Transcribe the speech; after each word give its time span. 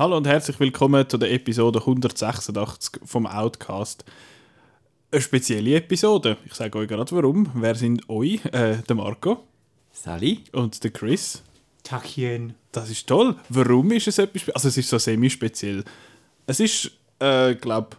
Hallo 0.00 0.16
und 0.16 0.26
herzlich 0.26 0.58
willkommen 0.58 1.06
zu 1.06 1.18
der 1.18 1.30
Episode 1.30 1.80
186 1.80 3.02
vom 3.04 3.26
Outcast. 3.26 4.02
Eine 5.12 5.20
spezielle 5.20 5.74
Episode. 5.74 6.38
Ich 6.46 6.54
sage 6.54 6.78
euch 6.78 6.88
gerade 6.88 7.12
warum. 7.12 7.50
Wer 7.52 7.74
sind 7.74 8.08
euch? 8.08 8.42
Äh, 8.46 8.78
der 8.88 8.96
Marco. 8.96 9.44
Sally. 9.92 10.44
Und 10.52 10.82
der 10.82 10.90
Chris. 10.90 11.42
Tachchen. 11.82 12.54
Das 12.72 12.90
ist 12.90 13.06
toll. 13.06 13.36
Warum 13.48 13.90
ist 13.92 14.08
es 14.08 14.18
etwas 14.18 14.48
Also 14.50 14.68
es 14.68 14.76
ist 14.76 14.88
so 14.88 14.98
semi-speziell. 14.98 15.84
Es 16.46 16.60
ist, 16.60 16.92
äh, 17.18 17.54
glaube 17.54 17.96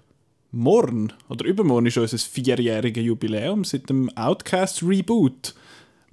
morgen 0.51 1.13
oder 1.29 1.45
übermorgen 1.45 1.85
ist 1.85 1.97
unser 1.97 2.17
vierjähriges 2.17 3.03
Jubiläum 3.03 3.63
seit 3.63 3.89
dem 3.89 4.09
Outcast 4.17 4.83
Reboot. 4.83 5.55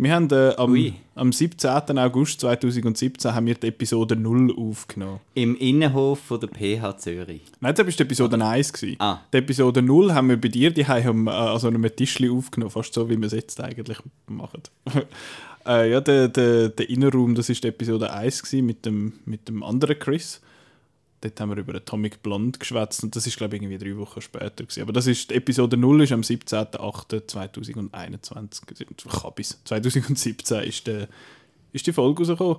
Wir 0.00 0.14
haben 0.14 0.30
äh, 0.30 0.54
am, 0.56 0.94
am 1.16 1.32
17. 1.32 1.98
August 1.98 2.40
2017 2.42 3.34
haben 3.34 3.46
wir 3.46 3.56
die 3.56 3.66
Episode 3.66 4.14
0 4.14 4.54
aufgenommen. 4.56 5.18
Im 5.34 5.56
Innenhof 5.56 6.20
von 6.20 6.38
der 6.38 6.48
PH 6.48 6.98
Zürich. 6.98 7.42
Nein, 7.58 7.74
das 7.74 7.84
war 7.84 7.92
die 7.92 8.02
Episode 8.04 8.44
1. 8.44 8.72
Gewesen. 8.72 8.94
Ah. 9.00 9.22
Die 9.32 9.38
Episode 9.38 9.82
0 9.82 10.14
haben 10.14 10.28
wir 10.28 10.40
bei 10.40 10.46
dir 10.46 10.70
die 10.70 10.86
haben 10.86 11.26
äh, 11.26 11.30
an 11.30 11.58
so 11.58 11.66
einem 11.66 11.84
Tischli 11.96 12.30
aufgenommen, 12.30 12.70
fast 12.70 12.94
so, 12.94 13.10
wie 13.10 13.18
wir 13.18 13.26
es 13.26 13.32
jetzt 13.32 13.60
eigentlich 13.60 13.98
machen. 14.28 14.62
äh, 15.68 15.90
ja, 15.90 16.00
der, 16.00 16.28
der, 16.28 16.70
der 16.70 16.88
Innenraum, 16.88 17.34
das 17.34 17.48
war 17.48 17.56
die 17.56 17.68
Episode 17.68 18.12
1 18.12 18.42
gewesen, 18.42 18.66
mit, 18.66 18.86
dem, 18.86 19.14
mit 19.24 19.48
dem 19.48 19.62
anderen 19.62 19.98
Chris. 19.98 20.40
Dort 21.20 21.40
haben 21.40 21.50
wir 21.50 21.56
über 21.56 21.74
Atomic 21.74 22.22
Blonde 22.22 22.56
geschwätzt 22.58 23.02
und 23.02 23.16
das 23.16 23.26
ist 23.26 23.36
glaube 23.36 23.56
ich 23.56 23.62
irgendwie 23.62 23.78
drei 23.78 23.96
Wochen 23.96 24.20
später 24.20 24.64
gewesen. 24.64 24.82
Aber 24.82 24.92
das 24.92 25.08
ist 25.08 25.32
Episode 25.32 25.76
0 25.76 26.04
ist 26.04 26.12
am 26.12 26.20
17.08.2021 26.20 29.20
Kabis. 29.20 29.58
2017 29.64 30.62
ist, 30.62 30.86
der, 30.86 31.08
ist 31.72 31.84
die 31.86 31.92
Folge 31.92 32.20
rausgekommen. 32.20 32.58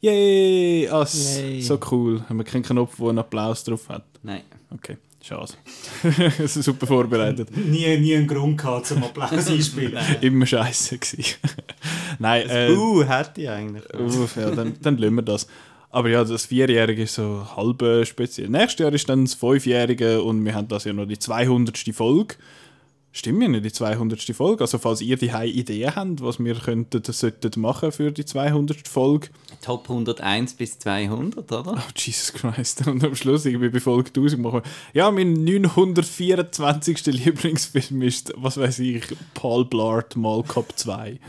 Yay! 0.00 0.88
Ass. 0.88 1.38
Yay. 1.38 1.62
So 1.62 1.78
cool. 1.92 2.24
Haben 2.28 2.38
wir 2.38 2.44
keinen 2.44 2.64
Knopf, 2.64 2.96
der 2.96 3.08
einen 3.08 3.20
Applaus 3.20 3.62
drauf 3.62 3.88
hat? 3.88 4.04
Nein. 4.24 4.42
Okay, 4.70 4.96
schade. 5.24 5.52
das 6.38 6.56
ist 6.56 6.64
super 6.64 6.86
vorbereitet. 6.86 7.56
Nie, 7.56 7.96
nie 7.98 8.16
einen 8.16 8.26
Grund 8.26 8.58
gehabt 8.58 8.86
zum 8.86 9.02
Applaus 9.04 9.48
einspielen. 9.48 9.98
Immer 10.20 10.46
scheiße 10.46 10.98
gewesen. 10.98 11.36
Nein, 12.18 12.48
äh, 12.48 12.70
Uh, 12.70 13.04
hätte 13.04 13.40
ich 13.40 13.48
eigentlich. 13.48 13.84
Uff, 13.94 14.36
ja, 14.36 14.50
dann, 14.50 14.74
dann 14.80 14.96
lassen 14.98 15.14
wir 15.14 15.22
das. 15.22 15.46
Aber 15.90 16.08
ja, 16.08 16.24
das 16.24 16.46
Vierjährige 16.46 17.02
ist 17.02 17.14
so 17.14 17.46
halb 17.54 17.82
äh, 17.82 18.06
speziell. 18.06 18.48
Nächstes 18.48 18.80
Jahr 18.80 18.92
ist 18.92 19.08
dann 19.08 19.26
das 19.26 19.34
Fünfjährige 19.34 20.22
und 20.22 20.42
wir 20.44 20.54
haben 20.54 20.68
das 20.68 20.84
ja 20.84 20.92
noch 20.92 21.06
die 21.06 21.18
200. 21.18 21.76
Folge. 21.92 22.36
Stimmt 23.14 23.42
ja 23.42 23.48
nicht, 23.48 23.64
die 23.64 23.72
200. 23.72 24.22
Folge. 24.34 24.62
Also 24.62 24.78
falls 24.78 25.02
ihr 25.02 25.16
die 25.16 25.30
Ideen 25.30 25.94
habt, 25.94 26.22
was 26.22 26.42
wir 26.42 26.54
könnten, 26.54 27.02
sollten 27.04 27.60
machen 27.60 27.92
für 27.92 28.10
die 28.10 28.24
200. 28.24 28.88
Folge. 28.88 29.28
Top 29.60 29.90
101 29.90 30.54
bis 30.54 30.78
200, 30.78 31.52
oder? 31.52 31.74
Oh, 31.76 31.90
Jesus 31.94 32.32
Christ. 32.32 32.86
Und 32.86 33.04
am 33.04 33.14
Schluss, 33.14 33.44
irgendwie 33.44 33.68
bei 33.68 33.80
Folge 33.80 34.08
1000 34.08 34.40
machen 34.40 34.62
wir, 34.62 34.70
ja, 34.94 35.10
mein 35.10 35.44
924. 35.44 37.04
Lieblingsfilm 37.06 38.00
ist, 38.00 38.32
was 38.36 38.56
weiß 38.56 38.78
ich, 38.78 39.04
Paul 39.34 39.66
Blart 39.66 40.16
Mall 40.16 40.42
Cop 40.42 40.72
2. 40.74 41.20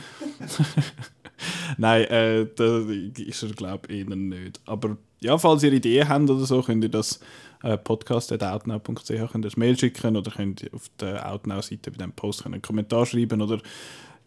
Nein, 1.77 2.03
äh, 2.05 2.47
das 2.55 2.85
ist 3.17 3.43
er, 3.43 3.49
glaube 3.49 3.87
ich, 3.89 4.07
eher 4.07 4.15
nicht. 4.15 4.61
Aber 4.65 4.97
ja, 5.19 5.37
falls 5.37 5.63
ihr 5.63 5.73
Ideen 5.73 6.07
habt 6.07 6.29
oder 6.29 6.45
so, 6.45 6.61
könnt 6.61 6.83
ihr 6.83 6.89
das 6.89 7.19
äh, 7.63 7.77
podcast.outnow.ch 7.77 9.07
könnt 9.07 9.35
ihr 9.35 9.41
das 9.41 9.57
Mail 9.57 9.77
schicken 9.77 10.15
oder 10.15 10.31
könnt 10.31 10.71
auf 10.73 10.89
der 10.99 11.31
Outnow-Seite 11.31 11.91
bei 11.91 11.97
dem 11.97 12.11
Post 12.11 12.45
einen 12.45 12.61
Kommentar 12.61 13.05
schreiben 13.05 13.41
oder 13.41 13.59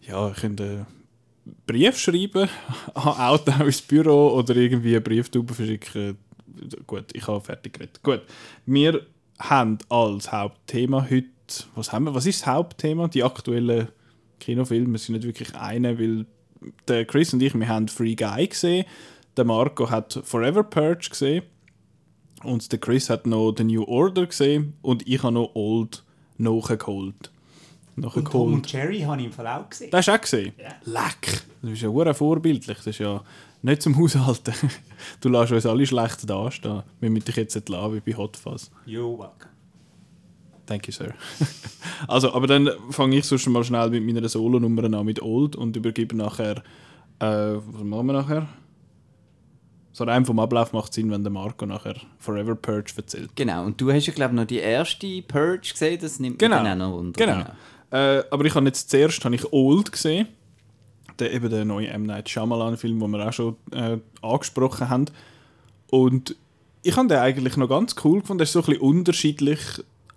ja, 0.00 0.30
könnt 0.30 0.60
einen 0.60 0.86
Brief 1.66 1.98
schreiben 1.98 2.48
an 2.94 3.14
Outnow 3.18 3.60
ins 3.60 3.82
Büro 3.82 4.30
oder 4.30 4.56
irgendwie 4.56 4.94
einen 4.94 5.04
Brieftube 5.04 5.54
verschicken. 5.54 6.18
Gut, 6.86 7.04
ich 7.12 7.26
habe 7.28 7.40
fertig 7.42 7.74
geredet. 7.74 8.02
Gut, 8.02 8.22
wir 8.64 9.06
haben 9.38 9.78
als 9.90 10.32
Hauptthema 10.32 11.06
heute, 11.10 11.26
was 11.74 11.92
haben 11.92 12.04
wir, 12.04 12.14
was 12.14 12.24
ist 12.24 12.40
das 12.40 12.46
Hauptthema? 12.46 13.08
Die 13.08 13.22
aktuellen 13.22 13.88
Kinofilme, 14.40 14.96
sind 14.96 15.16
nicht 15.16 15.26
wirklich 15.26 15.54
eine, 15.54 15.98
weil 15.98 16.24
der 16.88 17.04
Chris 17.04 17.34
und 17.34 17.42
ich, 17.42 17.54
wir 17.54 17.68
haben 17.68 17.88
Free 17.88 18.14
Guy 18.14 18.48
gesehen, 18.48 18.86
der 19.36 19.44
Marco 19.44 19.90
hat 19.90 20.18
Forever 20.24 20.64
Purge 20.64 21.10
gesehen 21.10 21.42
und 22.46 22.70
der 22.72 22.78
Chris 22.78 23.10
hat 23.10 23.26
noch 23.26 23.54
The 23.56 23.64
New 23.64 23.84
Order 23.84 24.26
gesehen 24.26 24.74
und 24.82 25.06
ich 25.06 25.22
habe 25.22 25.34
noch 25.34 25.54
Old 25.54 26.04
nachgeholt. 26.38 27.30
Und 27.96 28.30
Tom 28.30 28.54
und 28.54 28.70
Jerry 28.70 29.00
habe 29.00 29.20
ich 29.20 29.26
im 29.26 29.32
Fall 29.32 29.46
auch 29.46 29.70
gesehen. 29.70 29.90
Das 29.90 30.00
hast 30.00 30.08
du 30.08 30.12
auch 30.12 30.20
gesehen? 30.20 30.52
Ja. 30.58 30.74
Leck! 30.84 31.44
Das 31.62 31.72
ist 31.72 31.82
ja 31.82 31.88
hure 31.88 32.12
vorbildlich. 32.12 32.76
Das 32.76 32.86
ist 32.86 32.98
ja 32.98 33.22
nicht 33.62 33.82
zum 33.82 33.96
Haushalten. 33.96 34.54
Du 35.20 35.28
lässt 35.28 35.52
uns 35.52 35.66
alle 35.66 35.86
schlecht 35.86 36.28
dastehen. 36.28 36.82
Wir 37.00 37.10
müssen 37.10 37.26
dich 37.26 37.36
jetzt 37.36 37.54
entlassen 37.54 37.94
wie 37.94 38.12
bei 38.12 38.16
Hot 38.16 38.36
Fuzz. 38.36 38.70
Jo, 38.86 39.18
welcome. 39.18 39.52
Thank 40.66 40.88
you, 40.88 40.92
sir. 40.92 41.14
also, 42.08 42.32
aber 42.34 42.46
dann 42.46 42.70
fange 42.90 43.16
ich 43.16 43.24
sonst 43.24 43.46
mal 43.46 43.62
schnell 43.62 43.90
mit 43.90 44.04
meiner 44.04 44.28
Solo-Nummer 44.28 44.84
an 44.84 45.06
mit 45.06 45.22
Old 45.22 45.54
und 45.54 45.76
übergebe 45.76 46.16
nachher. 46.16 46.62
Äh, 47.18 47.26
was 47.26 47.82
machen 47.82 48.06
wir 48.06 48.12
nachher? 48.14 48.48
So 49.96 50.04
rein 50.04 50.26
vom 50.26 50.38
Ablauf 50.40 50.74
macht 50.74 50.92
Sinn, 50.92 51.10
wenn 51.10 51.22
der 51.24 51.32
Marco 51.32 51.64
nachher 51.64 51.94
Forever 52.18 52.54
Purge 52.54 52.92
erzählt. 52.98 53.30
Genau, 53.34 53.64
und 53.64 53.80
du 53.80 53.90
hast 53.90 54.04
ja, 54.06 54.12
glaube 54.12 54.34
ich, 54.34 54.36
noch 54.36 54.46
die 54.46 54.58
erste 54.58 55.22
Purge 55.22 55.70
gesehen, 55.72 55.98
das 55.98 56.20
nimmt 56.20 56.38
Genau. 56.38 56.56
mich 56.56 56.64
dann 56.64 56.82
auch 56.82 56.88
noch 56.90 56.96
wunder. 56.98 57.24
Genau. 57.24 57.46
Äh, 57.90 58.22
aber 58.30 58.44
ich 58.44 58.54
habe 58.54 58.66
jetzt 58.66 58.90
zuerst 58.90 59.24
habe 59.24 59.34
ich 59.34 59.50
Old 59.54 59.90
gesehen. 59.90 60.28
Der, 61.18 61.32
eben 61.32 61.48
der 61.48 61.64
neue 61.64 61.88
M. 61.88 62.02
Night 62.02 62.28
Shyamalan-Film, 62.28 63.00
den 63.00 63.10
wir 63.10 63.26
auch 63.26 63.32
schon 63.32 63.56
äh, 63.72 63.96
angesprochen 64.20 64.90
haben. 64.90 65.06
Und 65.90 66.36
ich 66.82 66.94
habe 66.94 67.08
den 67.08 67.16
eigentlich 67.16 67.56
noch 67.56 67.68
ganz 67.70 67.96
cool 68.04 68.20
gefunden. 68.20 68.40
Der 68.40 68.44
ist 68.44 68.52
so 68.52 68.58
ein 68.58 68.66
bisschen 68.66 68.82
unterschiedlich 68.82 69.60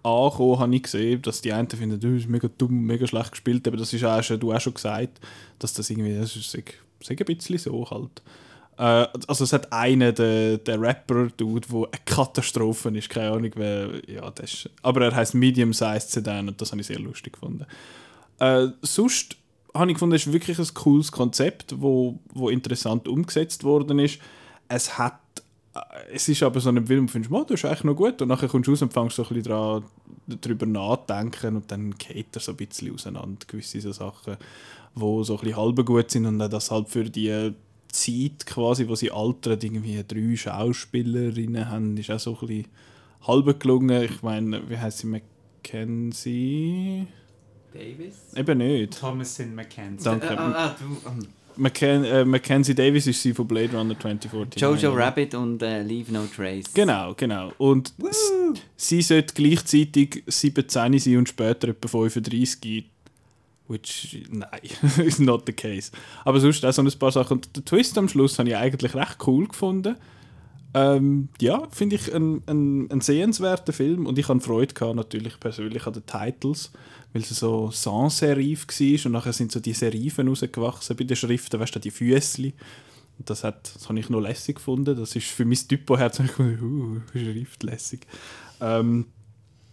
angekommen, 0.04 0.60
habe 0.60 0.76
ich 0.76 0.84
gesehen. 0.84 1.22
Dass 1.22 1.40
die 1.40 1.54
einen 1.54 1.70
finden, 1.70 2.02
das 2.02 2.12
ist 2.24 2.28
mega 2.28 2.50
dumm, 2.58 2.82
mega 2.82 3.08
schlecht 3.08 3.32
gespielt. 3.32 3.66
Aber 3.66 3.78
das 3.78 3.94
ist 3.94 4.04
auch 4.04 4.22
schon, 4.24 4.42
du 4.42 4.52
auch 4.52 4.60
schon 4.60 4.74
gesagt, 4.74 5.22
dass 5.58 5.72
das 5.72 5.90
irgendwie, 5.90 6.18
das 6.18 6.36
ist 6.36 6.52
sag, 6.52 6.74
sag 7.02 7.18
ein 7.22 7.26
bisschen 7.38 7.60
so 7.60 7.90
halt. 7.90 8.22
Äh, 8.80 9.08
also 9.28 9.44
es 9.44 9.52
hat 9.52 9.72
einen, 9.74 10.16
der, 10.16 10.58
der 10.58 10.82
Rapper-Dude, 10.82 11.68
der 11.68 11.78
eine 11.78 12.02
Katastrophe 12.06 12.90
ist, 12.98 13.10
keine 13.10 13.32
Ahnung, 13.32 13.52
wer, 13.56 13.90
ja, 14.10 14.32
das 14.32 14.54
ist, 14.54 14.70
aber 14.82 15.06
er 15.06 15.16
heißt 15.16 15.36
Medium-Sized 15.36 16.10
Sedan 16.10 16.48
und 16.48 16.62
das 16.62 16.72
habe 16.72 16.80
ich 16.80 16.88
sehr 16.88 17.00
lustig 17.00 17.34
gefunden. 17.34 17.66
Äh, 18.40 18.68
sonst 18.82 19.36
habe 19.74 19.92
ich 19.92 19.96
gefunden, 19.96 20.16
es 20.16 20.26
ist 20.26 20.34
wirklich 20.34 20.58
ein 20.58 20.74
cooles 20.74 21.12
Konzept, 21.12 21.76
wo, 21.78 22.20
wo 22.34 22.50
interessant 22.50 23.08
umgesetzt 23.10 23.66
worden 23.66 24.00
ist. 24.00 24.20
Es 24.70 24.98
hat 24.98 25.20
äh, 25.76 25.80
es 26.14 26.30
ist 26.30 26.42
aber 26.42 26.62
so 26.62 26.70
ein 26.70 26.88
Film, 26.88 27.04
wo 27.04 27.08
du 27.08 27.12
findest, 27.12 27.34
«Oh, 27.34 27.44
das 27.44 27.60
ist 27.60 27.66
eigentlich 27.66 27.84
noch 27.84 27.96
gut. 27.96 28.22
Und 28.22 28.30
nachher 28.30 28.48
kommst 28.48 28.68
du 28.68 28.72
raus 28.72 28.82
und 28.82 28.94
fängst 28.94 29.18
so 29.18 29.24
ein 29.24 29.28
bisschen 29.28 29.44
dran, 29.44 29.84
darüber 30.26 30.66
nachdenken 30.66 31.58
und 31.58 31.70
dann 31.70 31.96
geht 31.98 32.28
er 32.34 32.40
so 32.40 32.54
ein 32.54 32.58
bisschen 32.58 32.94
auseinander, 32.94 33.46
gewisse 33.46 33.82
so 33.82 33.92
Sachen, 33.92 34.38
wo 34.96 35.22
so 35.24 35.34
ein 35.36 35.42
bisschen 35.42 35.58
halb 35.58 35.86
gut 35.86 36.12
sind 36.12 36.26
und 36.26 36.40
dann 36.40 36.50
das 36.50 36.72
halt 36.72 36.88
für 36.88 37.04
die 37.04 37.54
Zeit 37.92 38.46
quasi, 38.46 38.88
wo 38.88 38.96
sie 38.96 39.12
altern, 39.12 39.60
irgendwie 39.62 40.04
drei 40.08 40.36
Schauspielerinnen 40.36 41.70
haben, 41.70 41.98
ist 41.98 42.12
auch 42.12 42.20
so 42.20 42.38
ein 42.42 42.48
bisschen 42.48 42.68
halb 43.28 43.60
gelungen. 43.60 44.04
Ich 44.04 44.22
meine, 44.22 44.68
wie 44.70 44.78
heißt 44.78 45.00
sie, 45.00 45.08
Mackenzie? 45.08 47.08
Davis? 47.74 48.16
Eben 48.36 48.58
nicht. 48.58 49.00
Thomason 49.00 49.54
McKenzie. 49.54 50.04
Danke. 50.04 50.28
Äh, 50.28 50.38
ah, 50.38 50.54
ah, 50.56 50.76
du, 50.80 51.10
ähm, 51.10 51.28
Macken 51.56 52.06
äh, 52.06 52.24
Mackenzie 52.24 52.74
Davis 52.74 53.06
ist 53.06 53.22
sie 53.22 53.34
von 53.34 53.46
Blade 53.46 53.78
Runner 53.78 54.00
2014. 54.00 54.62
Jojo 54.62 54.94
Rabbit 54.94 55.36
und 55.36 55.62
äh, 55.62 55.84
Leave 55.84 56.12
No 56.12 56.26
Trace. 56.26 56.74
Genau, 56.74 57.14
genau. 57.16 57.52
Und 57.58 57.94
sie 58.78 59.02
sollte 59.02 59.34
gleichzeitig 59.34 60.24
17 60.26 61.00
sein 61.00 61.18
und 61.18 61.28
später 61.28 61.70
etwa 61.70 61.88
35. 61.88 62.86
Which, 63.70 64.26
nein, 64.32 64.50
is 65.06 65.20
not 65.20 65.44
the 65.46 65.54
case. 65.54 65.92
Aber 66.26 66.40
sonst 66.40 66.66
auch 66.66 66.74
so 66.74 66.82
ein 66.82 66.92
paar 67.00 67.12
Sachen. 67.12 67.38
Und 67.38 67.56
den 67.56 67.64
Twist 67.64 67.98
am 68.00 68.10
Schluss 68.10 68.40
habe 68.40 68.50
ich 68.50 68.58
eigentlich 68.58 68.96
recht 68.96 69.18
cool 69.28 69.48
gefunden. 69.48 69.96
Ähm, 70.74 71.30
ja, 71.40 71.68
finde 71.72 71.96
ich 71.96 72.14
ein, 72.14 72.44
ein, 72.48 72.92
ein 72.92 73.02
sehenswerter 73.02 73.74
Film 73.74 74.06
und 74.06 74.20
ich 74.20 74.28
hatte 74.28 74.42
Freude 74.42 74.74
gehabt, 74.74 74.96
natürlich 74.96 75.40
persönlich 75.40 75.88
an 75.88 75.94
den 75.94 76.06
Titles, 76.06 76.72
weil 77.12 77.24
es 77.24 77.30
so 77.30 77.72
Sans-Serif 77.72 78.68
war 78.68 79.06
und 79.06 79.12
nachher 79.14 79.34
sind 79.34 79.52
so 79.52 79.60
die 79.60 79.74
Serifen 79.74 80.28
rausgewachsen 80.28 80.96
bei 80.96 81.06
den 81.06 81.16
Schriften, 81.16 81.60
weißt 81.60 81.76
du, 81.76 81.80
die 81.80 81.90
Füßli. 81.90 82.54
Und 83.18 83.30
das, 83.30 83.44
hat, 83.44 83.72
das 83.76 83.90
habe 83.90 84.00
ich 84.00 84.10
noch 84.10 84.22
lässig 84.22 84.56
gefunden. 84.56 84.96
Das 84.96 85.16
ist 85.16 85.28
für 85.28 85.44
mein 85.44 85.58
Typo-Herz 85.58 86.20
uh, 86.40 87.02
Schrift 87.14 87.64
lässig. 87.64 88.08
Ähm, 88.62 89.08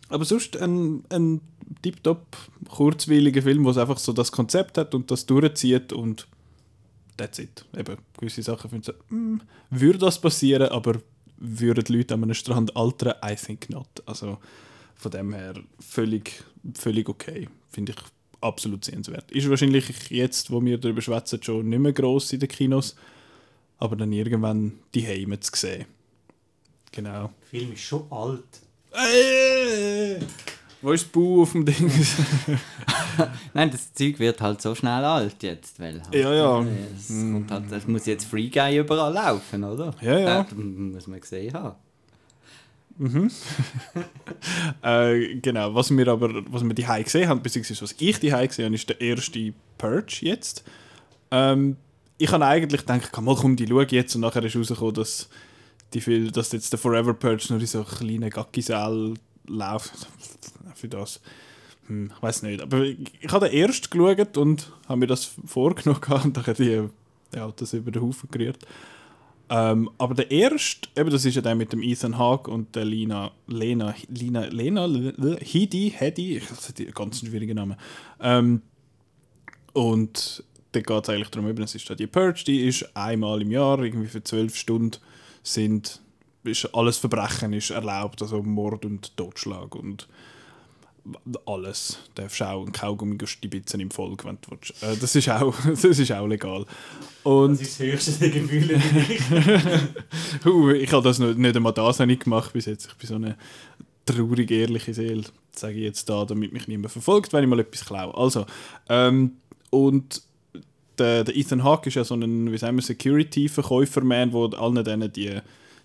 aber 0.08 0.24
sonst 0.24 0.56
ein, 0.56 1.04
ein 1.08 1.40
tiptop 1.82 2.36
kurzweiliger 2.68 3.42
Film, 3.42 3.66
es 3.66 3.78
einfach 3.78 3.98
so 3.98 4.12
das 4.12 4.32
Konzept 4.32 4.78
hat 4.78 4.94
und 4.94 5.10
das 5.10 5.26
durchzieht 5.26 5.92
und 5.92 6.26
that's 7.16 7.38
it. 7.38 7.64
Eben, 7.76 7.96
gewisse 8.18 8.42
Sachen 8.42 8.70
finden 8.70 8.84
so, 8.84 9.14
mm, 9.14 9.40
würde 9.70 9.98
das 9.98 10.20
passieren, 10.20 10.68
aber 10.68 11.00
würden 11.38 11.84
die 11.84 11.92
Leute 11.92 12.14
an 12.14 12.22
einem 12.22 12.34
Strand 12.34 12.76
altern? 12.76 13.14
I 13.24 13.34
think 13.34 13.68
not. 13.70 13.88
Also 14.06 14.38
von 14.94 15.10
dem 15.10 15.34
her 15.34 15.54
völlig, 15.78 16.42
völlig 16.74 17.08
okay. 17.08 17.48
Finde 17.70 17.92
ich 17.92 17.98
absolut 18.40 18.84
sehenswert. 18.84 19.30
Ist 19.30 19.48
wahrscheinlich 19.50 20.10
jetzt, 20.10 20.50
wo 20.50 20.64
wir 20.64 20.78
darüber 20.78 21.02
schwätzen, 21.02 21.42
schon 21.42 21.68
nicht 21.68 21.78
mehr 21.78 21.92
gross 21.92 22.32
in 22.32 22.40
den 22.40 22.48
Kinos, 22.48 22.96
aber 23.78 23.96
dann 23.96 24.12
irgendwann 24.12 24.78
die 24.94 25.06
Heime 25.06 25.40
zu 25.40 25.50
sehen. 25.54 25.86
Genau. 26.92 27.30
Der 27.52 27.60
Film 27.60 27.72
ist 27.72 27.82
schon 27.82 28.10
alt. 28.10 28.62
Äh, 28.96 30.20
wo 30.82 30.92
ist 30.92 31.04
das 31.04 31.12
Bu 31.12 31.42
auf 31.42 31.52
dem 31.52 31.64
Ding? 31.64 31.90
Nein, 33.54 33.70
das 33.70 33.92
Zeug 33.92 34.18
wird 34.18 34.40
halt 34.40 34.62
so 34.62 34.74
schnell 34.74 35.04
alt 35.04 35.42
jetzt, 35.42 35.80
weil 35.80 36.02
halt, 36.02 36.14
Ja, 36.14 36.32
ja. 36.32 36.66
Es, 36.96 37.08
kommt 37.08 37.50
halt, 37.50 37.72
es 37.72 37.86
muss 37.86 38.06
jetzt 38.06 38.26
Free 38.26 38.48
Guy 38.48 38.78
überall 38.78 39.12
laufen, 39.12 39.64
oder? 39.64 39.94
Ja, 40.00 40.18
ja. 40.18 40.42
Das 40.42 40.54
muss 40.54 41.06
man 41.06 41.20
gesehen 41.20 41.52
haben. 41.54 41.76
äh, 44.82 45.34
genau, 45.36 45.74
was 45.74 45.90
wir 45.90 46.08
aber, 46.08 46.42
was 46.50 46.64
wir 46.64 46.72
die 46.72 46.86
gesehen 47.02 47.28
haben, 47.28 47.42
beziehungsweise 47.42 47.82
was 47.82 47.94
ich 47.98 48.18
die 48.18 48.30
gesehen 48.30 48.64
habe, 48.64 48.74
ist 48.74 48.88
der 48.88 49.00
erste 49.00 49.52
Purge 49.76 50.18
jetzt. 50.22 50.64
Ähm, 51.30 51.76
ich 52.16 52.32
habe 52.32 52.46
eigentlich 52.46 52.86
gedacht, 52.86 53.20
mal 53.20 53.36
komm, 53.36 53.56
die 53.56 53.66
schaue 53.66 53.86
jetzt 53.90 54.14
und 54.14 54.22
nachher 54.22 54.42
ist 54.44 54.56
rausgekommen, 54.56 54.94
dass, 54.94 55.28
die 55.94 56.00
viel, 56.00 56.30
dass 56.30 56.52
jetzt 56.52 56.72
der 56.72 56.78
Forever 56.78 57.14
Purge 57.14 57.46
nur 57.50 57.60
in 57.60 57.66
so 57.66 57.84
kleinen 57.84 58.30
Gackisäl 58.30 59.14
läuft. 59.46 60.08
Für 60.74 60.88
das. 60.88 61.20
Hm, 61.86 62.12
ich 62.14 62.22
weiß 62.22 62.42
nicht. 62.42 62.60
Aber 62.60 62.82
ich, 62.82 62.98
ich 63.20 63.32
habe 63.32 63.48
erst 63.48 63.90
geschaut 63.90 64.36
und 64.36 64.72
habe 64.88 65.00
mir 65.00 65.06
das 65.06 65.32
vorgenommen 65.46 66.00
und 66.24 66.36
dann 66.36 66.54
die 66.54 66.88
ja, 67.34 67.52
das 67.54 67.72
über 67.72 67.90
den 67.90 68.02
Haufen 68.02 68.28
gerührt. 68.30 68.58
Ähm, 69.48 69.90
aber 69.98 70.14
der 70.14 70.30
erste, 70.30 70.88
eben 70.96 71.10
das 71.10 71.24
ist 71.24 71.36
ja 71.36 71.42
der 71.42 71.54
mit 71.54 71.72
dem 71.72 71.82
Ethan 71.82 72.18
Hawke 72.18 72.50
und 72.50 72.74
der 72.74 72.84
Lina, 72.84 73.30
Lena, 73.46 73.94
Lina, 74.08 74.46
Lena, 74.46 74.88
Hidi, 75.40 75.94
Hedi, 75.96 76.42
das 76.48 76.70
ist 76.70 76.80
ein 76.80 76.90
ganz 76.92 77.20
schwieriger 77.20 77.54
Name. 77.54 77.76
Ähm, 78.20 78.62
und 79.72 80.42
da 80.72 80.80
geht 80.80 81.04
es 81.04 81.08
eigentlich 81.08 81.30
darum, 81.30 81.48
eben, 81.48 81.62
es 81.62 81.76
ist 81.76 81.88
da 81.88 81.94
die 81.94 82.08
Purge, 82.08 82.42
die 82.44 82.66
ist 82.66 82.96
einmal 82.96 83.40
im 83.40 83.52
Jahr, 83.52 83.78
irgendwie 83.78 84.08
für 84.08 84.24
zwölf 84.24 84.56
Stunden 84.56 84.98
sind, 85.46 86.00
ist 86.44 86.74
alles 86.74 86.98
Verbrechen 86.98 87.52
ist 87.52 87.70
erlaubt, 87.70 88.22
also 88.22 88.42
Mord 88.42 88.84
und 88.84 89.16
Totschlag 89.16 89.74
und 89.74 90.08
alles. 91.46 91.98
Du 92.14 92.22
darfst 92.22 92.42
auch 92.42 92.62
einen 92.62 92.72
Kaugummi 92.72 93.16
stibitzen 93.26 93.80
im 93.80 93.90
Volk, 93.90 94.24
wenn 94.24 94.38
du 94.40 94.50
willst. 94.50 94.82
Äh, 94.82 94.96
das, 94.96 95.14
ist 95.14 95.28
auch, 95.28 95.54
das 95.66 95.84
ist 95.84 96.12
auch 96.12 96.26
legal. 96.26 96.66
Und 97.22 97.52
das 97.52 97.60
ist 97.60 97.80
das 97.80 97.86
höchste 97.86 98.12
der 98.12 98.30
Gefühle 98.30 98.74
ich. 98.74 100.46
uh, 100.46 100.70
ich 100.70 100.92
habe 100.92 101.04
das 101.04 101.18
nicht, 101.18 101.38
nicht 101.38 101.56
einmal 101.56 101.72
das 101.72 101.98
nicht 102.00 102.24
gemacht 102.24 102.52
bis 102.52 102.66
jetzt. 102.66 102.86
Ich 102.86 102.94
bin 102.94 103.08
so 103.08 103.14
eine 103.14 103.36
traurig 104.04 104.50
ehrliche 104.50 104.94
Seele, 104.94 105.24
sage 105.52 105.74
ich 105.74 105.84
jetzt 105.84 106.08
da, 106.08 106.24
damit 106.24 106.52
mich 106.52 106.68
niemand 106.68 106.92
verfolgt, 106.92 107.32
wenn 107.32 107.44
ich 107.44 107.50
mal 107.50 107.60
etwas 107.60 107.84
klaue. 107.84 108.16
Also, 108.16 108.46
ähm, 108.88 109.36
und 109.70 110.22
der, 110.98 111.24
der, 111.24 111.36
Ethan 111.36 111.64
Hawke 111.64 111.88
ist 111.88 111.94
ja 111.94 112.04
so 112.04 112.14
ein, 112.14 112.50
wie 112.52 112.58
sagen 112.58 112.76
wir, 112.76 112.82
Security-Verkäuferman, 112.82 114.30
der 114.30 114.58
allen 114.58 114.84
denen 114.84 115.12
die, 115.12 115.38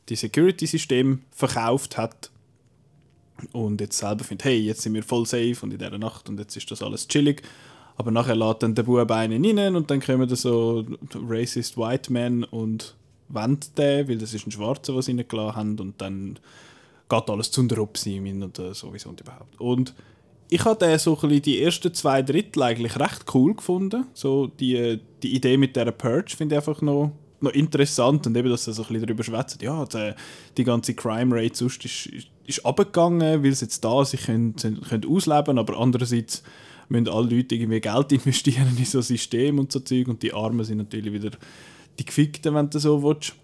die 0.09 0.15
Security-Systeme 0.15 1.19
verkauft 1.31 1.97
hat 1.97 2.29
und 3.51 3.81
jetzt 3.81 3.97
selber 3.97 4.23
findet, 4.23 4.45
hey, 4.45 4.59
jetzt 4.59 4.81
sind 4.81 4.93
wir 4.93 5.03
voll 5.03 5.25
safe 5.25 5.57
und 5.61 5.71
in 5.71 5.79
dieser 5.79 5.97
Nacht 5.97 6.29
und 6.29 6.39
jetzt 6.39 6.55
ist 6.55 6.69
das 6.71 6.81
alles 6.81 7.07
chillig. 7.07 7.41
Aber 7.97 8.11
nachher 8.11 8.35
lädt 8.35 8.63
dann 8.63 8.75
der 8.75 8.83
Bub 8.83 9.11
einen 9.11 9.45
rein 9.45 9.75
und 9.75 9.91
dann 9.91 9.99
kommen 9.99 10.27
da 10.27 10.35
so 10.35 10.85
racist 11.27 11.77
White 11.77 12.11
Men 12.11 12.43
und 12.43 12.95
wendet 13.29 13.77
den, 13.77 14.07
weil 14.07 14.17
das 14.17 14.33
ist 14.33 14.47
ein 14.47 14.51
Schwarzer, 14.51 14.95
was 14.95 15.05
sie 15.05 15.11
reingelassen 15.11 15.55
haben 15.55 15.79
und 15.79 16.01
dann 16.01 16.39
geht 17.09 17.29
alles 17.29 17.51
zu 17.51 17.63
der 17.63 17.79
Upsim 17.79 18.41
und 18.41 18.57
sowieso 18.73 19.09
und 19.09 19.21
überhaupt. 19.21 19.59
Und 19.59 19.93
ich 20.53 20.65
habe 20.65 20.99
so 20.99 21.15
die 21.15 21.61
ersten 21.63 21.93
zwei 21.93 22.21
Drittel 22.21 22.61
eigentlich 22.63 22.99
recht 22.99 23.23
cool 23.33 23.55
gefunden. 23.55 24.05
So 24.13 24.47
die, 24.47 24.99
die 25.23 25.33
Idee 25.33 25.55
mit 25.55 25.77
der 25.77 25.89
Purge 25.91 26.35
finde 26.35 26.55
ich 26.55 26.59
einfach 26.59 26.81
noch, 26.81 27.13
noch 27.39 27.53
interessant 27.53 28.27
und 28.27 28.35
eben, 28.35 28.49
dass 28.49 28.67
er 28.67 28.73
so 28.73 28.83
ein 28.83 28.99
darüber 28.99 29.23
schwätzt. 29.23 29.61
Ja, 29.61 29.85
die, 29.85 30.11
die 30.57 30.65
ganze 30.65 30.93
Crime 30.93 31.33
Rate 31.33 31.55
sonst 31.55 31.85
ist, 31.85 32.05
ist, 32.07 32.27
ist 32.45 32.65
abgegangen, 32.65 33.41
weil 33.41 33.53
sie 33.53 33.63
jetzt 33.63 33.81
da 33.85 34.03
sich 34.03 34.23
können, 34.25 34.53
können 34.57 35.05
ausleben 35.07 35.57
aber 35.57 35.79
andererseits 35.79 36.43
müssen 36.89 37.07
alle 37.07 37.33
Leute 37.33 37.55
irgendwie 37.55 37.79
Geld 37.79 38.11
investieren 38.11 38.75
in 38.77 38.83
so 38.83 38.99
System 38.99 39.57
und 39.57 39.71
so 39.71 39.79
Zeug 39.79 40.09
und 40.09 40.21
die 40.21 40.33
Armen 40.33 40.65
sind 40.65 40.79
natürlich 40.79 41.13
wieder 41.13 41.31
die 41.97 42.05
Gefickten, 42.05 42.53
wenn 42.55 42.69
du 42.69 42.77
so 42.77 43.01
willst. 43.01 43.35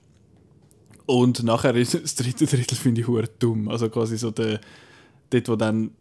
Und 1.05 1.41
nachher 1.41 1.73
ist 1.75 1.93
das 1.93 2.15
dritte 2.15 2.45
Drittel 2.45 2.75
finde 2.75 2.99
ich 2.99 3.07
hure 3.07 3.29
dumm. 3.39 3.69
Also 3.69 3.87
quasi 3.89 4.17
so 4.17 4.29
der, 4.29 4.59
dort, 5.29 5.47
wo 5.47 5.55
dann 5.55 5.91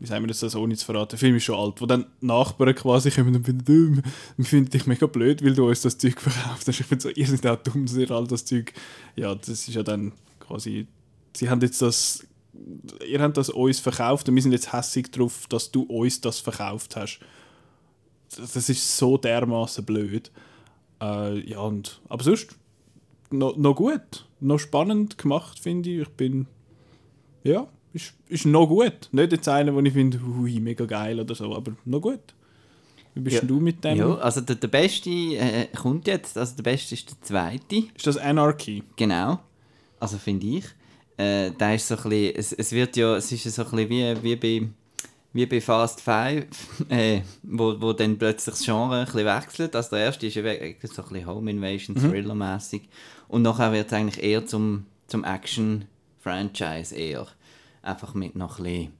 wie 0.00 0.06
sagen 0.06 0.22
wir 0.22 0.28
das 0.28 0.44
also 0.44 0.60
ohne 0.60 0.76
zu 0.76 0.86
verraten, 0.86 1.10
der 1.10 1.18
Film 1.18 1.36
ist 1.36 1.44
schon 1.44 1.58
alt, 1.58 1.80
wo 1.80 1.86
dann 1.86 2.06
Nachbarn 2.20 2.74
quasi 2.74 3.10
kommen 3.10 3.34
und 3.34 3.44
finden, 3.44 4.02
wir 4.36 4.44
finden 4.44 4.70
dich 4.70 4.86
mega 4.86 5.06
blöd, 5.06 5.44
weil 5.44 5.54
du 5.54 5.66
uns 5.66 5.82
das 5.82 5.98
Zeug 5.98 6.20
verkauft 6.20 6.68
hast. 6.68 6.80
Ich 6.80 6.86
finde 6.86 7.02
so, 7.02 7.08
ihr 7.08 7.26
seid 7.26 7.46
auch 7.46 7.56
dumm, 7.56 7.86
dass 7.86 7.96
ihr 7.96 8.10
all 8.10 8.26
das 8.26 8.44
Zeug, 8.44 8.72
ja, 9.16 9.34
das 9.34 9.48
ist 9.48 9.68
ja 9.74 9.82
dann 9.82 10.12
quasi, 10.38 10.86
sie 11.36 11.50
haben 11.50 11.60
jetzt 11.60 11.82
das, 11.82 12.26
ihr 13.06 13.20
habt 13.20 13.36
das 13.36 13.50
uns 13.50 13.80
verkauft 13.80 14.28
und 14.28 14.34
wir 14.34 14.42
sind 14.42 14.52
jetzt 14.52 14.72
hässig 14.72 15.10
darauf, 15.10 15.46
dass 15.48 15.70
du 15.70 15.82
uns 15.82 16.20
das 16.20 16.38
verkauft 16.38 16.96
hast. 16.96 17.20
Das 18.36 18.68
ist 18.68 18.98
so 18.98 19.16
dermaßen 19.16 19.84
blöd. 19.84 20.30
Äh, 21.00 21.40
ja, 21.48 21.60
und, 21.60 22.00
aber 22.08 22.22
sonst 22.22 22.56
noch, 23.30 23.56
noch 23.56 23.74
gut, 23.74 24.26
noch 24.40 24.58
spannend 24.58 25.18
gemacht, 25.18 25.58
finde 25.58 25.90
ich. 25.90 26.02
Ich 26.02 26.08
bin, 26.10 26.46
ja, 27.42 27.68
ist, 27.92 28.14
ist 28.28 28.46
noch 28.46 28.66
gut. 28.66 29.08
Nicht 29.12 29.32
jetzt 29.32 29.48
einer, 29.48 29.72
den 29.72 29.86
ich 29.86 29.92
finde, 29.92 30.20
hui, 30.20 30.60
mega 30.60 30.84
geil 30.84 31.20
oder 31.20 31.34
so, 31.34 31.54
aber 31.54 31.72
noch 31.84 32.00
gut. 32.00 32.20
Wie 33.14 33.20
bist 33.20 33.36
ja. 33.36 33.42
du 33.42 33.58
mit 33.58 33.82
dem? 33.82 33.98
Ja, 33.98 34.14
also 34.16 34.40
der, 34.40 34.56
der 34.56 34.68
Beste 34.68 35.10
äh, 35.10 35.66
kommt 35.74 36.06
jetzt, 36.06 36.38
also 36.38 36.56
der 36.56 36.62
Beste 36.62 36.94
ist 36.94 37.10
der 37.10 37.20
Zweite. 37.22 37.76
Ist 37.94 38.06
das 38.06 38.16
Anarchy? 38.16 38.82
Genau, 38.96 39.40
also 39.98 40.18
finde 40.18 40.46
ich. 40.46 40.64
Äh, 41.16 41.50
da 41.58 41.74
ist 41.74 41.88
so 41.88 41.96
ein 41.96 42.02
bisschen, 42.04 42.36
es, 42.36 42.52
es 42.52 42.72
wird 42.72 42.96
ja, 42.96 43.16
es 43.16 43.32
ist 43.32 43.42
so 43.42 43.64
ein 43.64 43.70
bisschen 43.70 44.22
wie, 44.22 44.22
wie 44.22 44.36
bei 44.36 44.68
wie 45.32 45.46
bei 45.46 45.60
Fast 45.60 46.00
Five, 46.00 46.46
äh, 46.88 47.20
wo, 47.42 47.80
wo 47.80 47.92
dann 47.92 48.18
plötzlich 48.18 48.54
das 48.54 48.64
Genre 48.64 49.00
ein 49.00 49.04
bisschen 49.04 49.26
wechselt. 49.26 49.76
Also 49.76 49.90
der 49.90 50.06
erste 50.06 50.26
ist 50.26 50.34
ja 50.34 50.42
so 50.42 50.48
ein 50.48 50.76
bisschen 50.78 51.26
Home 51.26 51.50
Invasion, 51.50 51.96
mhm. 51.96 52.10
Thriller-mäßig. 52.10 52.88
Und 53.28 53.42
nachher 53.42 53.72
wird 53.72 53.88
es 53.88 53.92
eigentlich 53.92 54.22
eher 54.22 54.46
zum, 54.46 54.86
zum 55.06 55.24
Action-Franchise 55.24 56.94
eher 56.94 57.26
einfach 57.88 58.14
mit 58.14 58.36
noch 58.36 58.58
ein 58.58 58.64
bisschen, 58.64 58.92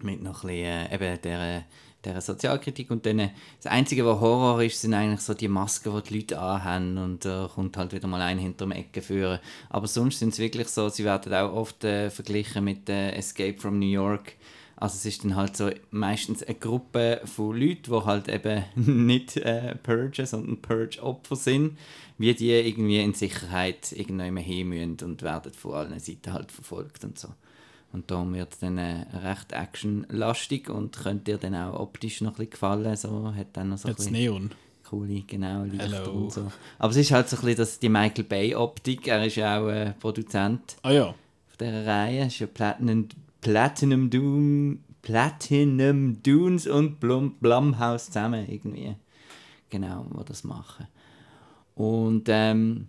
mit 0.00 0.22
noch 0.22 0.44
ein 0.44 0.48
bisschen 0.48 0.64
äh, 0.64 0.94
eben 0.94 1.22
der, 1.22 1.64
der 2.04 2.20
Sozialkritik 2.20 2.90
und 2.90 3.04
dann, 3.06 3.30
das 3.62 3.70
Einzige, 3.70 4.06
was 4.06 4.20
Horror 4.20 4.62
ist, 4.62 4.80
sind 4.80 4.94
eigentlich 4.94 5.20
so 5.20 5.34
die 5.34 5.48
Masken, 5.48 5.94
die 5.96 6.02
die 6.08 6.18
Leute 6.18 6.38
anhaben 6.38 6.98
und 6.98 7.24
da 7.24 7.46
äh, 7.46 7.48
kommt 7.48 7.76
halt 7.76 7.92
wieder 7.92 8.08
mal 8.08 8.22
ein 8.22 8.56
dem 8.56 8.72
Ecke 8.72 9.02
führen. 9.02 9.40
Aber 9.68 9.86
sonst 9.86 10.20
sind 10.20 10.32
es 10.32 10.38
wirklich 10.38 10.68
so, 10.68 10.88
sie 10.88 11.04
werden 11.04 11.32
auch 11.34 11.52
oft 11.52 11.84
äh, 11.84 12.10
verglichen 12.10 12.64
mit 12.64 12.88
äh, 12.88 13.12
Escape 13.12 13.58
from 13.58 13.78
New 13.78 13.86
York. 13.86 14.34
Also 14.76 14.94
es 14.94 15.06
ist 15.06 15.24
dann 15.24 15.34
halt 15.34 15.56
so 15.56 15.70
meistens 15.90 16.44
eine 16.44 16.54
Gruppe 16.54 17.20
von 17.24 17.56
Leuten, 17.58 17.90
die 17.90 18.04
halt 18.04 18.28
eben 18.28 18.64
nicht 19.06 19.36
äh, 19.36 19.74
Purge, 19.74 20.24
sondern 20.24 20.62
Purge-Opfer 20.62 21.34
sind, 21.34 21.76
wie 22.16 22.32
die 22.32 22.52
irgendwie 22.52 23.00
in 23.00 23.12
Sicherheit 23.12 23.90
irgendwann 23.90 24.36
hin 24.36 24.96
und 25.02 25.22
werden 25.22 25.52
von 25.52 25.74
allen 25.74 25.98
Seiten 25.98 26.32
halt 26.32 26.52
verfolgt 26.52 27.02
und 27.02 27.18
so. 27.18 27.28
Und 27.92 28.10
darum 28.10 28.34
wird 28.34 28.52
es 28.52 28.58
dann 28.58 28.78
äh, 28.78 29.06
recht 29.24 29.52
actionlastig 29.52 30.68
und 30.68 30.96
könnte 30.96 31.32
dir 31.32 31.38
dann 31.38 31.54
auch 31.54 31.80
optisch 31.80 32.20
noch 32.20 32.32
ein 32.32 32.36
bisschen 32.36 32.50
gefallen. 32.50 32.96
So, 32.96 33.34
hat 33.34 33.48
dann 33.54 33.70
noch 33.70 33.78
so 33.78 33.88
Jetzt 33.88 34.10
Neon. 34.10 34.50
Coole, 34.84 35.22
genau, 35.26 35.64
Lichter 35.64 36.12
und 36.12 36.32
so. 36.32 36.50
Aber 36.78 36.90
es 36.90 36.96
ist 36.96 37.10
halt 37.10 37.28
so 37.28 37.36
ein 37.36 37.42
bisschen 37.42 37.58
das, 37.58 37.78
die 37.78 37.90
Michael 37.90 38.24
Bay-Optik. 38.24 39.06
Er 39.08 39.26
ist 39.26 39.36
ja 39.36 39.60
auch 39.60 39.68
äh, 39.68 39.92
Produzent 40.00 40.76
ah, 40.82 40.90
ja. 40.90 41.04
von 41.06 41.16
dieser 41.60 41.86
Reihe. 41.86 42.20
Es 42.22 42.34
ist 42.34 42.38
ja 42.38 42.46
Platinum, 42.46 43.08
Platinum 43.42 44.08
Doom, 44.08 44.80
Platinum 45.02 46.22
Dunes 46.22 46.66
und 46.66 47.00
Blum, 47.00 47.34
Blumhouse 47.38 48.06
zusammen 48.06 48.46
irgendwie. 48.48 48.96
Genau, 49.68 50.06
die 50.10 50.24
das 50.24 50.44
machen. 50.44 50.86
Und 51.74 52.24
ähm, 52.28 52.88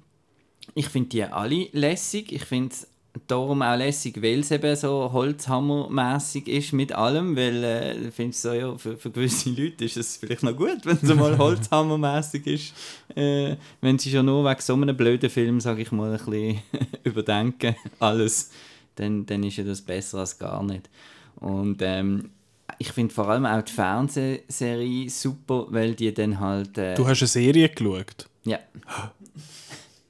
ich 0.75 0.87
finde 0.87 1.09
die 1.09 1.23
alle 1.23 1.67
lässig. 1.73 2.31
Ich 2.31 2.45
finde 2.45 2.73
es 2.73 2.87
darum 3.27 3.61
auch 3.61 3.75
lässig, 3.75 4.21
weil 4.21 4.39
es 4.39 4.51
eben 4.51 4.75
so 4.75 5.11
Holzhammermäßig 5.11 6.47
ist 6.47 6.73
mit 6.73 6.91
allem, 6.91 7.35
weil 7.35 7.63
äh, 7.63 7.97
ich 8.07 8.13
finde 8.13 8.35
so, 8.35 8.53
ja, 8.53 8.77
für, 8.77 8.97
für 8.97 9.09
gewisse 9.11 9.49
Leute 9.49 9.85
ist 9.85 9.97
es 9.97 10.17
vielleicht 10.17 10.43
noch 10.43 10.55
gut, 10.55 10.79
wenn 10.85 10.97
es 11.01 11.15
mal 11.15 11.37
Holzhammermäßig 11.37 12.47
ist. 12.47 12.73
Äh, 13.15 13.55
wenn 13.81 13.97
sie 13.97 14.11
schon 14.11 14.25
nur 14.27 14.45
wegen 14.45 14.61
so 14.61 14.73
einem 14.73 14.95
blöden 14.95 15.29
Film, 15.29 15.59
sage 15.59 15.81
ich 15.81 15.91
mal, 15.91 16.11
ein 16.11 16.17
bisschen 16.23 16.61
überdenken, 17.03 17.75
alles, 17.99 18.51
dann, 18.95 19.25
dann 19.25 19.43
ist 19.43 19.57
ja 19.57 19.63
das 19.63 19.81
besser 19.81 20.19
als 20.19 20.37
gar 20.37 20.63
nicht. 20.63 20.89
Und 21.37 21.81
ähm, 21.81 22.29
ich 22.77 22.91
finde 22.91 23.13
vor 23.13 23.27
allem 23.27 23.45
auch 23.45 23.61
die 23.61 23.71
Fernsehserie 23.73 25.09
super, 25.09 25.65
weil 25.69 25.95
die 25.95 26.13
dann 26.13 26.39
halt... 26.39 26.77
Äh, 26.77 26.93
Du 26.95 27.07
hast 27.07 27.21
eine 27.21 27.27
Serie 27.27 27.69
geschaut. 27.69 28.29
ja. 28.43 28.59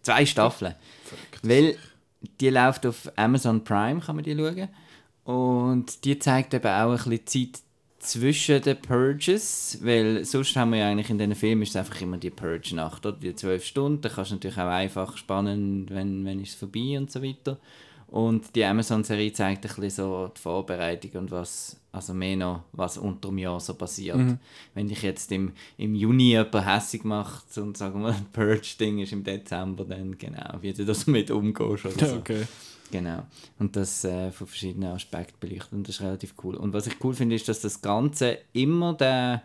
Zwei 0.01 0.25
Staffeln. 0.25 0.75
Weil 1.44 1.75
die 2.21 2.49
läuft 2.49 2.85
auf 2.85 3.11
Amazon 3.15 3.63
Prime, 3.63 4.01
kann 4.01 4.15
man 4.15 4.25
die 4.25 4.35
schauen. 4.35 4.69
Und 5.23 6.05
die 6.05 6.17
zeigt 6.17 6.53
eben 6.53 6.67
auch 6.67 7.05
ein 7.05 7.09
bisschen 7.09 7.27
Zeit 7.27 7.61
zwischen 7.99 8.61
den 8.61 8.81
Purges, 8.81 9.77
weil 9.81 10.23
sonst 10.23 10.55
haben 10.55 10.71
wir 10.71 10.79
ja 10.79 10.89
eigentlich 10.89 11.09
in 11.09 11.17
diesen 11.17 11.35
Filmen 11.35 11.63
ist 11.63 11.69
es 11.69 11.75
einfach 11.75 11.99
immer 12.01 12.17
die 12.17 12.29
Purge-Nacht, 12.29 13.05
oder? 13.05 13.17
Die 13.17 13.35
zwölf 13.35 13.65
Stunden, 13.65 14.01
da 14.01 14.09
kannst 14.09 14.31
du 14.31 14.35
natürlich 14.35 14.57
auch 14.57 14.69
einfach 14.69 15.17
spannen, 15.17 15.85
wenn, 15.89 16.25
wenn 16.25 16.41
ist 16.41 16.53
es 16.53 16.55
vorbei 16.55 16.97
und 16.97 17.11
so 17.11 17.21
weiter. 17.21 17.57
Und 18.11 18.55
die 18.55 18.65
Amazon-Serie 18.65 19.31
zeigt 19.33 19.65
ein 19.65 19.69
bisschen 19.69 19.89
so 19.89 20.31
die 20.35 20.41
Vorbereitung 20.41 21.11
und 21.21 21.31
was, 21.31 21.79
also 21.91 22.13
mehr 22.13 22.37
noch, 22.37 22.63
was 22.71 22.97
unter 22.97 23.29
dem 23.29 23.37
Jahr 23.37 23.59
so 23.59 23.75
passiert. 23.75 24.17
Wenn 24.73 24.87
dich 24.87 25.03
jetzt 25.03 25.31
im, 25.31 25.51
im 25.77 25.93
Juni 25.93 26.29
jemand 26.29 26.65
hässig 26.65 27.03
macht 27.03 27.55
und 27.57 27.77
sagen 27.77 28.01
wir, 28.01 28.09
ein 28.09 28.25
Purge-Ding 28.33 28.99
ist 28.99 29.13
im 29.13 29.23
Dezember, 29.23 29.85
dann 29.85 30.17
genau, 30.17 30.57
wie 30.61 30.73
du 30.73 30.85
das 30.85 31.05
mit 31.05 31.29
umgehst 31.29 31.85
oder 31.85 32.07
so. 32.07 32.15
Okay. 32.15 32.47
Genau. 32.91 33.23
Und 33.59 33.75
das 33.75 34.03
äh, 34.03 34.31
von 34.31 34.47
verschiedenen 34.47 34.91
Aspekten 34.91 35.37
beleuchtet. 35.39 35.73
Und 35.73 35.87
das 35.87 35.97
ist 35.97 36.01
relativ 36.01 36.33
cool. 36.43 36.55
Und 36.55 36.73
was 36.73 36.87
ich 36.87 36.95
cool 37.03 37.13
finde, 37.13 37.35
ist, 37.35 37.47
dass 37.47 37.61
das 37.61 37.81
Ganze 37.81 38.39
immer 38.53 38.93
der 38.93 39.43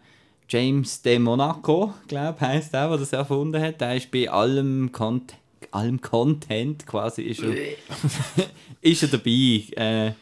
James 0.49 1.03
de 1.03 1.19
Monaco, 1.19 1.93
glaube 2.09 2.37
ich, 2.39 2.47
heisst 2.47 2.73
der, 2.73 2.89
der 2.89 2.99
das 2.99 3.13
erfunden 3.13 3.63
hat, 3.63 3.81
der 3.83 3.97
ist 3.97 4.11
bei 4.11 4.31
allem, 4.31 4.91
Cont 4.93 5.35
allem 5.73 6.01
Content 6.01 6.87
quasi 6.87 7.23
ist 7.23 7.43
er, 7.43 7.55
ist 8.81 9.03
er 9.03 9.09
dabei. 9.09 9.63
Äh, 9.77 10.13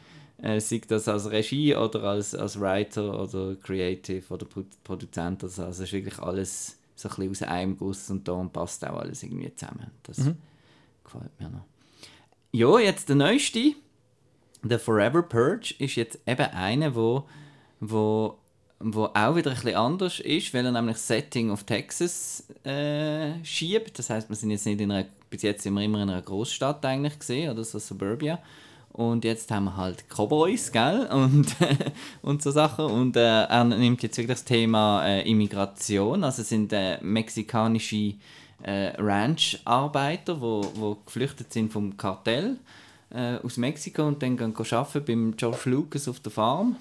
äh, 0.42 0.60
sei 0.60 0.80
das 0.86 1.06
als 1.06 1.30
Regie 1.30 1.74
oder 1.76 2.02
als, 2.02 2.34
als 2.34 2.60
Writer 2.60 3.22
oder 3.22 3.54
Creative 3.56 4.34
oder 4.34 4.44
Pro 4.44 4.64
Produzent. 4.82 5.44
Also, 5.44 5.64
also 5.64 5.82
es 5.82 5.88
ist 5.88 5.92
wirklich 5.92 6.18
alles 6.18 6.78
so 6.96 7.08
ein 7.08 7.28
bisschen 7.28 7.30
aus 7.30 7.42
einem 7.42 7.76
Guss 7.76 8.10
und 8.10 8.26
da 8.26 8.34
passt 8.52 8.84
auch 8.84 8.98
alles 8.98 9.22
irgendwie 9.22 9.54
zusammen. 9.54 9.90
Das 10.02 10.18
gefällt 11.04 11.40
mir 11.40 11.48
noch. 11.48 11.64
Ja, 12.52 12.78
jetzt 12.78 13.08
der 13.08 13.16
neueste, 13.16 13.74
der 14.62 14.78
Forever 14.78 15.22
Purge, 15.22 15.74
ist 15.78 15.96
jetzt 15.96 16.18
eben 16.26 16.50
einer, 16.50 16.94
wo, 16.94 17.26
wo, 17.80 18.38
wo 18.78 19.04
auch 19.06 19.36
wieder 19.36 19.50
ein 19.50 19.56
bisschen 19.56 19.76
anders 19.76 20.20
ist, 20.20 20.52
weil 20.52 20.66
er 20.66 20.72
nämlich 20.72 20.96
das 20.96 21.06
Setting 21.06 21.50
of 21.50 21.64
Texas 21.64 22.44
äh, 22.64 23.42
schiebt. 23.44 23.98
Das 23.98 24.10
heißt, 24.10 24.28
wir 24.28 24.36
sind 24.36 24.50
jetzt 24.50 24.66
nicht 24.66 24.80
in 24.80 24.90
einer, 24.90 25.08
bis 25.32 25.42
jetzt 25.42 25.62
sind 25.62 25.74
wir 25.74 25.82
immer 25.82 26.02
in 26.02 26.10
einer 26.10 26.20
Großstadt 26.20 26.84
eigentlich 26.84 27.18
gesehen 27.18 27.50
oder 27.50 27.64
so 27.64 27.78
Suburbia. 27.78 28.38
Und 28.92 29.24
jetzt 29.24 29.50
haben 29.50 29.64
wir 29.64 29.76
halt 29.78 30.04
Cowboys, 30.10 30.70
gell? 30.70 31.08
Und, 31.10 31.56
und 32.20 32.42
so 32.42 32.50
Sachen. 32.50 32.84
Und 32.84 33.16
äh, 33.16 33.44
er 33.44 33.64
nimmt 33.64 34.02
jetzt 34.02 34.18
wirklich 34.18 34.36
das 34.36 34.44
Thema 34.44 35.06
äh, 35.06 35.28
Immigration. 35.28 36.22
Also 36.22 36.42
es 36.42 36.50
sind 36.50 36.74
äh, 36.74 36.98
mexikanische 37.02 38.14
äh, 38.62 38.92
Ranch-Arbeiter, 38.98 40.38
wo, 40.38 40.70
wo 40.74 40.98
geflüchtet 41.06 41.50
sind 41.50 41.72
vom 41.72 41.96
Kartell 41.96 42.58
äh, 43.08 43.36
aus 43.36 43.56
Mexiko 43.56 44.06
und 44.06 44.22
dann 44.22 44.36
gehen 44.36 44.54
arbeiten 44.54 45.04
beim 45.06 45.36
George 45.38 45.70
Lucas 45.70 46.06
auf 46.06 46.20
der 46.20 46.32
Farm. 46.32 46.76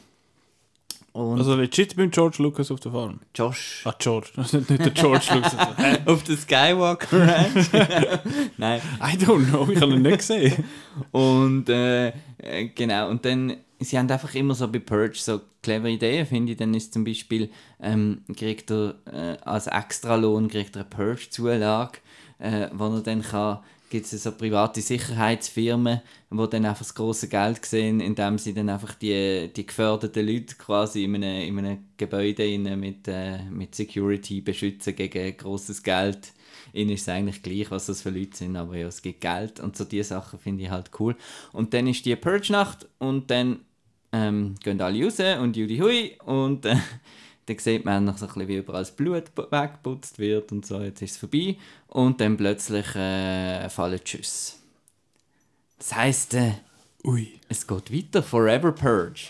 Und 1.13 1.39
Also 1.39 1.55
legit 1.55 1.95
beim 1.95 2.09
George 2.09 2.37
Lucas 2.41 2.71
auf 2.71 2.79
der 2.79 2.91
Farm. 2.91 3.19
Josh 3.35 3.81
Ah, 3.85 3.93
George. 3.99 4.29
Das 4.35 4.53
ist 4.53 4.69
nicht 4.69 4.79
der 4.79 4.91
George 4.91 5.25
Lucas. 5.33 5.55
auf 6.05 6.23
der 6.23 6.37
Skywalker 6.37 7.19
Ranch. 7.27 7.69
Nein. 8.57 8.81
I 9.01 9.17
don't 9.17 9.49
know, 9.49 9.67
ich 9.69 9.81
habe 9.81 9.93
ihn 9.93 10.01
nicht 10.03 10.19
gesehen. 10.19 10.63
Und 11.11 11.67
äh, 11.69 12.09
äh, 12.37 12.67
genau, 12.73 13.09
und 13.09 13.25
dann, 13.25 13.57
sie 13.79 13.97
haben 13.97 14.09
einfach 14.09 14.33
immer 14.35 14.55
so 14.55 14.67
bei 14.69 14.79
Purge 14.79 15.17
so 15.17 15.41
clevere 15.61 15.91
Ideen, 15.91 16.25
finde 16.25 16.53
ich. 16.53 16.57
Dann 16.57 16.73
ist 16.73 16.93
zum 16.93 17.03
Beispiel, 17.03 17.49
ähm, 17.81 18.23
kriegt 18.35 18.71
er 18.71 18.95
äh, 19.11 19.37
als 19.43 19.67
Extralohn 19.67 20.47
kriegt 20.47 20.75
er 20.75 20.81
eine 20.81 20.89
Purge-Zulage, 20.89 21.99
äh, 22.39 22.67
wo 22.73 22.85
er 22.85 23.01
dann 23.01 23.21
kann, 23.21 23.59
gibt 23.91 24.12
es 24.12 24.24
so 24.24 24.31
private 24.31 24.81
Sicherheitsfirmen, 24.81 26.00
die 26.31 26.50
dann 26.50 26.65
einfach 26.65 26.79
das 26.79 26.95
große 26.95 27.27
Geld 27.27 27.63
sehen, 27.65 28.00
indem 28.00 28.38
sie 28.38 28.53
dann 28.53 28.69
einfach 28.69 28.95
die, 28.95 29.51
die 29.53 29.65
geförderten 29.65 30.25
Leute 30.25 30.55
quasi 30.55 31.03
in 31.03 31.15
einem, 31.15 31.60
in 31.60 31.60
einem 31.60 31.77
Gebäude 31.98 32.57
mit, 32.57 33.07
äh, 33.07 33.43
mit 33.43 33.75
Security 33.75 34.41
beschützen 34.41 34.95
gegen 34.95 35.36
großes 35.36 35.83
Geld. 35.83 36.31
Ihnen 36.74 36.91
ist 36.91 37.01
es 37.01 37.10
eigentlich 37.10 37.43
gleich, 37.43 37.69
was 37.69 37.88
das 37.88 38.01
für 38.01 38.12
Leute 38.12 38.38
sind, 38.38 38.55
aber 38.55 38.77
ja, 38.77 38.88
es 38.88 39.01
gibt 39.01 39.19
Geld 39.19 39.60
und 39.60 39.75
so 39.75 39.83
diese 39.83 40.10
Sachen 40.10 40.39
finde 40.39 40.63
ich 40.63 40.69
halt 40.69 40.89
cool. 41.00 41.17
Und 41.51 41.74
dann 41.74 41.86
ist 41.86 42.05
die 42.05 42.15
Purge-Nacht 42.15 42.88
und 42.98 43.29
dann 43.29 43.60
ähm, 44.13 44.55
gehen 44.63 44.79
alle 44.79 45.03
raus 45.03 45.19
und 45.41 45.57
Judy 45.57 45.77
Hui 45.79 46.17
und 46.24 46.65
äh, 46.65 46.77
dann 47.45 47.57
sieht 47.57 47.86
man 47.86 48.05
noch 48.05 48.17
so 48.17 48.25
ein 48.25 48.33
bisschen, 48.33 48.48
wie 48.48 48.57
überall 48.57 48.81
das 48.81 48.91
Blut 48.91 49.31
weggeputzt 49.36 50.19
wird 50.19 50.51
und 50.51 50.65
so, 50.65 50.81
jetzt 50.81 51.01
ist 51.01 51.12
es 51.12 51.17
vorbei 51.17 51.57
und 51.88 52.21
dann 52.21 52.38
plötzlich 52.38 52.95
äh, 52.95 53.69
fallen 53.69 54.00
die 54.03 54.10
Schüsse. 54.10 54.53
Das 55.77 55.95
heisst, 55.95 56.33
äh, 56.36 56.53
Ui. 57.03 57.39
es 57.50 57.65
geht 57.65 57.91
weiter, 57.91 58.21
Forever 58.21 58.71
Purge. 58.71 59.29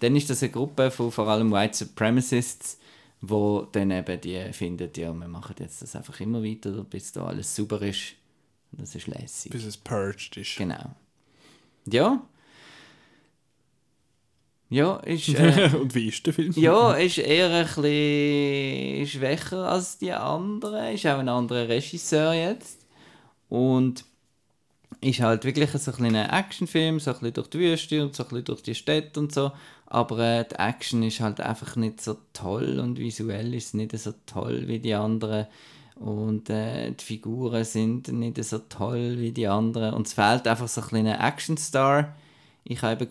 Dann 0.00 0.14
ist 0.14 0.30
das 0.30 0.42
eine 0.42 0.52
Gruppe 0.52 0.90
von 0.90 1.10
vor 1.10 1.26
allem 1.26 1.50
White 1.50 1.76
Supremacists, 1.76 2.78
wo 3.20 3.66
dann 3.72 3.90
eben 3.90 4.20
die 4.20 4.52
finden, 4.52 4.90
ja, 4.96 5.12
wir 5.12 5.28
machen 5.28 5.56
jetzt 5.58 5.82
das 5.82 5.96
einfach 5.96 6.20
immer 6.20 6.42
weiter, 6.42 6.84
bis 6.84 7.12
da 7.12 7.26
alles 7.26 7.54
sauber 7.54 7.82
ist. 7.82 8.14
Und 8.70 8.82
das 8.82 8.94
ist 8.94 9.08
lässig. 9.08 9.50
Bis 9.50 9.64
es 9.64 9.76
purged 9.76 10.36
ist. 10.36 10.56
Genau. 10.56 10.94
Ja. 11.86 12.22
Ja, 14.70 14.96
ist, 14.98 15.28
äh, 15.30 15.70
Und 15.80 15.94
wie 15.94 16.08
ist 16.08 16.26
der 16.26 16.34
Film? 16.34 16.52
ja, 16.56 16.92
ist 16.92 17.18
eher 17.18 17.50
ein 17.50 17.64
bisschen 17.64 19.06
schwächer 19.06 19.70
als 19.70 19.98
die 19.98 20.12
anderen. 20.12 20.94
Ist 20.94 21.06
auch 21.06 21.18
ein 21.18 21.28
anderer 21.28 21.68
Regisseur 21.68 22.34
jetzt. 22.34 22.86
Und 23.48 24.04
ist 25.00 25.20
halt 25.20 25.44
wirklich 25.44 25.70
so 25.70 25.90
ein 25.90 25.96
kleiner 25.96 26.32
Actionfilm, 26.32 27.00
so 27.00 27.10
ein 27.10 27.18
bisschen 27.18 27.34
durch 27.34 27.48
die 27.50 27.58
Wüste 27.60 28.02
und 28.02 28.14
so 28.14 28.24
ein 28.24 28.28
bisschen 28.28 28.44
durch 28.44 28.62
die 28.62 28.74
Städte 28.74 29.20
und 29.20 29.32
so. 29.32 29.52
Aber 29.86 30.18
äh, 30.18 30.44
die 30.44 30.56
Action 30.56 31.02
ist 31.02 31.20
halt 31.20 31.40
einfach 31.40 31.76
nicht 31.76 32.00
so 32.02 32.16
toll 32.32 32.78
und 32.78 32.98
visuell 32.98 33.54
ist 33.54 33.68
es 33.68 33.74
nicht 33.74 33.96
so 33.98 34.12
toll 34.26 34.64
wie 34.66 34.80
die 34.80 34.94
anderen. 34.94 35.46
Und 35.94 36.50
äh, 36.50 36.92
die 36.92 37.04
Figuren 37.04 37.64
sind 37.64 38.08
nicht 38.08 38.42
so 38.44 38.58
toll 38.58 39.16
wie 39.18 39.32
die 39.32 39.48
anderen. 39.48 39.94
Und 39.94 40.06
es 40.06 40.12
fehlt 40.12 40.46
einfach 40.46 40.68
so 40.68 40.80
ein 40.82 40.88
kleiner 40.88 41.20
Actionstar. 41.20 42.14
Ich 42.70 42.82
habe 42.82 43.08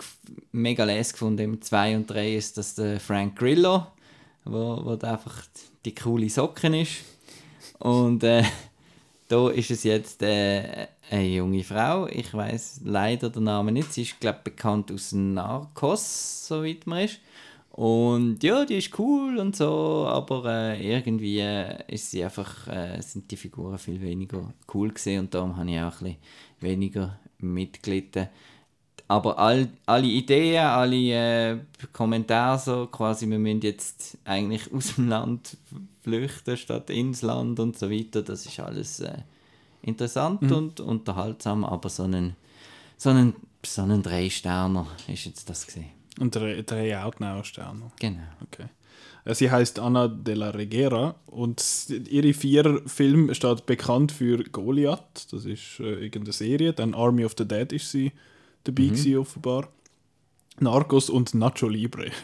mega 0.52 0.84
les 0.84 1.14
gefunden 1.14 1.42
im 1.42 1.62
2 1.64 1.96
und 1.96 2.06
3 2.06 2.36
ist 2.36 2.60
das 2.60 2.76
der 2.76 3.00
Frank 3.00 3.36
Grillo, 3.40 3.88
wo, 4.46 4.86
wo 4.86 4.92
einfach 5.04 5.44
die 5.84 5.96
coole 5.96 6.30
Socken 6.30 6.76
ist. 6.76 6.98
Und 7.80 8.24
äh, 8.24 8.44
da 9.28 9.50
ist 9.50 9.72
es 9.72 9.84
jetzt 9.84 10.22
äh, 10.22 10.90
eine 11.10 11.28
junge 11.28 11.64
Frau. 11.64 12.06
Ich 12.06 12.32
weiß 12.36 12.82
leider 12.86 13.32
den 13.32 13.46
Namen 13.46 13.74
nicht. 13.74 13.94
Sie 13.94 14.04
ist, 14.04 14.20
glaube 14.20 14.42
bekannt 14.44 14.92
aus 14.92 15.12
Narcos, 15.14 16.48
soweit 16.48 16.86
man 16.86 17.06
ist. 17.06 17.20
Und 17.72 18.44
ja, 18.44 18.64
die 18.64 18.78
ist 18.78 18.98
cool 19.00 19.40
und 19.40 19.56
so, 19.56 20.06
aber 20.08 20.46
äh, 20.46 20.98
irgendwie 20.98 21.40
äh, 21.40 21.84
ist 21.88 22.12
sie 22.12 22.24
einfach, 22.24 22.68
äh, 22.68 23.02
sind 23.02 23.32
die 23.32 23.38
Figuren 23.38 23.80
viel 23.80 24.02
weniger 24.02 24.54
cool 24.72 24.92
gesehen 24.92 25.22
und 25.22 25.34
darum 25.34 25.58
habe 25.58 25.72
ich 25.72 25.80
auch 25.80 26.02
ein 26.02 26.04
bisschen 26.04 26.18
weniger 26.60 27.20
mitgelitten. 27.40 28.30
Aber 29.10 29.40
all, 29.40 29.70
alle 29.86 30.08
Ideen, 30.08 30.64
alle 30.64 30.96
äh, 30.96 31.58
Kommentare 31.94 32.60
so, 32.60 32.88
quasi, 32.88 33.30
wir 33.30 33.40
müssen 33.40 33.62
jetzt 33.62 34.18
eigentlich 34.26 34.72
aus 34.74 34.96
dem 34.96 35.08
Land 35.08 35.58
flüchten 36.02 36.58
statt 36.58 36.90
ins 36.90 37.22
Land 37.22 37.60
und 37.60 37.78
so 37.78 37.90
weiter, 37.90 38.22
das 38.22 38.46
ist 38.46 38.60
alles 38.60 39.00
äh, 39.00 39.20
interessant 39.82 40.52
und 40.52 40.80
unterhaltsam, 40.80 41.64
aber 41.64 41.90
so 41.90 42.04
einen, 42.04 42.36
so 42.98 43.10
einen, 43.10 43.34
so 43.66 43.82
einen 43.84 44.04
Drei-Sterner 44.04 44.88
ist 45.08 45.26
jetzt 45.26 45.50
das 45.50 45.66
gesehen. 45.66 45.92
Und 46.20 46.36
drei, 46.36 46.64
drei 46.64 46.98
Outnow-Sterne. 47.00 47.92
Genau. 48.00 48.24
Okay. 48.44 48.66
Äh, 49.24 49.36
Sie 49.36 49.50
heißt 49.50 49.80
Anna 49.80 50.08
de 50.08 50.34
la 50.34 50.50
Reguera 50.50 51.16
und 51.28 51.64
ihre 52.10 52.34
vier 52.34 52.82
Filme 52.88 53.36
steht 53.36 53.66
bekannt 53.66 54.12
für 54.12 54.44
Goliath, 54.44 55.28
das 55.32 55.46
ist 55.46 55.80
äh, 55.80 56.06
irgendeine 56.06 56.34
Serie. 56.34 56.74
Dann 56.74 56.94
Army 56.94 57.24
of 57.24 57.36
the 57.38 57.48
Dead 57.48 57.72
ist 57.72 57.92
sie 57.92 58.12
dabei 58.68 58.84
gewesen, 58.84 59.18
offenbar. 59.18 59.70
Narcos 60.60 61.10
und 61.10 61.34
Nacho 61.34 61.68
Libre. 61.68 62.12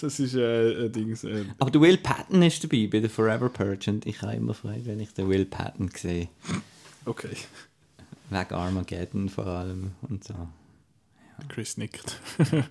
Das 0.00 0.18
ist 0.18 0.34
äh, 0.34 0.86
ein 0.86 0.92
Dings. 0.92 1.24
Äh, 1.24 1.44
Aber 1.58 1.70
der 1.70 1.80
Will 1.80 1.98
Patton 1.98 2.42
ist 2.42 2.64
dabei 2.64 2.88
bei 2.90 3.00
der 3.00 3.10
Forever 3.10 3.48
Purge 3.48 3.90
und 3.90 4.06
ich 4.06 4.22
habe 4.22 4.34
immer 4.34 4.54
Freude, 4.54 4.86
wenn 4.86 4.98
ich 4.98 5.12
den 5.12 5.28
Will 5.28 5.44
Patton 5.44 5.90
sehe. 5.94 6.28
okay. 7.04 7.36
Wegen 8.30 8.54
Armageddon 8.54 9.28
vor 9.28 9.46
allem 9.46 9.92
und 10.08 10.24
so. 10.24 10.34
Chris 11.48 11.76
nickt. 11.76 12.18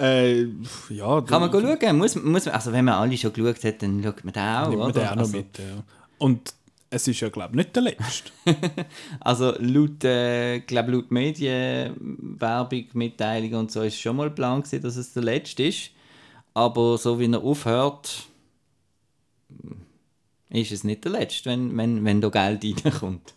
äh, 0.00 0.46
ja, 0.88 1.20
Kann 1.22 1.40
man 1.40 1.50
schauen? 1.50 1.98
Muss, 1.98 2.16
muss 2.16 2.46
man, 2.46 2.54
also 2.54 2.72
wenn 2.72 2.84
man 2.84 2.94
alle 2.94 3.16
schon 3.16 3.32
geschaut 3.32 3.62
hat, 3.62 3.82
dann 3.82 4.02
schaut 4.02 4.24
man 4.24 4.32
den 4.32 4.42
auch, 4.42 4.68
nimmt 4.68 4.82
man 4.82 4.92
den 4.92 5.06
auch 5.06 5.14
noch 5.14 5.22
also, 5.22 5.36
mit. 5.36 5.58
Ja. 5.58 5.84
Und 6.18 6.54
es 6.90 7.06
ist 7.06 7.20
ja, 7.20 7.28
glaube 7.28 7.50
ich, 7.52 7.56
nicht 7.56 7.76
der 7.76 7.82
letzte. 7.82 8.32
Also 9.20 9.54
laut, 9.58 10.04
äh, 10.04 10.60
glaub, 10.60 10.88
laut 10.88 11.10
Medienwerbung, 11.10 12.84
Mitteilung 12.94 13.60
und 13.60 13.72
so 13.72 13.82
ist 13.82 14.00
schon 14.00 14.16
mal 14.16 14.30
Plan 14.30 14.62
gewesen, 14.62 14.82
dass 14.82 14.96
es 14.96 15.12
der 15.12 15.22
letzte 15.22 15.64
ist. 15.64 15.90
Aber 16.54 16.98
so 16.98 17.20
wie 17.20 17.30
er 17.30 17.42
aufhört, 17.42 18.26
ist 20.50 20.72
es 20.72 20.84
nicht 20.84 21.04
der 21.04 21.12
letzte, 21.12 21.50
wenn, 21.50 21.76
wenn, 21.76 22.04
wenn 22.04 22.20
da 22.20 22.28
Geld 22.28 22.64
reinkommt. 22.84 23.34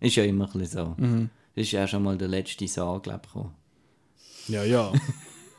Ist 0.00 0.16
ja 0.16 0.24
immer 0.24 0.48
ein 0.54 0.64
so. 0.64 0.94
Mhm. 0.96 1.30
Das 1.54 1.66
ist 1.66 1.72
ja 1.72 1.86
schon 1.86 2.02
mal 2.02 2.16
der 2.16 2.28
letzte 2.28 2.66
Saar, 2.66 3.00
glaube 3.00 3.22
ich. 3.34 4.54
Ja, 4.54 4.64
ja. 4.64 4.92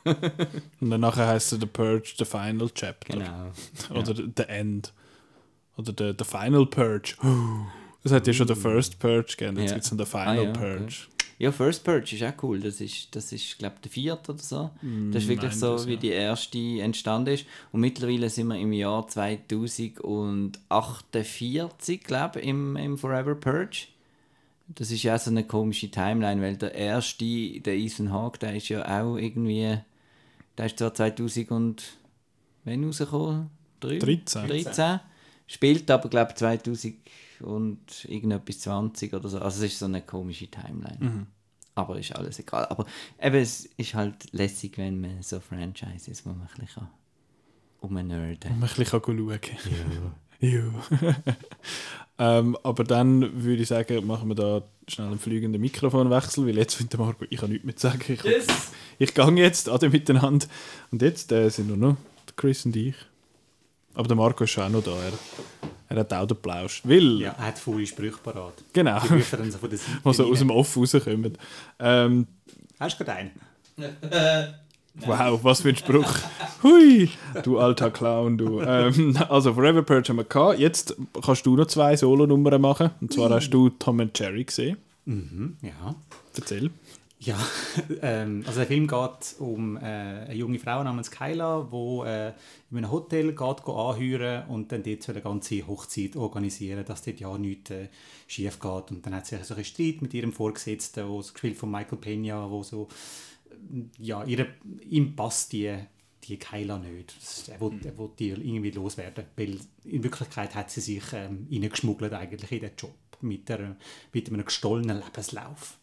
Und 0.80 0.90
dann 0.90 1.00
nachher 1.00 1.28
heißt 1.28 1.52
er 1.52 1.60
The 1.60 1.66
Purge, 1.66 2.14
The 2.18 2.24
Final 2.24 2.68
Chapter. 2.70 3.18
Genau. 3.18 3.52
Oder 4.00 4.14
The 4.14 4.42
End. 4.48 4.92
Oder 5.76 5.92
The, 5.96 6.12
the 6.18 6.24
Final 6.24 6.66
Purge. 6.66 7.14
Es 8.04 8.10
hat 8.10 8.26
ja 8.26 8.32
schon 8.32 8.48
The 8.48 8.56
First 8.56 8.98
Purge 8.98 9.36
gegeben, 9.38 9.58
jetzt 9.60 9.70
Ja. 9.70 9.76
gibt 9.76 9.84
es 9.84 9.90
The 9.96 10.04
Final 10.04 10.38
Ah, 10.40 10.42
ja, 10.42 10.50
Purge. 10.50 10.94
Ja, 11.38 11.52
First 11.52 11.84
Purge 11.84 12.16
ist 12.16 12.22
auch 12.24 12.32
cool. 12.42 12.58
Das 12.58 12.80
ist, 12.80 13.14
das 13.14 13.30
ist 13.30 13.56
glaube 13.58 13.76
ich, 13.76 13.82
der 13.82 13.92
vierte 13.92 14.32
oder 14.32 14.42
so. 14.42 14.70
Das 15.12 15.22
ist 15.22 15.28
wirklich 15.28 15.52
mein 15.52 15.60
so, 15.60 15.74
das, 15.74 15.86
wie 15.86 15.92
ja. 15.94 16.00
die 16.00 16.08
erste 16.10 16.58
entstanden 16.80 17.34
ist. 17.34 17.46
Und 17.70 17.80
mittlerweile 17.80 18.28
sind 18.28 18.48
wir 18.48 18.56
im 18.58 18.72
Jahr 18.72 19.06
2048, 19.06 22.02
glaube 22.02 22.40
ich, 22.40 22.46
im, 22.48 22.76
im 22.76 22.98
Forever 22.98 23.34
Purge. 23.34 23.86
Das 24.68 24.90
ist 24.90 25.02
ja 25.02 25.18
so 25.18 25.30
eine 25.30 25.44
komische 25.44 25.90
Timeline, 25.90 26.40
weil 26.42 26.56
der 26.56 26.74
erste, 26.74 27.24
der 27.60 27.74
Ethan 27.76 28.12
Hawke, 28.12 28.38
der 28.38 28.56
ist 28.56 28.68
ja 28.68 28.82
auch 29.00 29.16
irgendwie, 29.16 29.78
der 30.56 30.66
ist 30.66 30.78
zwar 30.78 30.94
2000 30.94 31.50
und, 31.50 31.82
wann 32.64 32.84
rausgekommen? 32.84 33.50
Drei? 33.80 33.98
13. 33.98 34.46
13. 34.48 35.00
Spielt 35.46 35.90
aber, 35.90 36.08
glaube 36.08 36.30
ich, 36.30 36.36
2000 36.36 36.96
und 37.40 38.04
irgendetwas 38.04 38.60
20 38.60 39.14
oder 39.14 39.28
so. 39.28 39.38
Also 39.38 39.64
es 39.64 39.72
ist 39.72 39.78
so 39.78 39.86
eine 39.86 40.02
komische 40.02 40.48
Timeline. 40.48 40.98
Mhm. 41.00 41.26
Aber 41.74 41.98
ist 41.98 42.14
alles 42.14 42.38
egal. 42.38 42.66
Aber 42.66 42.86
eben, 43.20 43.36
es 43.36 43.66
ist 43.76 43.94
halt 43.94 44.32
lässig, 44.32 44.78
wenn 44.78 45.00
man 45.00 45.22
so 45.22 45.40
Franchises, 45.40 46.24
wo 46.26 46.30
man 46.30 46.42
ein 46.42 46.64
bisschen 46.64 46.88
umnerden 47.80 48.38
Und 48.50 48.60
man 48.60 48.68
ein 48.68 48.76
bisschen 48.76 48.86
schauen 48.86 49.40
kann. 49.40 49.56
Ja. 50.40 50.48
ja. 50.48 51.24
ähm, 52.38 52.56
aber 52.62 52.84
dann 52.84 53.42
würde 53.42 53.62
ich 53.62 53.68
sagen, 53.68 54.06
machen 54.06 54.28
wir 54.28 54.34
da 54.34 54.62
schnell 54.86 55.08
einen 55.08 55.18
fliegenden 55.18 55.60
Mikrofonwechsel, 55.60 56.46
weil 56.46 56.58
jetzt 56.58 56.74
findet 56.74 56.98
Marco, 56.98 57.24
ich 57.28 57.40
kann 57.40 57.50
nichts 57.50 57.64
mehr 57.64 57.74
sagen. 57.76 58.02
Ich, 58.06 58.24
ich 58.98 59.14
gehe 59.14 59.30
jetzt 59.36 59.68
alle 59.68 59.88
miteinander. 59.88 60.46
Und 60.90 61.00
jetzt 61.00 61.32
äh, 61.32 61.48
sind 61.48 61.68
nur 61.68 61.76
noch 61.76 61.96
Chris 62.36 62.66
und 62.66 62.76
ich. 62.76 62.94
Aber 63.94 64.08
der 64.08 64.16
Marco 64.16 64.44
ist 64.44 64.50
schon 64.50 64.64
auch 64.64 64.68
noch 64.70 64.82
da. 64.84 64.90
Er, 64.92 65.12
er 65.90 66.00
hat 66.00 66.12
auch 66.14 66.26
den 66.26 66.36
Plausch. 66.38 66.80
Weil, 66.84 67.20
Ja, 67.20 67.32
er 67.32 67.46
hat 67.48 67.58
volle 67.58 67.86
Sprüche 67.86 68.16
parat. 68.22 68.54
genau, 68.72 68.98
Die 69.00 69.14
rufen 69.14 69.38
dann 69.38 69.50
so 69.50 69.58
von 69.58 69.68
der 69.70 69.78
Seite 69.78 69.90
die 70.04 70.12
so 70.14 70.30
aus 70.30 70.38
dem 70.38 70.50
Off 70.50 70.76
rauskommen. 70.76 71.36
Ähm, 71.78 72.26
Hast 72.80 72.98
du 72.98 73.04
gerade 73.04 73.18
einen? 73.18 73.30
Wow, 75.06 75.42
was 75.42 75.62
für 75.62 75.70
ein 75.70 75.76
Spruch. 75.76 76.14
Hui, 76.62 77.08
du 77.42 77.58
alter 77.58 77.90
Clown, 77.90 78.36
du. 78.36 78.60
Ähm, 78.60 79.16
also, 79.28 79.54
Forever 79.54 79.82
Purge 79.82 80.08
haben 80.10 80.16
wir 80.16 80.24
gehabt. 80.24 80.58
Jetzt 80.58 80.94
kannst 81.24 81.46
du 81.46 81.56
noch 81.56 81.66
zwei 81.66 81.96
Solo-Nummern 81.96 82.60
machen. 82.60 82.90
Und 83.00 83.12
zwar 83.12 83.30
hast 83.30 83.50
du 83.50 83.70
Tom 83.70 84.00
and 84.00 84.18
Jerry 84.18 84.44
gesehen. 84.44 84.76
Mhm, 85.06 85.56
ja. 85.62 85.94
Erzähl. 86.36 86.70
Ja, 87.24 87.38
ähm, 88.02 88.42
also 88.46 88.58
der 88.60 88.66
Film 88.66 88.88
geht 88.88 89.36
um 89.38 89.76
äh, 89.76 89.80
eine 89.80 90.34
junge 90.34 90.58
Frau 90.58 90.82
namens 90.82 91.10
Kyla, 91.10 91.68
die 91.70 92.08
äh, 92.08 92.28
in 92.70 92.78
einem 92.78 92.90
Hotel 92.90 93.28
geht, 93.32 93.38
geht 93.64 93.68
anheuern 93.68 94.48
und 94.48 94.72
dann 94.72 94.82
dort 94.82 95.08
eine 95.08 95.20
ganze 95.20 95.66
Hochzeit 95.66 96.16
organisieren, 96.16 96.84
dass 96.84 97.02
dort 97.02 97.20
ja 97.20 97.36
nichts 97.38 97.70
äh, 97.70 97.88
schief 98.26 98.58
geht. 98.58 98.90
Und 98.90 99.06
dann 99.06 99.14
hat 99.14 99.26
sie 99.26 99.36
so 99.44 99.54
einen 99.54 99.64
Streit 99.64 100.02
mit 100.02 100.14
ihrem 100.14 100.32
Vorgesetzten, 100.32 101.08
wo 101.08 101.18
das 101.18 101.32
gespielt 101.32 101.56
von 101.56 101.70
Michael 101.70 101.98
Peña, 101.98 102.50
wo 102.50 102.62
so 102.64 102.88
äh, 103.50 103.82
ja, 103.98 104.24
ihre, 104.24 104.48
ihm 104.88 105.14
passt 105.14 105.52
die, 105.52 105.72
die 106.24 106.38
Kyla 106.38 106.78
nicht. 106.78 107.14
Ist- 107.22 107.48
Er 107.50 107.60
will, 107.60 107.78
er 107.84 107.96
will 107.98 108.10
die 108.18 108.30
irgendwie 108.30 108.70
loswerden, 108.72 109.26
weil 109.36 109.58
in 109.84 110.02
Wirklichkeit 110.02 110.54
hat 110.56 110.70
sie 110.70 110.80
sich 110.80 111.04
ähm, 111.12 111.46
eigentlich 111.50 112.52
in 112.52 112.60
den 112.60 112.70
Job 112.76 112.94
mit, 113.20 113.48
der, 113.48 113.76
mit 114.12 114.28
einem 114.28 114.44
gestohlenen 114.44 114.98
Lebenslauf. 114.98 115.78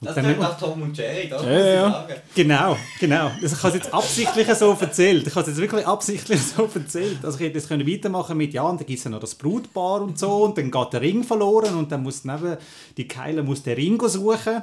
Und 0.00 0.06
Das 0.08 0.14
dann- 0.14 0.24
klingt 0.24 0.40
nach 0.40 0.58
Tom 0.58 0.82
und 0.82 0.96
Jerry, 0.96 1.28
das 1.28 1.42
Ja, 1.42 1.48
muss 1.48 1.58
ich 1.60 1.66
ja. 1.66 1.90
sagen. 1.90 2.14
Genau, 2.34 2.76
genau. 3.00 3.30
Also 3.42 3.56
ich 3.56 3.62
habe 3.62 3.68
es 3.68 3.74
jetzt 3.84 3.94
absichtlich 3.94 4.48
so 4.54 4.76
erzählt. 4.80 5.26
Ich 5.26 5.34
habe 5.34 5.40
es 5.42 5.46
jetzt 5.48 5.60
wirklich 5.60 5.86
absichtlich 5.86 6.40
so 6.42 6.68
erzählt. 6.74 7.18
Also 7.24 7.38
ich 7.38 7.44
hätte 7.44 7.58
jetzt 7.58 7.68
können 7.68 7.86
weitermachen 7.86 8.36
mit, 8.36 8.52
ja, 8.52 8.62
und 8.62 8.80
dann 8.80 8.86
gibt 8.86 8.98
es 8.98 9.04
ja 9.04 9.10
noch 9.10 9.20
das 9.20 9.34
Brutpaar 9.34 10.02
und 10.02 10.18
so, 10.18 10.44
und 10.44 10.58
dann 10.58 10.70
geht 10.70 10.92
der 10.92 11.00
Ring 11.00 11.24
verloren 11.24 11.74
und 11.76 11.90
dann 11.92 12.02
muss 12.02 12.24
neben 12.24 12.56
die 12.96 13.08
Keile 13.08 13.42
muss 13.42 13.62
den 13.62 13.74
Ring 13.74 14.00
suchen. 14.08 14.62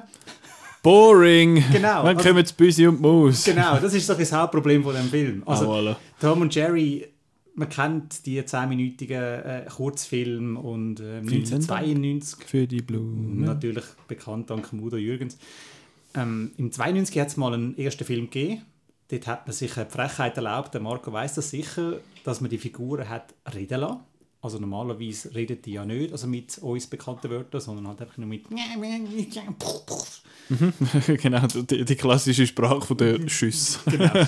Boring! 0.84 1.64
Genau, 1.72 2.04
Wann 2.04 2.18
also- 2.18 2.28
kommen 2.28 2.40
jetzt 2.40 2.58
Büsi 2.58 2.88
und 2.88 3.00
Maus? 3.02 3.44
Genau, 3.44 3.78
das 3.78 3.94
ist 3.94 4.10
doch 4.10 4.18
das 4.18 4.32
Hauptproblem 4.32 4.84
von 4.84 4.96
dem 4.96 5.10
Film. 5.10 5.44
Also 5.46 5.72
Ah, 5.72 5.76
voilà. 5.78 5.96
Tom 6.20 6.42
und 6.42 6.56
Jerry, 6.56 7.08
man 7.56 7.70
kennt 7.70 8.26
die 8.26 8.42
10-minütigen 8.42 9.44
äh, 9.44 9.66
Kurzfilme 9.70 10.60
und 10.60 11.00
äh, 11.00 11.18
1992 11.18 12.46
Für 12.46 12.68
die 12.68 12.82
Blumen. 12.82 13.42
Natürlich 13.42 13.86
bekannt 14.08 14.50
dank 14.50 14.72
Mudo 14.74 14.98
Jürgens. 14.98 15.38
Ähm, 16.14 16.52
Im 16.58 16.72
92 16.72 17.20
hat 17.20 17.28
es 17.28 17.38
mal 17.38 17.54
einen 17.54 17.78
ersten 17.78 18.06
Film 18.06 18.30
gegeben. 18.30 18.62
Dort 19.10 19.28
hat 19.28 19.48
man 19.48 19.54
sich 19.54 19.76
eine 19.78 19.90
Frechheit 19.90 20.38
erlaubt, 20.38 20.74
der 20.74 20.82
Marco 20.82 21.12
weiß 21.12 21.36
das 21.36 21.50
sicher, 21.50 22.00
dass 22.24 22.40
man 22.40 22.50
die 22.50 22.58
Figuren 22.58 23.10
hat 23.10 23.34
reden 23.54 23.82
lassen. 23.82 24.00
Also 24.44 24.58
normalerweise 24.58 25.36
redet 25.36 25.66
die 25.66 25.74
ja 25.74 25.86
nicht, 25.86 26.14
also 26.14 26.26
mit 26.26 26.58
uns 26.60 26.88
bekannten 26.88 27.30
Wörtern, 27.30 27.62
sondern 27.62 27.88
halt 27.90 28.02
einfach 28.02 28.18
nur 28.18 28.28
mit 28.28 28.50
genau, 31.22 31.46
die, 31.48 31.86
die 31.86 31.96
klassische 31.96 32.48
Sprache 32.48 32.82
von 32.82 32.98
der 32.98 33.20
Schüsse. 33.30 33.80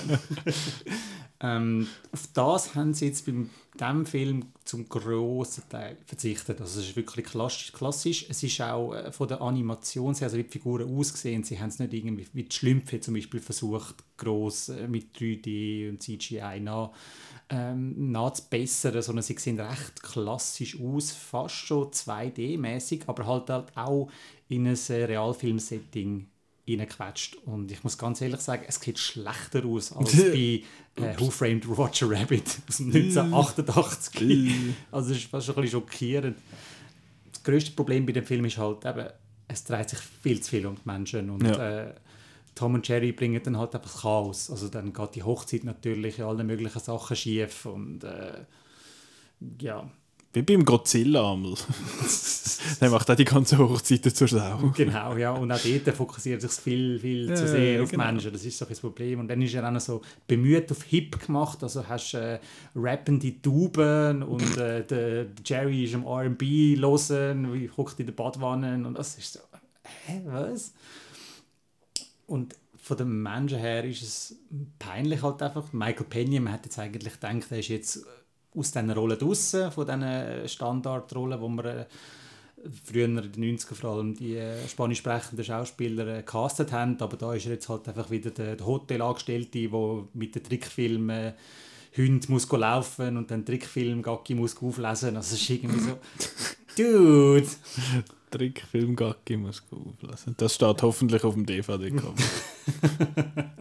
Ähm, 1.43 1.87
auf 2.11 2.27
das 2.33 2.73
haben 2.73 2.93
sie 2.93 3.07
jetzt 3.07 3.25
beim 3.25 3.49
diesem 3.79 4.05
Film 4.05 4.45
zum 4.63 4.87
grossen 4.87 5.63
Teil 5.69 5.97
verzichtet. 6.05 6.61
Also 6.61 6.79
es 6.79 6.89
ist 6.89 6.95
wirklich 6.95 7.25
klassisch. 7.25 8.25
Es 8.29 8.43
ist 8.43 8.61
auch 8.61 8.93
äh, 8.93 9.11
von 9.11 9.27
der 9.27 9.41
Animation, 9.41 10.13
her, 10.15 10.23
also 10.23 10.37
wie 10.37 10.43
die 10.43 10.49
Figuren 10.49 10.97
aussehen, 10.97 11.43
sie 11.43 11.59
haben 11.59 11.69
es 11.69 11.79
nicht 11.79 11.93
irgendwie 11.93 12.27
wie 12.33 12.43
die 12.43 12.55
Schlümpfe 12.55 12.99
zum 12.99 13.15
Beispiel 13.15 13.39
versucht, 13.39 13.95
gross 14.17 14.69
äh, 14.69 14.87
mit 14.87 15.15
3D 15.17 15.89
und 15.89 16.01
CGI 16.01 16.59
nach, 16.61 16.91
ähm, 17.49 18.11
nachzubessern, 18.11 19.01
sondern 19.01 19.23
sie 19.23 19.35
sehen 19.37 19.59
recht 19.59 20.01
klassisch 20.01 20.79
aus, 20.79 21.11
fast 21.11 21.55
schon 21.55 21.91
2D-mäßig, 21.91 23.03
aber 23.07 23.25
halt, 23.25 23.49
halt 23.49 23.75
auch 23.75 24.09
in 24.47 24.67
ein 24.67 24.77
äh, 24.89 25.03
Realfilm-Setting 25.05 26.27
reingequetscht. 26.67 27.35
Und 27.45 27.71
ich 27.71 27.83
muss 27.83 27.97
ganz 27.97 28.21
ehrlich 28.21 28.39
sagen, 28.39 28.63
es 28.67 28.75
sieht 28.75 28.99
schlechter 28.99 29.65
aus 29.65 29.91
als 29.95 30.15
bei 30.15 30.63
äh, 30.95 31.19
Who 31.19 31.29
Framed 31.29 31.67
Roger 31.67 32.09
Rabbit 32.11 32.59
aus 32.69 32.77
dem 32.77 32.87
1988. 32.93 34.75
also 34.91 35.11
es 35.11 35.17
ist 35.17 35.25
fast 35.29 35.45
schon 35.47 35.55
ein 35.55 35.61
bisschen 35.63 35.81
schockierend. 35.81 36.37
Das 37.31 37.43
grösste 37.43 37.71
Problem 37.71 38.05
bei 38.05 38.13
dem 38.13 38.25
Film 38.25 38.45
ist 38.45 38.57
halt 38.57 38.85
eben, 38.85 39.07
es 39.47 39.63
dreht 39.65 39.89
sich 39.89 39.99
viel 39.99 40.39
zu 40.41 40.49
viel 40.51 40.65
um 40.65 40.75
die 40.75 40.81
Menschen 40.85 41.29
und 41.29 41.43
Ja. 41.45 41.81
äh, 41.87 41.93
Tom 42.55 42.75
und 42.75 42.87
Jerry 42.87 43.11
bringen 43.13 43.41
dann 43.43 43.57
halt 43.57 43.73
einfach 43.73 44.01
Chaos. 44.03 44.51
Also 44.51 44.67
dann 44.69 44.93
geht 44.93 45.15
die 45.15 45.23
Hochzeit 45.23 45.63
natürlich 45.63 46.19
in 46.19 46.25
allen 46.25 46.45
möglichen 46.45 46.79
Sachen 46.79 47.15
schief 47.15 47.65
und 47.65 48.03
äh, 48.03 48.45
ja, 49.59 49.89
Wie 50.33 50.41
beim 50.41 50.65
Godzilla 50.65 51.31
einmal. 51.33 51.53
Der 52.81 52.89
macht 52.89 53.09
auch 53.09 53.15
die 53.15 53.23
ganze 53.23 53.57
Hochzeit 53.59 54.03
zur 54.03 54.27
Sau. 54.27 54.73
Genau, 54.75 55.15
ja. 55.15 55.31
Und 55.31 55.51
auch 55.51 55.59
dort 55.63 55.95
fokussiert 55.95 56.41
sich 56.41 56.51
viel, 56.53 56.97
viel 56.97 57.27
zu 57.35 57.43
Ja, 57.43 57.47
sehr 57.47 57.83
auf 57.83 57.91
genau. 57.91 58.05
Menschen. 58.05 58.33
Das 58.33 58.43
ist 58.43 58.57
so 58.57 58.65
das 58.65 58.79
Problem. 58.79 59.19
Und 59.19 59.27
dann 59.27 59.41
ist 59.43 59.53
er 59.53 59.67
auch 59.67 59.71
noch 59.71 59.79
so 59.79 60.01
bemüht 60.27 60.71
auf 60.71 60.81
Hip 60.83 61.23
gemacht. 61.23 61.61
Also 61.61 61.87
hast 61.87 62.15
äh, 62.15 62.39
rappende 62.75 63.39
Tauben 63.43 64.23
und 64.23 64.57
äh, 64.57 64.83
der, 64.83 65.27
Jerry 65.45 65.83
ist 65.83 65.93
am 65.93 66.05
R&B 66.05 66.77
hören, 66.77 67.53
wie 67.53 67.69
hockt 67.69 67.99
in 67.99 68.07
der 68.07 68.13
Badwanne 68.13 68.87
und 68.87 68.97
das 68.97 69.17
ist 69.17 69.33
so, 69.33 69.39
hä, 70.07 70.21
was? 70.25 70.73
Und 72.25 72.55
von 72.81 72.97
den 72.97 73.21
Menschen 73.21 73.59
her 73.59 73.83
ist 73.85 74.01
es 74.01 74.35
peinlich 74.79 75.21
halt 75.21 75.41
einfach. 75.41 75.71
Michael 75.71 76.07
Peña, 76.09 76.41
man 76.41 76.53
hat 76.53 76.65
jetzt 76.65 76.79
eigentlich 76.79 77.13
gedacht, 77.13 77.45
er 77.51 77.59
ist 77.59 77.67
jetzt 77.69 78.05
aus 78.55 78.71
diesen 78.71 78.91
Rollen 78.91 79.17
draussen, 79.17 79.71
von 79.71 79.85
diesen 79.85 80.47
Standardrollen, 80.47 81.39
wo 81.41 81.47
man 81.47 81.65
äh, 81.65 81.85
früher 82.83 83.05
in 83.05 83.15
den 83.15 83.57
90ern 83.57 83.75
vor 83.75 83.89
allem 83.91 84.15
die 84.15 84.35
äh, 84.35 84.67
spanisch 84.67 84.99
sprechenden 84.99 85.43
Schauspieler 85.43 86.19
äh, 86.19 86.23
castet 86.23 86.71
haben, 86.71 86.99
aber 86.99 87.17
da 87.17 87.33
ist 87.33 87.45
er 87.45 87.53
jetzt 87.53 87.69
halt 87.69 87.87
einfach 87.87 88.09
wieder 88.09 88.31
der, 88.31 88.55
der 88.55 88.65
Hotelangestellte, 88.65 89.67
der 89.67 90.03
mit 90.13 90.35
den 90.35 90.43
Trickfilmen 90.43 91.33
Hund 91.95 92.29
muss 92.29 92.51
laufen 92.51 93.17
und 93.17 93.29
dann 93.29 93.45
Trickfilm 93.45 94.01
Gacki 94.01 94.33
muss 94.33 94.57
auflesen. 94.57 95.15
Also 95.15 95.35
es 95.35 95.41
ist 95.41 95.49
irgendwie 95.49 95.79
so, 95.79 95.99
Dude! 96.75 97.47
Trickfilm 98.31 98.95
Gacki 98.95 99.37
muss 99.37 99.61
auflassen. 99.69 100.33
Das 100.37 100.55
steht 100.55 100.81
hoffentlich 100.81 101.23
auf 101.23 101.35
dem 101.35 101.45
DVD-Cover. 101.45 102.15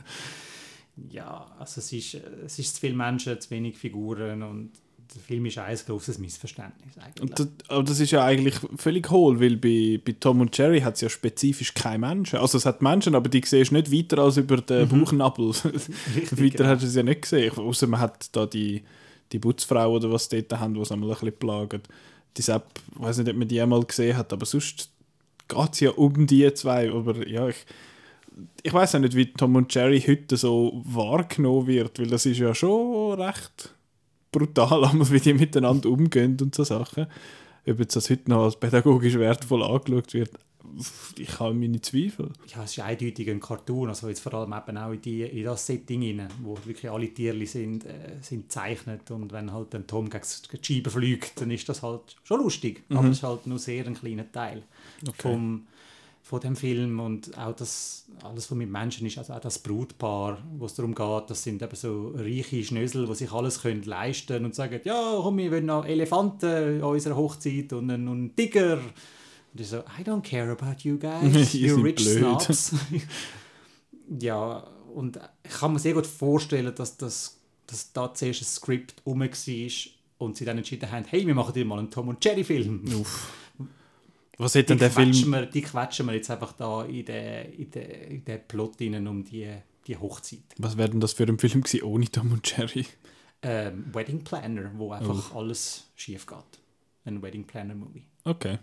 Ja, 1.10 1.50
also 1.58 1.80
es 1.80 1.92
ist, 1.92 2.14
äh, 2.14 2.20
es 2.44 2.58
ist 2.58 2.74
zu 2.74 2.80
viele 2.80 2.94
Menschen, 2.94 3.40
zu 3.40 3.50
wenig 3.50 3.78
Figuren 3.78 4.42
und 4.42 4.72
der 5.14 5.22
Film 5.22 5.46
ist 5.46 5.58
ein 5.58 5.76
großes 5.76 6.18
Missverständnis 6.18 6.96
eigentlich. 6.98 7.30
Das, 7.34 7.48
aber 7.68 7.82
das 7.82 8.00
ist 8.00 8.10
ja 8.10 8.24
eigentlich 8.24 8.54
völlig 8.76 9.10
hohl, 9.10 9.40
weil 9.40 9.56
bei, 9.56 10.00
bei 10.04 10.14
Tom 10.18 10.40
und 10.40 10.56
Jerry 10.56 10.80
hat 10.80 10.94
es 10.94 11.00
ja 11.00 11.08
spezifisch 11.08 11.74
keine 11.74 11.98
Menschen. 11.98 12.38
Also 12.38 12.58
es 12.58 12.66
hat 12.66 12.82
Menschen, 12.82 13.14
aber 13.14 13.28
die 13.28 13.42
siehst 13.44 13.70
du 13.70 13.74
nicht 13.74 13.92
weiter 13.92 14.22
als 14.22 14.36
über 14.36 14.58
den 14.58 14.88
Bauchnabel. 14.88 15.48
weiter 15.54 15.78
genau. 16.30 16.68
hast 16.68 16.82
du 16.82 16.86
es 16.86 16.94
ja 16.94 17.02
nicht 17.02 17.22
gesehen. 17.22 17.56
Außer 17.56 17.86
man 17.86 18.00
hat 18.00 18.28
da 18.32 18.46
die, 18.46 18.82
die 19.32 19.38
Putzfrau 19.38 19.94
oder 19.94 20.10
was 20.10 20.28
dort 20.28 20.52
haben, 20.52 20.74
die 20.74 20.80
es 20.80 20.92
einmal 20.92 21.10
ein 21.10 21.14
bisschen 21.14 21.38
plagen. 21.38 21.82
Die 22.36 22.42
Sepp, 22.42 22.64
ich 22.94 23.00
weiß 23.00 23.18
nicht, 23.18 23.30
ob 23.30 23.36
man 23.36 23.48
die 23.48 23.60
einmal 23.60 23.82
gesehen 23.84 24.16
hat, 24.16 24.32
aber 24.32 24.46
sonst 24.46 24.90
geht 25.48 25.72
es 25.72 25.80
ja 25.80 25.90
um 25.90 26.26
die 26.26 26.52
zwei. 26.54 26.90
Aber 26.90 27.26
ja, 27.26 27.48
ich, 27.48 27.66
ich 28.62 28.72
weiß 28.72 28.94
auch 28.94 29.00
nicht, 29.00 29.14
wie 29.14 29.32
Tom 29.32 29.56
und 29.56 29.74
Jerry 29.74 30.00
heute 30.00 30.36
so 30.36 30.82
wahrgenommen 30.84 31.66
wird, 31.66 31.98
weil 31.98 32.06
das 32.06 32.24
ist 32.24 32.38
ja 32.38 32.54
schon 32.54 33.20
recht 33.20 33.74
brutal, 34.32 34.82
wie 35.10 35.20
die 35.20 35.34
miteinander 35.34 35.88
umgehen 35.88 36.36
und 36.40 36.54
so 36.54 36.64
Sachen. 36.64 37.06
Ob 37.66 37.78
jetzt 37.78 37.94
das 37.94 38.10
heute 38.10 38.28
noch 38.28 38.44
als 38.44 38.58
pädagogisch 38.58 39.14
wertvoll 39.14 39.62
angeschaut 39.62 40.14
wird, 40.14 40.30
ich 41.18 41.38
habe 41.38 41.54
meine 41.54 41.80
Zweifel. 41.80 42.30
ja, 42.46 42.64
es 42.64 42.72
ist 42.72 42.80
eindeutig 42.80 43.28
ein 43.28 43.40
Cartoon, 43.40 43.88
also 43.88 44.08
jetzt 44.08 44.20
vor 44.20 44.34
allem 44.34 44.52
eben 44.52 44.78
auch 44.78 44.92
in, 44.92 45.02
die, 45.02 45.22
in 45.22 45.44
das 45.44 45.66
Setting 45.66 46.02
rein, 46.02 46.28
wo 46.42 46.56
wirklich 46.64 46.90
alle 46.90 47.08
Tierli 47.08 47.46
sind, 47.46 47.84
äh, 47.84 48.16
sind 48.20 48.44
gezeichnet. 48.44 49.10
Und 49.10 49.32
wenn 49.32 49.52
halt 49.52 49.74
ein 49.74 49.86
Tom 49.86 50.08
gegen 50.08 50.22
die 50.52 50.74
Scheibe 50.74 50.90
fliegt, 50.90 51.40
dann 51.40 51.50
ist 51.50 51.68
das 51.68 51.82
halt 51.82 52.16
schon 52.24 52.40
lustig, 52.40 52.84
aber 52.90 53.08
es 53.08 53.18
ist 53.18 53.22
halt 53.22 53.46
nur 53.46 53.58
sehr 53.58 53.86
ein 53.86 53.94
kleiner 53.94 54.30
Teil 54.30 54.62
vom, 55.18 55.66
von 56.22 56.40
dem 56.40 56.54
Film 56.54 57.00
und 57.00 57.36
auch 57.36 57.54
das, 57.54 58.06
alles, 58.22 58.50
was 58.50 58.56
mit 58.56 58.70
Menschen 58.70 59.06
ist, 59.06 59.18
also 59.18 59.32
auch 59.32 59.40
das 59.40 59.58
Brutpaar, 59.58 60.38
wo 60.56 60.66
es 60.66 60.74
darum 60.74 60.94
geht, 60.94 61.28
das 61.28 61.42
sind 61.42 61.60
eben 61.60 61.74
so 61.74 62.12
reiche 62.14 62.62
Schnösel, 62.62 63.06
die 63.06 63.14
sich 63.14 63.32
alles 63.32 63.60
können 63.60 63.82
leisten 63.82 64.44
und 64.44 64.54
sagen, 64.54 64.80
ja, 64.84 65.18
komm, 65.20 65.38
wir 65.38 65.50
wollen 65.50 65.66
noch 65.66 65.84
Elefanten 65.84 66.80
an 66.80 66.82
unserer 66.82 67.16
Hochzeit 67.16 67.72
und 67.72 67.90
einen, 67.90 68.06
und 68.08 68.18
einen 68.18 68.36
Tiger. 68.36 68.74
Und 68.74 69.60
ich 69.60 69.68
so, 69.68 69.78
I 69.78 70.02
don't 70.04 70.22
care 70.22 70.50
about 70.52 70.82
you 70.82 70.96
guys, 70.96 71.52
you 71.54 71.74
rich 71.82 71.96
blöd. 71.96 72.40
snobs. 72.40 72.74
ja, 74.20 74.64
und 74.94 75.18
ich 75.42 75.50
kann 75.50 75.72
mir 75.72 75.80
sehr 75.80 75.94
gut 75.94 76.06
vorstellen, 76.06 76.72
dass, 76.74 76.96
das, 76.96 77.40
dass 77.66 77.92
da 77.92 78.14
zuerst 78.14 78.42
ein 78.42 78.44
Skript 78.44 79.02
rum 79.04 79.20
war 79.20 79.28
und 80.18 80.36
sie 80.36 80.44
dann 80.44 80.56
entschieden 80.56 80.90
haben, 80.90 81.04
hey, 81.08 81.26
wir 81.26 81.34
machen 81.34 81.52
dir 81.52 81.64
mal 81.64 81.80
einen 81.80 81.90
Tom 81.90 82.08
und 82.08 82.24
Jerry 82.24 82.44
Film. 82.44 83.04
Was 84.38 84.54
hat 84.54 84.62
Die 84.62 84.66
denn 84.66 84.78
der 84.78 84.90
Film... 84.90 85.10
quetschen, 85.10 85.30
wir, 85.30 85.46
die 85.46 85.62
quetschen 85.62 86.06
wir 86.06 86.14
jetzt 86.14 86.30
einfach 86.30 86.52
da 86.52 86.84
in 86.84 87.04
den, 87.04 87.52
in 87.52 87.70
den, 87.70 87.90
in 87.90 88.24
den 88.24 88.40
Plot 88.48 88.80
rein 88.80 89.06
um 89.06 89.24
die, 89.24 89.48
die 89.86 89.96
Hochzeit. 89.96 90.40
Was 90.58 90.76
wäre 90.76 90.90
denn 90.90 91.00
das 91.00 91.12
für 91.12 91.24
ein 91.24 91.38
Film 91.38 91.62
gewesen 91.62 91.82
ohne 91.82 92.06
Tom 92.06 92.32
und 92.32 92.56
Jerry? 92.56 92.86
Ähm, 93.42 93.86
Wedding 93.92 94.22
Planner, 94.24 94.70
wo 94.76 94.92
einfach 94.92 95.34
alles 95.34 95.90
schief 95.96 96.26
geht. 96.26 96.38
Ein 97.04 97.22
Wedding 97.22 97.44
Planner 97.44 97.74
Movie. 97.74 98.04
Okay. 98.24 98.58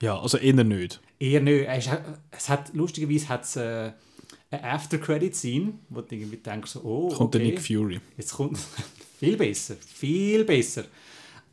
Ja, 0.00 0.18
also 0.18 0.38
eher 0.38 0.64
nicht. 0.64 1.00
Eher 1.18 1.40
nicht. 1.40 1.68
Es, 2.30 2.48
hat, 2.48 2.72
lustigerweise 2.74 3.28
hat 3.28 3.44
es 3.44 3.56
äh, 3.56 3.92
eine 4.50 4.64
After-Credit-Scene, 4.64 5.74
wo 5.88 6.00
du 6.00 6.14
irgendwie 6.14 6.36
denkst, 6.36 6.72
so, 6.72 6.82
oh, 6.82 7.08
Kommt 7.08 7.34
der 7.34 7.40
okay. 7.40 7.50
Nick 7.50 7.60
Fury. 7.60 8.00
Jetzt 8.16 8.34
kommt 8.34 8.58
viel 9.18 9.36
besser, 9.36 9.76
viel 9.76 10.44
besser. 10.44 10.84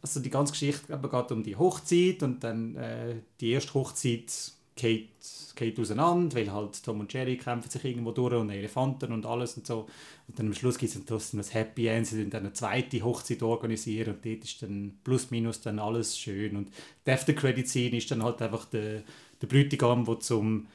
Also 0.01 0.19
die 0.19 0.29
ganze 0.29 0.53
Geschichte 0.53 0.93
eben 0.93 1.09
geht 1.09 1.31
um 1.31 1.43
die 1.43 1.55
Hochzeit 1.55 2.23
und 2.23 2.43
dann 2.43 2.75
äh, 2.75 3.15
die 3.41 3.51
erste 3.51 3.73
Hochzeit 3.73 4.31
geht, 4.79 5.09
geht 5.55 5.79
auseinander, 5.79 6.37
weil 6.37 6.51
halt 6.51 6.81
Tom 6.83 7.01
und 7.01 7.11
Jerry 7.11 7.37
kämpfen 7.37 7.69
sich 7.69 7.83
irgendwo 7.83 8.11
durch 8.11 8.35
und 8.35 8.49
Elefanten 8.49 9.11
und 9.11 9.25
alles 9.25 9.57
und 9.57 9.67
so. 9.67 9.87
Und 10.27 10.39
dann 10.39 10.47
am 10.47 10.53
Schluss 10.53 10.77
gibt 10.77 10.95
es 10.95 11.05
trotzdem 11.05 11.41
ein 11.41 11.45
Happy 11.45 11.87
End, 11.87 12.07
sie 12.07 12.29
dann 12.29 12.43
eine 12.43 12.53
zweite 12.53 13.03
Hochzeit 13.03 13.43
organisieren 13.43 14.15
und 14.15 14.25
dort 14.25 14.43
ist 14.43 14.61
dann 14.61 14.97
plus 15.03 15.31
minus 15.31 15.61
dann 15.61 15.79
alles 15.79 16.17
schön. 16.17 16.55
Und 16.55 16.69
die 17.05 17.11
After-Credit-Scene 17.11 17.97
ist 17.97 18.09
dann 18.09 18.23
halt 18.23 18.41
einfach 18.41 18.65
der, 18.65 19.03
der 19.41 19.47
Bräutigam, 19.47 20.05
der 20.05 20.19
zum 20.21 20.67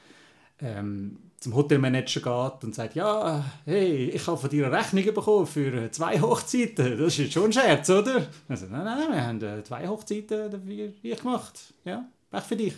ähm, 0.59 1.17
zum 1.39 1.55
Hotelmanager 1.55 2.21
geht 2.21 2.63
und 2.63 2.73
sagt, 2.73 2.95
ja, 2.95 3.43
hey, 3.65 4.09
ich 4.09 4.25
habe 4.25 4.37
von 4.37 4.49
dir 4.49 4.65
eine 4.67 4.77
Rechnung 4.77 5.05
bekommen 5.05 5.45
für 5.45 5.73
äh, 5.73 5.91
zwei 5.91 6.19
Hochzeiten. 6.19 6.97
Das 6.97 7.07
ist 7.07 7.17
jetzt 7.17 7.33
schon 7.33 7.45
ein 7.45 7.53
Scherz, 7.53 7.89
oder? 7.89 8.27
Also, 8.47 8.65
nein, 8.67 8.83
nein, 8.83 9.11
wir 9.11 9.27
haben 9.27 9.41
äh, 9.41 9.63
zwei 9.63 9.87
Hochzeiten 9.87 10.51
dafür 10.51 10.89
ich 11.01 11.17
gemacht. 11.17 11.73
Ja, 11.83 12.05
Pech 12.31 12.43
für 12.43 12.55
dich. 12.55 12.73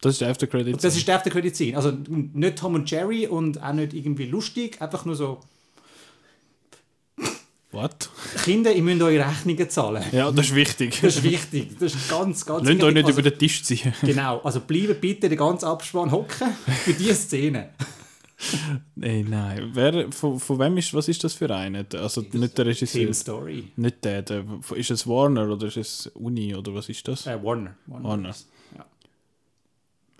Das 0.00 0.14
ist 0.14 0.20
der 0.20 0.30
After 0.30 0.46
Credit. 0.46 0.74
Und 0.74 0.84
das 0.84 0.96
ist 0.96 1.08
der 1.08 1.16
After-Credit 1.16 1.56
Scene. 1.56 1.76
Also 1.76 1.92
nicht 2.08 2.58
Tom 2.58 2.74
und 2.74 2.90
Jerry 2.90 3.26
und 3.26 3.62
auch 3.62 3.72
nicht 3.72 3.94
irgendwie 3.94 4.26
lustig, 4.26 4.80
einfach 4.82 5.04
nur 5.04 5.14
so, 5.14 5.40
What? 7.74 8.08
Kinder, 8.44 8.72
ihr 8.72 8.82
müsst 8.82 9.02
eure 9.02 9.26
Rechnungen 9.26 9.68
zahlen. 9.68 10.04
Ja, 10.12 10.30
das 10.30 10.46
ist 10.46 10.54
wichtig. 10.54 11.00
Das 11.02 11.16
ist 11.16 11.22
wichtig. 11.24 11.76
Das 11.78 11.94
ist 11.94 12.08
ganz, 12.08 12.46
ganz 12.46 12.68
Lasst 12.68 12.82
euch 12.82 12.94
nicht 12.94 13.06
also, 13.06 13.20
über 13.20 13.30
den 13.30 13.38
Tisch 13.38 13.62
ziehen. 13.64 13.92
Genau, 14.02 14.40
also 14.42 14.60
bleiben 14.60 14.96
bitte 15.00 15.28
den 15.28 15.38
ganzen 15.38 15.66
Abspann 15.66 16.10
hocken 16.12 16.52
für 16.84 16.92
diese 16.92 17.14
Szene. 17.14 17.70
Nein, 18.94 19.26
nein. 19.28 19.70
Wer, 19.72 20.12
von, 20.12 20.38
von 20.38 20.58
wem 20.58 20.76
ist, 20.76 20.92
was 20.94 21.08
ist 21.08 21.24
das 21.24 21.34
für 21.34 21.54
einen? 21.54 21.86
Also 21.94 22.24
nicht 22.32 22.58
der 22.58 22.66
Regisseur. 22.66 23.02
Film 23.02 23.14
Story. 23.14 23.64
Nicht 23.76 24.04
der, 24.04 24.22
der. 24.22 24.44
Ist 24.74 24.90
es 24.90 25.06
Warner 25.06 25.48
oder 25.48 25.66
ist 25.66 25.76
es 25.76 26.06
Uni 26.14 26.54
oder 26.54 26.74
was 26.74 26.88
ist 26.88 27.06
das? 27.08 27.26
Äh, 27.26 27.42
Warner. 27.42 27.76
Warner. 27.86 28.08
Warner. 28.08 28.34
Ja. 28.76 28.84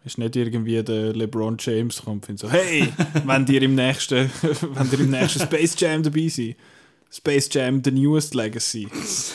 Ist 0.05 0.19
nicht 0.19 0.37
irgendwie 0.37 0.83
der 0.83 1.13
LeBron 1.13 1.57
James 1.59 2.03
kommt 2.03 2.29
und 2.29 2.39
so, 2.39 2.51
hey, 2.51 2.93
wenn 3.25 3.47
ihr 3.47 3.63
im 3.63 3.75
nächsten, 3.75 4.31
wenn 4.43 4.91
ihr 4.91 5.01
im 5.01 5.11
nächsten 5.11 5.41
Space 5.41 5.79
Jam 5.79 6.03
dabei 6.03 6.29
seid. 6.29 6.57
Space 7.15 7.49
Jam, 7.53 7.81
the 7.85 7.93
newest 7.93 8.35
legacy. 8.35 8.89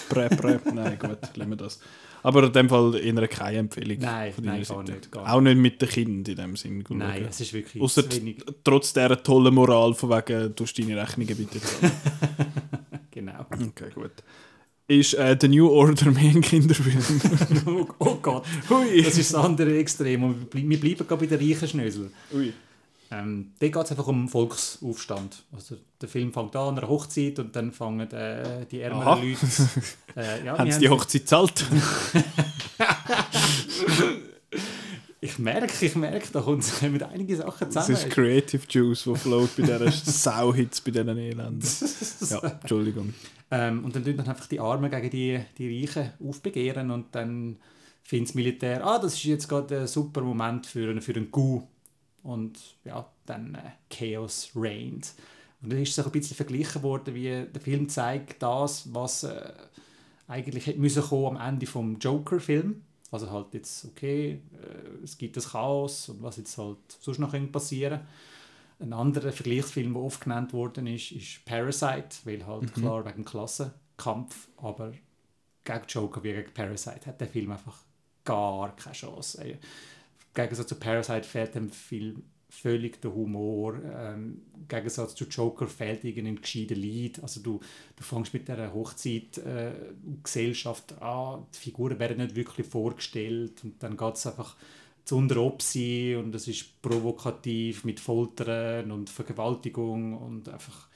Prep, 0.10 0.36
prep. 0.42 0.66
Nein, 0.74 1.00
gut, 1.00 1.18
lassen 1.36 1.50
wir 1.50 1.56
das. 1.56 1.80
Aber 2.22 2.44
in 2.44 2.52
dem 2.52 2.68
Fall 2.68 2.96
eher 2.96 3.28
keine 3.30 3.60
Empfehlung. 3.60 4.00
Nein, 4.00 4.34
nein, 4.42 4.64
gar 4.64 4.84
nicht, 4.84 5.10
gar 5.10 5.34
Auch 5.34 5.40
nicht 5.40 5.58
mit 5.58 5.82
den 5.82 5.88
Kindern 5.88 6.26
in 6.34 6.36
dem 6.36 6.56
Sinn. 6.58 6.84
Nein, 6.90 7.28
es 7.30 7.40
ist 7.40 7.54
wirklich 7.54 7.82
wenig. 8.12 8.44
trotz 8.66 8.92
dieser 8.92 9.24
tollen 9.24 9.54
Moral 9.54 9.94
von 9.94 10.10
wegen, 10.10 10.54
du 10.54 10.66
deine 10.66 11.02
Rechnungen 11.02 11.36
bitte. 11.38 11.60
Genau. 13.12 13.46
okay, 13.52 13.90
gut. 13.94 14.12
Ist 14.88 15.14
äh, 15.14 15.38
The 15.40 15.48
New 15.50 15.68
Order 15.70 16.12
mehr 16.12 16.32
ein 16.32 16.42
Kinderfilm? 16.42 17.22
oh, 17.66 17.88
oh 18.00 18.16
Gott, 18.22 18.46
Hui. 18.70 19.04
das 19.04 19.18
ist 19.18 19.34
das 19.34 19.44
andere 19.44 19.78
Extrem. 19.78 20.24
Und 20.24 20.40
wir 20.40 20.46
blei- 20.50 20.70
wir 20.70 20.80
bleiben 20.80 21.08
gerade 21.08 21.28
bei 21.28 21.36
den 21.38 21.50
reichen 21.50 21.68
Schnösel. 21.68 22.12
Ui. 22.34 22.54
Ähm, 23.12 23.54
dort 23.60 23.74
geht 23.74 23.84
es 23.86 23.92
einfach 23.92 24.08
um 24.08 24.30
Volksaufstand. 24.30 25.44
Also 25.52 25.78
der 26.00 26.08
Film 26.10 26.32
fängt 26.32 26.56
an, 26.56 26.78
einer 26.78 26.88
Hochzeit 26.88 27.40
und 27.40 27.56
dann 27.56 27.72
fangen 27.72 28.10
äh, 28.12 28.66
die 28.70 28.82
ärmeren 28.82 29.08
Aha. 29.08 29.16
Leute... 29.16 29.48
Äh, 30.16 30.46
ja, 30.46 30.58
Haben 30.58 30.72
sie 30.72 30.80
die 30.80 30.90
Hochzeit 30.90 31.22
gezahlt? 31.22 31.66
ich 35.22 35.38
merke, 35.40 35.86
ich 35.86 35.96
merke, 35.96 36.28
da 36.32 36.42
kommen 36.42 36.64
einige 37.12 37.36
Sachen 37.36 37.72
Das 37.72 37.88
zusammen. 37.88 38.08
ist 38.08 38.10
Creative 38.14 38.62
Juice, 38.70 39.04
der 39.04 39.16
float 39.16 39.50
bei 39.58 39.64
dieser 39.64 39.92
Sauhits, 39.92 40.82
bei 40.82 40.92
diesen 40.92 41.18
Elenden. 41.18 41.62
Ja, 42.30 42.40
Entschuldigung. 42.62 43.14
Ähm, 43.52 43.84
und 43.84 43.96
dann 43.96 44.06
tun 44.06 44.16
dann 44.18 44.28
einfach 44.28 44.46
die 44.48 44.60
Armen 44.60 44.90
gegen 44.92 45.10
die, 45.10 45.40
die 45.58 45.82
Reichen 45.86 46.12
aufbegehren 46.24 46.92
und 46.92 47.08
dann 47.16 47.58
findet 48.04 48.30
das 48.30 48.36
Militär, 48.36 48.86
ah, 48.86 49.00
das 49.00 49.14
ist 49.16 49.24
jetzt 49.24 49.50
gerade 49.50 49.82
ein 49.82 49.88
super 49.88 50.22
Moment 50.22 50.66
für, 50.68 50.90
einen- 50.90 51.02
für 51.02 51.16
einen 51.16 51.32
Coup. 51.32 51.68
Und 52.24 52.60
ja, 52.84 53.10
dann 53.26 53.56
äh, 53.56 53.72
Chaos 53.90 54.52
reigned. 54.56 55.14
Und 55.62 55.72
dann 55.72 55.82
ist 55.82 55.92
es 55.92 56.00
auch 56.00 56.08
ein 56.08 56.12
bisschen 56.12 56.36
verglichen 56.38 56.84
worden, 56.84 57.14
wie 57.16 57.46
der 57.46 57.62
Film 57.62 57.90
zeigt 57.90 58.42
das, 58.42 58.94
was 58.94 59.24
äh, 59.24 59.54
eigentlich 60.28 60.68
hätte 60.68 60.80
müssen 60.80 61.04
kommen 61.04 61.38
am 61.38 61.48
Ende 61.54 61.66
vom 61.66 61.98
Joker-Film. 61.98 62.82
Also 63.12 63.30
halt 63.32 63.54
jetzt, 63.54 63.86
okay, 63.86 64.42
äh, 64.54 65.04
es 65.04 65.18
gibt 65.18 65.36
das 65.36 65.52
Chaos 65.52 66.10
und 66.10 66.22
was 66.22 66.38
jetzt 66.38 66.58
halt 66.58 66.78
sonst 67.00 67.20
noch 67.20 67.32
könnte 67.32 67.52
passieren 67.52 68.02
ein 68.80 68.94
anderer 68.94 69.32
Vergleichsfilm, 69.32 69.94
der 69.94 70.02
oft 70.02 70.22
genannt 70.22 70.54
worden 70.54 70.88
ist, 70.88 71.12
ist 71.12 71.44
Parasite, 71.46 72.10
weil 72.24 72.46
halt 72.46 72.74
klar 72.74 73.06
wegen 73.06 73.26
Klassenkampf, 73.26 74.48
aber 74.58 74.94
gegen 75.66 75.86
Joker 75.88 76.24
wie 76.24 76.34
gegen 76.34 76.54
Parasite 76.54 77.06
hat 77.06 77.20
der 77.20 77.28
Film 77.28 77.52
einfach 77.52 77.84
gar 78.24 78.76
keine 78.76 78.96
Chance. 78.96 79.58
Gegensatz 80.42 80.68
zu 80.68 80.76
Parasite 80.76 81.24
fehlt 81.24 81.56
dem 81.56 81.70
Film 81.70 82.24
völlig 82.50 83.00
der 83.02 83.14
Humor. 83.14 83.76
Ähm, 83.76 84.42
Im 84.56 84.68
Gegensatz 84.68 85.16
zu 85.16 85.26
Joker 85.26 85.68
fehlt 85.68 86.04
irgendein 86.04 86.42
gescheiter 86.42 86.76
Lied. 86.76 87.22
Also 87.22 87.42
du, 87.42 87.60
du 87.96 88.04
fängst 88.04 88.34
mit 88.34 88.48
dieser 88.48 88.74
Hochzeit 88.74 89.38
äh, 89.38 89.72
Gesellschaft 90.24 91.00
an, 91.02 91.46
die 91.54 91.60
Figuren 91.60 92.00
werden 92.00 92.18
nicht 92.18 92.36
wirklich 92.36 92.68
vorgestellt 92.68 93.64
und 93.64 93.82
dann 93.84 93.96
geht 93.96 94.16
es 94.16 94.26
einfach 94.26 94.56
zu 95.06 95.18
Unteropsi 95.18 96.16
und 96.20 96.36
es 96.36 96.48
ist 96.48 96.82
provokativ 96.82 97.84
mit 97.84 98.00
Foltern 98.00 98.92
und 98.92 99.10
Vergewaltigung 99.10 100.18
und 100.18 100.50
einfach 100.50 100.88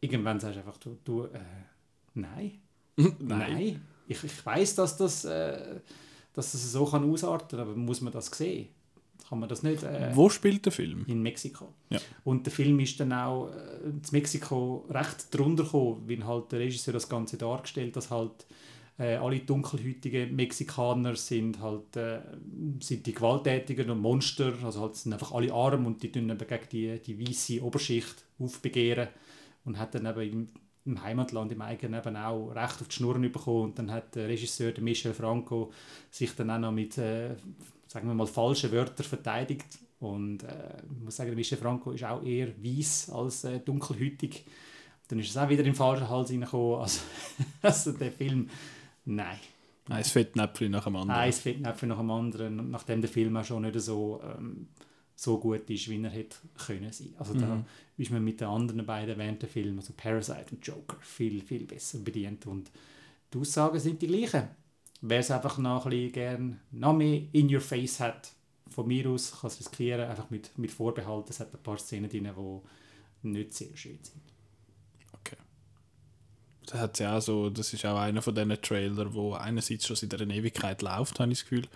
irgendwann 0.00 0.40
sagst 0.40 0.56
du 0.56 0.60
einfach, 0.60 0.78
du, 0.78 0.98
du 1.04 1.24
äh, 1.24 1.40
nein, 2.14 2.60
nein. 3.18 3.82
Ich, 4.06 4.22
ich 4.22 4.46
weiß, 4.46 4.74
dass 4.76 4.96
das, 4.96 5.24
äh, 5.24 5.80
dass 6.34 6.52
das 6.52 6.72
so 6.72 6.84
kann 6.84 7.10
ausarten 7.10 7.58
aber 7.58 7.74
muss 7.74 8.00
man 8.00 8.12
das 8.12 8.26
sehen? 8.26 8.66
Kann 8.66 8.74
kann 9.28 9.40
man 9.40 9.48
das 9.48 9.62
nicht. 9.62 9.82
Äh, 9.82 10.10
Wo 10.14 10.28
spielt 10.28 10.64
der 10.64 10.72
Film? 10.72 11.04
in 11.06 11.22
Mexiko. 11.22 11.72
Ja. 11.90 11.98
Und 12.24 12.46
der 12.46 12.52
Film 12.52 12.78
ist 12.80 13.00
dann 13.00 13.12
auch 13.12 13.48
äh, 13.48 13.88
in 13.88 14.02
Mexiko 14.12 14.86
recht 14.90 15.34
drunter 15.34 15.64
gekommen, 15.64 16.02
weil 16.06 16.24
halt 16.24 16.52
der 16.52 16.60
Regisseur 16.60 16.92
das 16.92 17.08
Ganze 17.08 17.36
dargestellt, 17.38 17.96
dass 17.96 18.10
halt 18.10 18.46
äh, 18.98 19.16
alle 19.16 19.40
dunkelhäutigen 19.40 20.36
Mexikaner 20.36 21.16
sind 21.16 21.60
halt 21.60 21.96
äh, 21.96 22.20
sind 22.80 23.06
die 23.06 23.14
gewalttätigen 23.14 23.90
und 23.90 23.98
Monster, 23.98 24.52
also 24.62 24.82
halt 24.82 24.94
sind 24.94 25.12
einfach 25.12 25.32
alle 25.32 25.52
arm 25.52 25.86
und 25.86 26.02
die 26.02 26.12
tun 26.12 26.30
eben 26.30 26.38
gegen 26.38 26.68
die, 26.70 27.00
die 27.00 27.28
weiße 27.28 27.62
Oberschicht 27.62 28.24
aufbegehren 28.38 29.08
und 29.64 29.78
hat 29.78 29.94
dann 29.94 30.06
eben 30.06 30.48
im, 30.84 30.92
im 30.92 31.02
Heimatland, 31.02 31.52
im 31.52 31.62
eigenen 31.62 32.00
eben 32.00 32.16
auch 32.16 32.50
recht 32.50 32.80
auf 32.80 32.88
die 32.88 32.94
Schnurren 32.94 33.22
bekommen 33.22 33.64
und 33.64 33.78
dann 33.78 33.90
hat 33.90 34.14
der 34.14 34.28
Regisseur, 34.28 34.72
der 34.72 34.82
Michel 34.84 35.14
Franco, 35.14 35.72
sich 36.10 36.34
dann 36.34 36.50
auch 36.50 36.58
noch 36.58 36.72
mit, 36.72 36.98
äh, 36.98 37.34
sagen 37.86 38.08
wir 38.08 38.14
mal, 38.14 38.26
falschen 38.26 38.72
Wörtern 38.72 39.06
verteidigt 39.06 39.78
und 40.00 40.42
äh, 40.42 40.82
ich 40.82 41.04
muss 41.04 41.16
sagen, 41.16 41.30
der 41.30 41.36
Michel 41.36 41.58
Franco 41.58 41.92
ist 41.92 42.04
auch 42.04 42.22
eher 42.22 42.48
weiß 42.62 43.10
als 43.10 43.44
äh, 43.44 43.60
dunkelhütig. 43.60 44.44
Dann 45.08 45.18
ist 45.18 45.30
es 45.30 45.36
auch 45.36 45.48
wieder 45.48 45.64
im 45.64 45.74
falschen 45.74 46.08
Hals 46.08 46.30
reingekommen. 46.30 46.80
Also, 46.80 47.00
also 47.62 47.92
der 47.92 48.12
Film, 48.12 48.48
nein. 49.04 49.38
Ein 49.88 50.04
Fettnäpfchen 50.04 50.70
nach 50.70 50.84
dem 50.84 50.96
anderen. 50.96 51.20
Ein 51.20 51.32
Fettnäpfchen 51.32 51.88
nach 51.90 51.98
dem 51.98 52.10
anderen, 52.10 52.70
nachdem 52.70 53.00
der 53.02 53.10
Film 53.10 53.36
auch 53.36 53.44
schon 53.44 53.62
nicht 53.62 53.78
so, 53.80 54.20
ähm, 54.22 54.68
so 55.16 55.38
gut 55.38 55.68
ist, 55.70 55.88
wie 55.88 56.02
er 56.02 56.10
hätte 56.10 56.36
können 56.66 56.92
sein. 56.92 57.14
Also 57.18 57.34
da 57.34 57.64
ist 57.96 58.10
man 58.10 58.24
mit 58.24 58.40
den 58.40 58.48
anderen 58.48 58.84
beiden 58.84 59.18
erwähnten 59.18 59.48
Filmen, 59.48 59.78
also 59.78 59.92
Parasite 59.96 60.46
und 60.52 60.66
Joker, 60.66 60.96
viel, 61.00 61.40
viel 61.40 61.64
besser 61.64 61.98
bedient. 61.98 62.46
Und 62.46 62.70
die 63.32 63.38
Aussagen 63.38 63.78
sind 63.78 64.02
die 64.02 64.08
gleichen. 64.08 64.48
Wer 65.00 65.20
es 65.20 65.30
einfach 65.30 65.58
noch 65.58 65.86
ein 65.86 65.90
bisschen 65.90 66.12
gern 66.12 66.60
noch 66.72 66.94
mehr 66.94 67.22
in 67.32 67.54
your 67.54 67.60
face 67.60 68.00
hat, 68.00 68.32
von 68.68 68.88
mir 68.88 69.08
aus 69.08 69.40
kann 69.40 69.48
es 69.48 69.60
riskieren, 69.60 70.08
einfach 70.08 70.30
mit, 70.30 70.56
mit 70.58 70.70
Vorbehalt. 70.70 71.30
Es 71.30 71.40
hat 71.40 71.54
ein 71.54 71.62
paar 71.62 71.78
Szenen 71.78 72.10
drin, 72.10 72.28
die 72.36 73.28
nicht 73.28 73.54
sehr 73.54 73.76
schön 73.76 73.98
sind. 74.02 74.33
Das, 76.66 76.80
hat's 76.80 76.98
ja 76.98 77.20
so, 77.20 77.50
das 77.50 77.72
ist 77.72 77.84
auch 77.84 77.98
einer 77.98 78.22
von 78.22 78.34
diesen 78.34 78.60
Trailern, 78.60 79.14
wo 79.14 79.34
einerseits 79.34 79.86
schon 79.86 79.96
seit 79.96 80.14
einer 80.20 80.32
Ewigkeit 80.32 80.82
läuft, 80.82 81.20
habe 81.20 81.32
ich 81.32 81.40
das 81.40 81.48
Gefühl. 81.48 81.66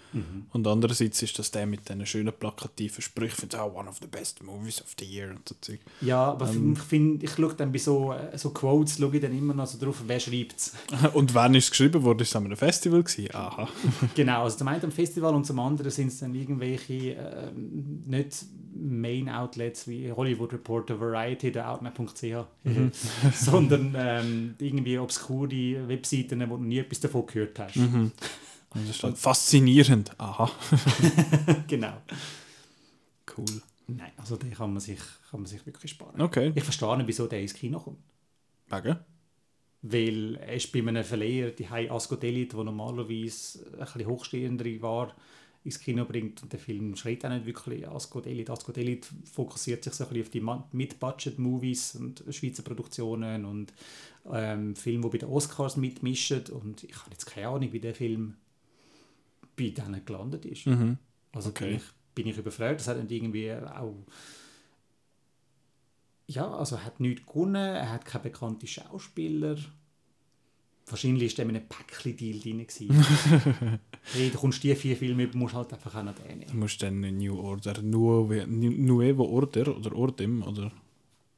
Und 0.53 0.66
andererseits 0.66 1.22
ist 1.22 1.38
das 1.38 1.51
der 1.51 1.66
mit 1.66 1.88
diesen 1.88 2.07
schönen 2.07 2.33
plakativen 2.33 3.03
Sprüchen, 3.03 3.48
oh, 3.55 3.79
one 3.79 3.88
of 3.88 3.98
the 4.01 4.07
best 4.07 4.42
movies 4.42 4.81
of 4.81 4.94
the 4.98 5.05
year 5.05 5.31
und 5.31 5.48
so 5.48 5.55
Zeug. 5.61 5.81
Ja, 6.01 6.31
aber 6.31 6.51
ich 6.51 6.79
finde, 6.79 7.24
ich 7.24 7.33
schaue 7.33 7.55
dann 7.55 7.72
bei 7.72 7.79
so, 7.79 8.12
äh, 8.12 8.37
so 8.37 8.51
Quotes 8.51 8.98
schaue 8.98 9.14
ich 9.14 9.22
dann 9.22 9.37
immer 9.37 9.55
noch 9.55 9.66
so 9.66 9.79
drauf, 9.79 10.03
wer 10.07 10.20
schreibt 10.20 10.57
es. 10.57 10.72
Und 11.14 11.35
wann 11.35 11.55
ist 11.55 11.64
es 11.64 11.70
geschrieben 11.70 12.03
worden? 12.03 12.20
Ist 12.20 12.29
es 12.29 12.37
an 12.37 12.44
einem 12.44 12.57
Festival 12.57 13.03
gewesen? 13.03 13.35
Aha. 13.35 13.68
genau, 14.14 14.44
also 14.44 14.57
zum 14.57 14.68
einen 14.68 14.85
am 14.85 14.92
Festival 14.92 15.35
und 15.35 15.44
zum 15.44 15.59
anderen 15.59 15.90
sind 15.90 16.09
es 16.09 16.20
dann 16.20 16.35
irgendwelche 16.35 17.12
ähm, 17.12 18.03
nicht 18.07 18.44
Main-Outlets 18.78 19.88
wie 19.88 20.12
Hollywood 20.12 20.52
Reporter, 20.52 21.00
Variety, 21.00 21.52
der 21.52 21.70
Outnet.ch, 21.70 22.46
sondern 23.34 23.94
ähm, 23.96 24.54
irgendwie 24.58 24.98
obskure 24.98 25.88
Webseiten, 25.88 26.48
wo 26.48 26.56
du 26.56 26.64
nie 26.64 26.78
etwas 26.78 27.00
davon 27.00 27.26
gehört 27.26 27.58
hast. 27.58 27.76
Und 27.76 28.86
das 28.86 28.96
ist 28.96 29.04
dann 29.04 29.16
faszinierend. 29.16 30.12
Aha. 30.18 30.50
genau. 31.66 32.02
Cool. 33.36 33.62
Nein, 33.86 34.12
also 34.18 34.36
den 34.36 34.52
kann 34.52 34.72
man 34.72 34.80
sich, 34.80 34.98
kann 35.30 35.40
man 35.40 35.46
sich 35.46 35.64
wirklich 35.64 35.90
sparen. 35.92 36.20
Okay. 36.20 36.52
Ich 36.54 36.64
verstehe 36.64 36.96
nicht, 36.98 37.06
wieso 37.06 37.26
der 37.26 37.40
ins 37.40 37.54
Kino 37.54 37.80
kommt. 37.80 37.98
Wegen? 38.68 38.98
Weil 39.80 40.36
er 40.36 40.54
ist 40.54 40.72
bei 40.72 40.80
einem 40.80 41.04
Verleiher, 41.04 41.50
die 41.50 41.68
haben 41.68 41.90
Ascodelit, 41.90 42.52
der 42.52 42.64
normalerweise 42.64 43.64
ein 43.72 43.78
bisschen 43.78 44.06
hochstehendere 44.06 44.82
war, 44.82 45.14
ins 45.64 45.81
Kino 45.81 46.05
bringt. 46.05 46.42
Und 46.42 46.53
der 46.53 46.61
Film 46.61 46.97
schreit 46.97 47.25
auch 47.25 47.31
nicht 47.31 47.47
wirklich 47.47 47.87
Ascodelit. 47.88 48.51
Ascodelit 48.51 49.09
fokussiert 49.33 49.85
sich 49.85 49.92
so 49.94 50.05
ein 50.05 50.11
bisschen 50.23 50.25
auf 50.47 50.71
die 50.71 50.77
Mid-Budget-Movies 50.77 51.97
und 51.97 52.25
Schweizer 52.31 52.62
Produktionen 52.62 53.44
und 53.44 53.73
ähm, 54.33 54.77
Filme, 54.77 55.05
die 55.05 55.09
bei 55.11 55.18
den 55.18 55.29
Oscars 55.29 55.77
mitmischen. 55.77 56.47
Und 56.47 56.85
ich 56.85 56.97
habe 56.97 57.11
jetzt 57.11 57.27
keine 57.27 57.49
Ahnung, 57.49 57.73
wie 57.73 57.81
der 57.81 57.94
Film 57.94 58.35
bei 59.57 59.71
denen 59.71 60.05
gelandet 60.05 60.44
ist. 60.44 60.66
Also 61.33 61.51
Okay. 61.51 61.66
bin, 61.66 61.77
ich, 61.77 61.83
bin 62.14 62.27
ich 62.29 62.38
überfragt. 62.38 62.81
Das 62.81 62.88
hat 62.88 62.99
nicht 62.99 63.11
irgendwie 63.11 63.53
auch 63.53 63.94
ja, 66.29 66.47
also 66.47 66.77
er 66.77 66.85
hat 66.85 67.01
nichts 67.01 67.27
gewonnen, 67.27 67.55
er 67.57 67.90
hat 67.90 68.05
keine 68.05 68.25
bekannten 68.25 68.66
Schauspieler. 68.66 69.57
Wahrscheinlich 70.90 71.37
war 71.38 71.44
in 71.44 71.51
einem 71.57 71.62
Päckchen-Deal 71.68 72.40
drin. 72.40 72.66
hey, 74.14 74.31
du 74.31 74.38
kommst 74.38 74.62
die 74.62 74.74
vier 74.74 74.96
Filme 74.96 75.24
über, 75.24 75.37
musst 75.38 75.55
halt 75.55 75.72
einfach 75.72 75.94
auch 75.94 76.03
noch 76.03 76.14
den 76.14 76.40
Du 76.40 76.46
nehmen. 76.46 76.59
musst 76.59 76.83
dann 76.83 77.01
New 77.01 77.38
Order, 77.38 77.83
Nuevo, 77.83 78.46
Nuevo 78.46 79.24
Order 79.24 79.77
oder 79.77 79.94
Ordem 79.94 80.42
oder 80.42 80.70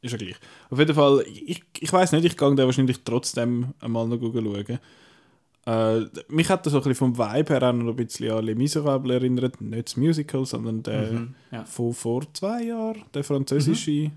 ist 0.03 0.13
ja 0.13 0.19
gleich. 0.19 0.37
Auf 0.71 0.79
jeden 0.79 0.95
Fall, 0.95 1.25
ich, 1.47 1.63
ich 1.79 1.93
weiß 1.93 2.13
nicht, 2.13 2.25
ich 2.25 2.37
gehe 2.37 2.49
den 2.55 2.65
wahrscheinlich 2.67 3.01
trotzdem 3.05 3.75
einmal 3.81 4.07
noch 4.09 4.21
schauen. 4.21 4.79
Äh, 5.67 6.07
mich 6.29 6.49
hat 6.49 6.65
das 6.65 6.73
so 6.73 6.79
ein 6.79 6.85
bisschen 6.85 7.15
vom 7.15 7.19
Vibe 7.19 7.53
her 7.53 7.63
auch 7.69 7.73
noch 7.75 7.91
ein 7.91 7.97
bisschen 7.97 8.31
an 8.33 8.45
Les 8.45 8.57
Miserables 8.57 9.15
erinnert. 9.17 9.61
Nicht 9.61 9.89
das 9.89 9.97
Musical, 9.97 10.47
sondern 10.47 10.83
der 10.83 11.13
Mhm, 11.13 11.35
ja. 11.53 11.65
von 11.67 11.93
vor 11.93 12.23
zwei 12.33 12.63
Jahren, 12.65 13.03
der 13.13 13.23
französische, 13.25 14.11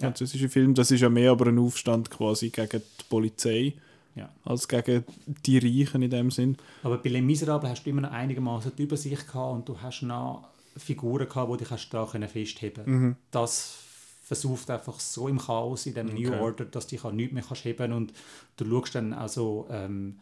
französische 0.00 0.48
Film. 0.48 0.74
Das 0.74 0.90
ist 0.90 1.00
ja 1.00 1.08
mehr 1.08 1.30
aber 1.30 1.46
ein 1.46 1.58
Aufstand 1.60 2.10
quasi 2.10 2.50
gegen 2.50 2.80
die 2.80 3.04
Polizei 3.08 3.74
Ja. 4.18 4.28
als 4.44 4.66
gegen 4.66 5.04
die 5.46 5.58
Reichen 5.58 6.02
in 6.02 6.10
dem 6.10 6.30
Sinn. 6.30 6.56
Aber 6.82 6.98
bei 6.98 7.08
Les 7.08 7.22
Miserables 7.22 7.70
hast 7.70 7.84
du 7.84 7.90
immer 7.90 8.00
noch 8.02 8.10
einigermaßen 8.10 8.72
die 8.76 8.82
Übersicht 8.82 9.26
gehabt 9.26 9.54
und 9.54 9.68
du 9.68 9.80
hast 9.80 10.02
noch 10.02 10.48
Figuren 10.76 11.28
gehabt, 11.28 11.52
die 11.52 11.56
dich 11.58 11.70
hast 11.70 11.90
da 11.90 12.04
können 12.06 12.28
festheben 12.28 13.16
Das 13.30 13.76
versucht 14.22 14.70
einfach 14.70 15.00
so 15.00 15.28
im 15.28 15.38
Chaos 15.38 15.86
in 15.86 15.94
dem 15.94 16.06
New 16.08 16.28
Okay. 16.28 16.40
Order, 16.40 16.64
dass 16.66 16.86
du 16.86 16.96
dich 16.96 17.04
an 17.04 17.16
nichts 17.16 17.32
mehr 17.32 17.42
kannst 17.42 17.64
heben 17.64 17.92
und 17.92 18.12
du 18.56 18.64
schaust 18.68 18.94
dann 18.94 19.12
also 19.12 19.66
ähm, 19.70 20.18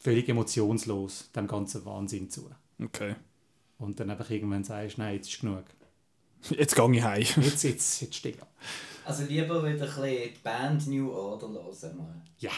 völlig 0.00 0.28
emotionslos 0.28 1.30
dem 1.34 1.46
ganzen 1.46 1.84
Wahnsinn 1.84 2.30
zu. 2.30 2.50
Okay. 2.82 3.14
Und 3.78 4.00
dann 4.00 4.10
einfach 4.10 4.30
irgendwann 4.30 4.64
sagst, 4.64 4.98
nein, 4.98 5.14
jetzt 5.14 5.28
ist 5.28 5.40
genug. 5.40 5.64
Jetzt 6.50 6.74
gehe 6.74 6.94
ich 6.96 7.02
heim. 7.02 7.22
Jetzt, 7.42 7.64
jetzt, 7.64 8.00
jetzt 8.00 8.14
steh 8.14 8.34
ab. 8.40 8.52
Also 9.04 9.24
lieber 9.24 9.62
wieder 9.64 9.72
ein 9.72 9.78
bisschen 9.78 10.04
die 10.04 10.38
Band 10.42 10.86
New 10.86 11.10
Order 11.10 11.48
hören. 11.48 11.96
Mal. 11.96 12.22
Ja, 12.38 12.50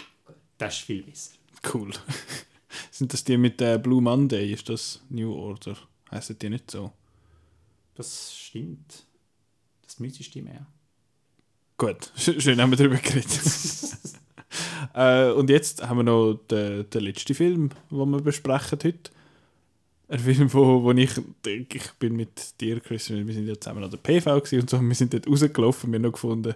das 0.58 0.74
ist 0.74 0.82
viel 0.84 1.02
besser. 1.02 1.32
Cool. 1.72 1.92
Sind 2.90 3.12
das 3.12 3.24
die 3.24 3.36
mit 3.36 3.60
der 3.60 3.78
Blue 3.78 4.00
Monday? 4.02 4.52
Ist 4.52 4.68
das 4.68 5.00
New 5.08 5.32
Order? 5.32 5.76
Heißen 6.10 6.38
die 6.38 6.50
nicht 6.50 6.70
so? 6.70 6.92
Das 7.94 8.34
stimmt. 8.34 9.04
Das 9.82 9.98
müsste 9.98 10.22
stimmen, 10.22 10.54
ja. 10.54 10.66
Gut, 11.78 12.12
sch- 12.16 12.40
schön 12.40 12.60
haben 12.60 12.70
wir 12.70 12.76
darüber 12.76 12.96
geredet. 12.96 13.30
äh, 14.94 15.30
und 15.32 15.50
jetzt 15.50 15.86
haben 15.86 15.98
wir 15.98 16.02
noch 16.04 16.34
den, 16.50 16.88
den 16.90 17.02
letzten 17.02 17.34
Film, 17.34 17.70
den 17.90 18.10
wir 18.10 18.20
besprechen 18.20 18.78
heute. 18.82 19.10
Ein 20.10 20.18
Film, 20.18 20.52
wo, 20.52 20.82
wo 20.82 20.90
ich, 20.90 21.10
ich 21.46 21.92
bin 22.00 22.16
mit 22.16 22.60
dir, 22.60 22.80
Chris, 22.80 23.10
wir 23.10 23.32
sind 23.32 23.46
ja 23.46 23.58
zusammen 23.58 23.84
an 23.84 23.90
der 23.92 23.98
PV 23.98 24.34
und 24.34 24.68
so, 24.68 24.80
wir 24.80 24.94
sind 24.96 25.14
dort 25.14 25.28
rausgelaufen, 25.28 25.92
wir 25.92 25.98
haben 25.98 26.02
noch 26.02 26.12
gefunden, 26.12 26.54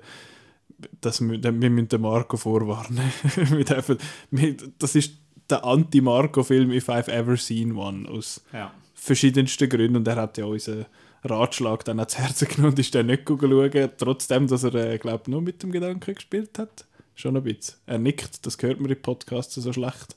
dass 1.01 1.21
wir, 1.21 1.41
wir 1.41 1.53
müssen 1.53 1.89
den 1.89 2.01
Marco 2.01 2.37
vorwarnen. 2.37 3.13
wir 3.37 3.65
dürfen, 3.65 3.99
wir, 4.33 4.57
das 4.81 4.97
ist 4.97 5.15
der 5.49 5.65
Anti-Marco-Film 5.65 6.73
If 6.73 6.89
I've 6.89 7.09
Ever 7.09 7.37
Seen 7.37 7.77
One 7.77 8.09
aus 8.09 8.43
Ja. 8.53 8.75
verschiedensten 8.95 9.69
Gründen 9.69 9.99
und 9.99 10.09
er 10.09 10.17
hat 10.17 10.37
ja 10.37 10.47
unseren 10.47 10.87
Ratschlag 11.23 11.85
dann 11.85 12.01
ans 12.01 12.19
Herz 12.19 12.41
genommen 12.41 12.73
und 12.73 12.79
ist 12.81 12.93
dann 12.93 13.07
nicht 13.07 13.23
schauen, 13.29 13.91
trotzdem, 13.99 14.49
dass 14.49 14.65
er, 14.65 14.75
äh, 14.75 14.99
glaube 14.99 15.31
nur 15.31 15.43
mit 15.43 15.63
dem 15.63 15.71
Gedanken 15.71 16.17
gespielt 16.17 16.59
hat. 16.59 16.87
Schon 17.15 17.37
ein 17.37 17.45
bisschen. 17.45 17.77
Er 17.87 17.99
nickt, 17.99 18.45
das 18.45 18.61
hört 18.61 18.81
man 18.81 18.91
im 18.91 19.01
Podcast 19.01 19.53
so 19.53 19.73
schlecht. 19.73 20.17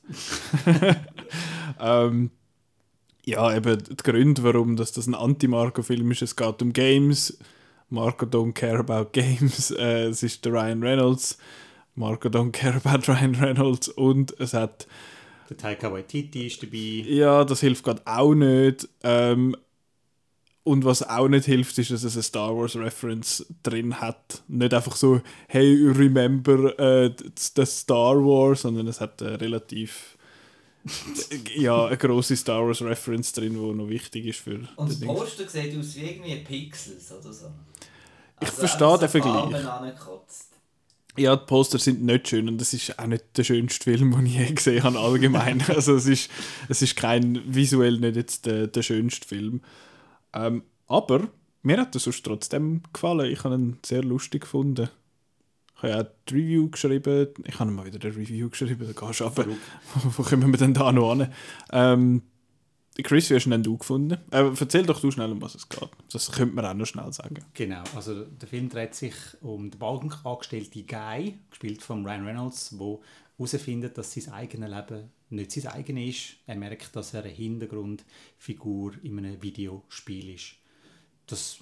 ähm, 1.80 2.32
ja, 3.28 3.54
eben 3.54 3.84
die 3.84 3.98
Gründe, 3.98 4.42
warum 4.44 4.78
das, 4.78 4.94
das 4.94 5.06
ein 5.06 5.14
Anti-Marco-Film 5.14 6.12
ist, 6.12 6.22
es 6.22 6.38
geht 6.38 6.62
um 6.62 6.72
Games. 6.72 7.38
Marco 7.90 8.26
don't 8.26 8.54
care 8.54 8.80
about 8.80 9.10
games. 9.12 9.72
Äh, 9.78 10.06
es 10.06 10.24
ist 10.24 10.46
der 10.46 10.54
Ryan 10.54 10.82
Reynolds. 10.82 11.38
Marco 11.96 12.30
don't 12.30 12.52
care 12.52 12.80
about 12.82 13.06
Ryan 13.12 13.36
Reynolds. 13.36 13.90
Und 13.90 14.34
es 14.40 14.54
hat 14.54 14.88
Der 15.50 15.58
Taika 15.58 15.92
Waititi 15.92 16.48
ist 16.48 16.64
dabei. 16.64 17.04
ja, 17.06 17.44
das 17.44 17.60
hilft 17.60 17.84
gerade 17.84 18.02
auch 18.06 18.34
nicht. 18.34 18.88
Ähm, 19.04 19.58
und 20.64 20.86
was 20.86 21.04
auch 21.04 21.28
nicht 21.28 21.46
hilft, 21.46 21.78
ist, 21.80 21.92
dass 21.92 22.04
es 22.04 22.16
eine 22.16 22.24
Star 22.24 22.56
Wars 22.56 22.78
Reference 22.78 23.46
drin 23.62 24.00
hat. 24.00 24.42
Nicht 24.48 24.74
einfach 24.74 24.96
so, 24.96 25.22
hey, 25.50 25.76
remember 25.92 26.80
äh, 26.80 27.14
the 27.56 27.66
Star 27.66 28.16
Wars, 28.16 28.62
sondern 28.62 28.88
es 28.88 29.02
hat 29.02 29.22
eine 29.22 29.40
relativ 29.42 30.17
ja, 31.56 31.86
eine 31.86 31.98
große 31.98 32.36
Star 32.36 32.66
Wars 32.66 32.82
Reference 32.82 33.34
drin, 33.34 33.54
die 33.54 33.60
noch 33.60 33.90
wichtig 33.90 34.26
ist 34.26 34.40
für 34.40 34.60
Und 34.76 34.90
das. 34.90 35.00
Poster 35.00 35.48
sieht 35.48 35.78
aus 35.78 35.96
wie 35.96 36.02
irgendwie 36.02 36.36
Pixels 36.38 37.12
oder 37.12 37.34
so. 37.34 37.48
Ich 38.40 38.48
Also 38.48 38.60
verstehe 38.60 38.88
einfach 38.88 39.00
den 39.00 39.10
Vergleich. 39.10 39.64
Ja, 41.18 41.36
die 41.36 41.46
Poster 41.48 41.80
sind 41.80 42.04
nicht 42.04 42.28
schön 42.28 42.48
und 42.48 42.62
es 42.62 42.74
ist 42.74 43.00
auch 43.00 43.08
nicht 43.08 43.26
der 43.36 43.44
schönste 43.44 43.84
Film, 43.84 44.12
den 44.12 44.28
ich 44.28 44.36
je 44.36 44.54
gesehen 44.54 44.84
habe, 44.84 45.00
allgemein. 45.00 45.62
also 45.68 45.96
es 45.96 46.06
ist, 46.06 46.30
es 46.70 46.84
ist 46.84 46.96
kein, 46.96 47.42
visuell 47.46 47.98
nicht 47.98 48.16
jetzt 48.16 48.46
der, 48.46 48.68
der 48.68 48.84
schönste 48.84 49.28
Film. 49.28 49.62
Ähm, 50.34 50.62
aber 50.88 51.28
mir 51.64 51.78
hat 51.80 51.96
er 51.96 52.00
sonst 52.00 52.24
trotzdem 52.24 52.84
gefallen. 52.94 53.32
Ich 53.32 53.44
habe 53.44 53.56
ihn 53.56 53.80
sehr 53.84 54.04
lustig 54.04 54.42
gefunden. 54.42 54.90
Ich 55.78 55.84
habe 55.84 55.94
ja 55.94 56.04
die 56.04 56.34
Review 56.34 56.70
geschrieben. 56.70 57.28
Ich 57.46 57.60
habe 57.60 57.70
mal 57.70 57.86
wieder 57.86 58.04
eine 58.04 58.16
Review 58.16 58.50
geschrieben, 58.50 58.92
da 58.94 59.08
gehst 59.08 59.20
du 59.20 59.24
runter. 59.26 59.46
Wo 60.18 60.24
kommen 60.24 60.52
wir 60.52 60.58
denn 60.58 60.74
da 60.74 60.92
noch 60.92 61.16
hin? 61.16 61.28
Ähm, 61.72 62.24
Chris, 63.04 63.30
wie 63.30 63.36
hast 63.36 63.46
du 63.46 63.52
denn 63.52 63.62
du 63.62 63.78
gefunden? 63.78 64.18
Äh, 64.32 64.50
erzähl 64.60 64.86
doch 64.86 65.00
du 65.00 65.12
schnell, 65.12 65.32
um 65.32 65.42
was 65.42 65.54
es 65.54 65.70
geht. 65.70 65.90
Das 66.12 66.32
könnte 66.32 66.56
man 66.56 66.66
auch 66.66 66.74
noch 66.74 66.88
schnell 66.88 67.14
sagen. 67.14 67.46
Genau, 67.54 67.84
also 67.96 68.24
der 68.24 68.48
Film 68.48 68.70
dreht 68.70 68.96
sich 68.96 69.14
um 69.42 69.70
den 69.70 69.78
Bankangestellten 69.78 70.88
Guy, 70.88 71.38
gespielt 71.52 71.84
von 71.84 72.04
Ryan 72.04 72.26
Reynolds, 72.26 72.72
der 72.72 72.98
herausfindet, 73.38 73.98
dass 74.00 74.14
sein 74.14 74.34
eigenes 74.34 74.70
Leben 74.72 75.12
nicht 75.30 75.52
sein 75.52 75.68
eigenes 75.68 76.10
ist. 76.10 76.38
Er 76.48 76.56
merkt, 76.56 76.96
dass 76.96 77.14
er 77.14 77.24
eine 77.24 77.32
Hintergrundfigur 77.32 78.94
in 79.04 79.20
einem 79.20 79.42
Videospiel 79.44 80.34
ist. 80.34 80.56
Das 81.28 81.60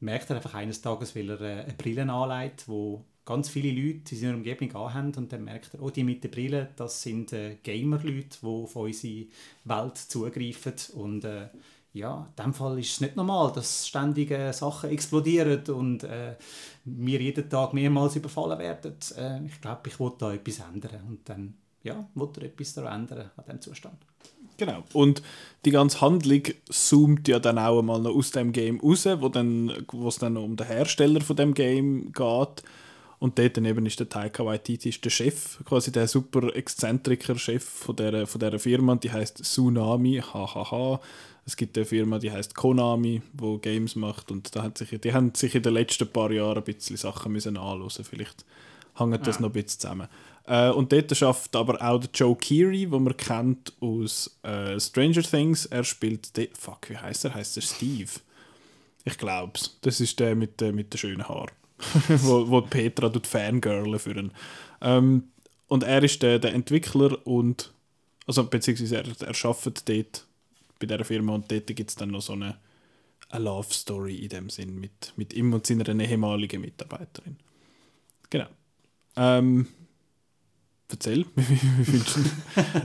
merkt 0.00 0.30
er 0.30 0.36
einfach 0.36 0.54
eines 0.54 0.80
Tages, 0.80 1.14
weil 1.14 1.30
er 1.30 1.40
eine 1.40 1.74
Brille 1.74 2.10
anlegt, 2.10 2.66
wo 2.66 3.04
ganz 3.24 3.48
viele 3.48 3.70
Leute 3.70 4.14
in 4.14 4.20
seiner 4.20 4.34
Umgebung 4.34 4.74
anhaben 4.74 5.14
und 5.16 5.32
dann 5.32 5.44
merkt 5.44 5.74
er, 5.74 5.82
oh, 5.82 5.90
die 5.90 6.04
mit 6.04 6.22
der 6.24 6.28
Brille, 6.28 6.68
das 6.76 7.02
sind 7.02 7.32
äh, 7.32 7.56
Gamer-Leute, 7.62 8.38
die 8.42 8.46
auf 8.46 8.76
unsere 8.76 9.26
Welt 9.64 9.96
zugreifen 9.96 10.74
und 10.94 11.24
äh, 11.24 11.48
ja, 11.94 12.28
in 12.36 12.44
dem 12.44 12.52
Fall 12.52 12.78
ist 12.80 12.92
es 12.92 13.00
nicht 13.00 13.16
normal, 13.16 13.52
dass 13.52 13.86
ständig 13.86 14.30
äh, 14.32 14.52
Sachen 14.52 14.90
explodieren 14.90 15.62
und 15.68 16.02
äh, 16.02 16.34
wir 16.84 17.20
jeden 17.20 17.48
Tag 17.48 17.72
mehrmals 17.72 18.16
überfallen 18.16 18.58
werden. 18.58 18.96
Äh, 19.16 19.46
ich 19.46 19.60
glaube, 19.60 19.88
ich 19.88 20.00
wollte 20.00 20.16
da 20.18 20.32
etwas 20.32 20.58
ändern 20.58 21.00
und 21.08 21.28
dann 21.28 21.54
ja, 21.84 22.08
wollte 22.14 22.40
er 22.40 22.46
etwas 22.48 22.74
daran 22.74 23.02
ändern 23.02 23.30
an 23.36 23.44
diesem 23.44 23.60
Zustand. 23.60 23.98
Genau. 24.56 24.84
Und 24.92 25.22
die 25.64 25.70
ganze 25.70 26.00
Handlung 26.00 26.42
zoomt 26.68 27.28
ja 27.28 27.38
dann 27.38 27.58
auch 27.58 27.82
mal 27.82 28.00
noch 28.00 28.14
aus 28.14 28.30
dem 28.30 28.52
Game 28.52 28.80
raus, 28.80 29.06
wo 29.06 29.28
dann, 29.28 29.70
es 30.06 30.18
dann 30.18 30.36
um 30.36 30.56
den 30.56 30.66
Hersteller 30.66 31.20
von 31.20 31.36
dem 31.36 31.54
Game 31.54 32.12
geht. 32.12 32.62
Und 33.24 33.38
dort 33.38 33.56
daneben 33.56 33.86
ist 33.86 33.98
der 33.98 34.06
Taika 34.10 34.44
Waititi 34.44 34.90
ist 34.90 35.02
der 35.02 35.08
Chef, 35.08 35.58
quasi 35.64 35.90
der 35.90 36.06
super 36.06 36.54
exzentriker 36.54 37.38
Chef 37.38 37.64
von 37.64 37.96
dieser, 37.96 38.26
von 38.26 38.38
dieser 38.38 38.58
Firma. 38.58 38.96
Die 38.96 39.10
heißt 39.10 39.42
Tsunami, 39.42 40.22
hahaha. 40.22 41.00
Es 41.46 41.56
gibt 41.56 41.74
eine 41.78 41.86
Firma, 41.86 42.18
die 42.18 42.30
heißt 42.30 42.54
Konami, 42.54 43.22
wo 43.32 43.56
Games 43.56 43.96
macht. 43.96 44.30
Und 44.30 44.54
da 44.54 44.62
hat 44.62 44.76
sich, 44.76 45.00
die 45.00 45.14
haben 45.14 45.34
sich 45.34 45.54
in 45.54 45.62
den 45.62 45.72
letzten 45.72 46.06
paar 46.06 46.30
Jahren 46.32 46.58
ein 46.58 46.64
bisschen 46.64 46.98
Sachen 46.98 47.32
müssen 47.32 47.56
anhören. 47.56 47.88
Vielleicht 47.88 48.44
hängt 48.94 49.26
das 49.26 49.36
ja. 49.36 49.40
noch 49.40 49.48
ein 49.48 49.52
bisschen 49.54 49.80
zusammen. 49.80 50.08
Äh, 50.46 50.68
und 50.68 50.92
dort 50.92 51.16
schafft 51.16 51.56
aber 51.56 51.80
auch 51.80 52.00
der 52.00 52.10
Joe 52.12 52.36
Keery, 52.36 52.84
den 52.84 53.04
man 53.04 53.16
kennt 53.16 53.72
aus 53.80 54.36
äh, 54.42 54.78
Stranger 54.78 55.22
Things. 55.22 55.64
Er 55.64 55.84
spielt, 55.84 56.36
den, 56.36 56.48
fuck, 56.52 56.90
wie 56.90 56.98
heißt 56.98 57.24
er? 57.24 57.32
Heißt 57.32 57.56
er 57.56 57.62
Steve? 57.62 58.10
Ich 59.06 59.16
glaub's. 59.16 59.78
Das 59.80 59.98
ist 60.02 60.20
der 60.20 60.34
mit, 60.34 60.60
äh, 60.60 60.72
mit 60.72 60.92
den 60.92 60.98
schönen 60.98 61.26
Haaren. 61.26 61.63
wo, 62.08 62.48
wo 62.48 62.60
Petra 62.62 63.08
tut 63.08 63.26
Fangirl 63.26 63.98
für. 63.98 64.30
Ähm, 64.80 65.24
und 65.68 65.82
er 65.82 66.02
ist 66.02 66.22
der, 66.22 66.38
der 66.38 66.54
Entwickler 66.54 67.26
und 67.26 67.72
also 68.26 68.44
beziehungsweise 68.44 68.96
er, 68.96 69.04
er 69.04 69.44
arbeitet 69.44 69.88
dort 69.88 70.26
bei 70.78 70.86
dieser 70.86 71.04
Firma 71.04 71.34
und 71.34 71.50
dort 71.50 71.66
gibt 71.66 71.90
es 71.90 71.96
dann 71.96 72.10
noch 72.10 72.22
so 72.22 72.32
eine, 72.32 72.58
eine 73.28 73.44
Love 73.44 73.72
Story 73.72 74.16
in 74.16 74.28
dem 74.28 74.50
Sinn 74.50 74.78
mit, 74.78 75.12
mit 75.16 75.32
ihm 75.34 75.52
und 75.52 75.66
seiner 75.66 75.88
ehemaligen 75.88 76.60
Mitarbeiterin. 76.60 77.36
Genau. 78.30 78.46
Ähm, 79.16 79.68
erzähl, 80.90 81.24
wie 81.34 81.84
findest 81.84 82.16
du 82.16 82.20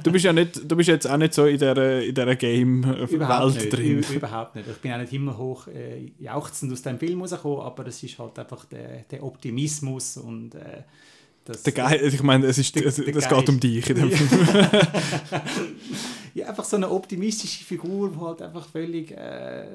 Du 0.03 0.11
bist 0.11 0.25
ja 0.25 0.33
nicht, 0.33 0.69
du 0.69 0.75
bist 0.75 0.89
jetzt 0.89 1.09
auch 1.09 1.17
nicht 1.17 1.33
so 1.33 1.45
in 1.45 1.57
dieser, 1.57 2.01
in 2.01 2.15
dieser 2.15 2.35
Game-Welt 2.35 3.73
drin. 3.73 4.03
Überhaupt 4.13 4.55
nicht. 4.55 4.67
Ich 4.67 4.77
bin 4.77 4.91
auch 4.91 4.97
nicht 4.97 5.09
himmelhoch 5.09 5.67
äh, 5.67 6.11
jauchzend 6.19 6.71
aus 6.71 6.81
dem 6.81 6.97
Film 6.99 7.21
rausgekommen, 7.21 7.61
aber 7.61 7.87
es 7.87 8.01
ist 8.01 8.17
halt 8.17 8.37
einfach 8.39 8.65
der, 8.65 9.03
der 9.03 9.23
Optimismus 9.23 10.17
und 10.17 10.55
äh, 10.55 10.83
das, 11.45 11.63
der 11.63 11.73
Geil, 11.73 12.01
ich 12.03 12.21
meine, 12.21 12.45
es 12.45 12.57
ist, 12.57 12.75
der, 12.75 12.85
es, 12.85 12.97
das 12.97 13.05
Geist. 13.05 13.29
geht 13.29 13.49
um 13.49 13.59
dich 13.59 13.89
in 13.89 13.95
dem 13.95 14.11
Film. 14.11 14.51
ja, 16.35 16.47
einfach 16.47 16.63
so 16.63 16.75
eine 16.75 16.89
optimistische 16.91 17.63
Figur, 17.63 18.11
die 18.11 18.19
halt 18.19 18.41
einfach 18.41 18.67
völlig 18.67 19.11
äh, 19.11 19.65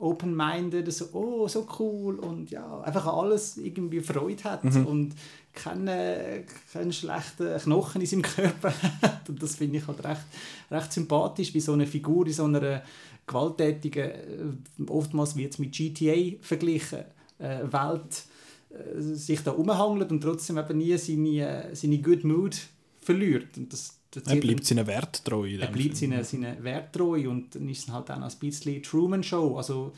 open-minded, 0.00 0.92
so, 0.92 1.06
oh, 1.12 1.48
so 1.48 1.66
cool 1.78 2.18
und 2.18 2.50
ja, 2.50 2.80
einfach 2.80 3.06
alles 3.06 3.56
irgendwie 3.56 4.00
Freude 4.00 4.44
hat 4.44 4.64
mhm. 4.64 4.86
und 4.86 5.14
keine, 5.54 6.44
keine 6.72 6.92
schlechten 6.92 7.56
Knochen 7.58 8.00
in 8.00 8.06
seinem 8.06 8.22
Körper 8.22 8.72
hat. 9.02 9.28
Und 9.28 9.42
das 9.42 9.56
finde 9.56 9.78
ich 9.78 9.86
halt 9.86 10.04
recht, 10.04 10.24
recht 10.70 10.92
sympathisch, 10.92 11.54
wie 11.54 11.60
so 11.60 11.72
eine 11.72 11.86
Figur 11.86 12.26
in 12.26 12.32
so 12.32 12.44
einer 12.44 12.82
gewalttätigen, 13.26 14.10
äh, 14.10 14.82
oftmals 14.88 15.36
wird 15.36 15.52
es 15.52 15.58
mit 15.58 15.72
GTA 15.72 16.36
verglichen, 16.40 17.04
äh, 17.38 17.60
Welt 17.70 18.24
äh, 18.70 19.00
sich 19.00 19.40
da 19.40 19.52
umhangelt 19.52 20.10
und 20.10 20.20
trotzdem 20.20 20.58
eben 20.58 20.78
nie 20.78 20.96
seine, 20.98 21.70
seine 21.72 21.98
Good 21.98 22.24
Mood 22.24 22.56
verliert. 23.00 23.56
Und 23.56 23.72
das, 23.72 23.98
das 24.10 24.24
er 24.24 24.36
bleibt 24.36 24.64
seinen 24.64 24.86
Wert 24.86 25.24
treu. 25.24 25.48
Er 25.48 25.68
bleibt 25.68 25.96
seinen, 25.96 26.22
seinen 26.24 26.62
Wert 26.62 26.92
treu 26.92 27.28
und 27.30 27.54
dann 27.54 27.68
ist 27.68 27.88
es 27.88 27.92
halt 27.92 28.10
auch 28.10 28.16
ein 28.16 28.32
bisschen 28.40 28.82
Truman 28.82 29.22
Show, 29.22 29.56
also 29.56 29.92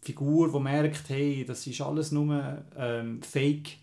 Figur, 0.00 0.52
die 0.52 0.60
merkt, 0.60 1.08
hey, 1.08 1.44
das 1.46 1.66
ist 1.66 1.80
alles 1.80 2.12
nur 2.12 2.62
ähm, 2.76 3.22
Fake 3.22 3.78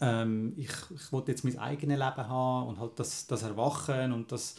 ähm, 0.00 0.52
ich, 0.56 0.70
ich 0.94 1.12
wollte 1.12 1.32
jetzt 1.32 1.44
mein 1.44 1.58
eigenes 1.58 1.98
Leben 1.98 2.28
haben 2.28 2.68
und 2.68 2.78
halt 2.78 2.98
das, 2.98 3.26
das 3.26 3.42
Erwachen 3.42 4.12
und 4.12 4.30
das, 4.32 4.56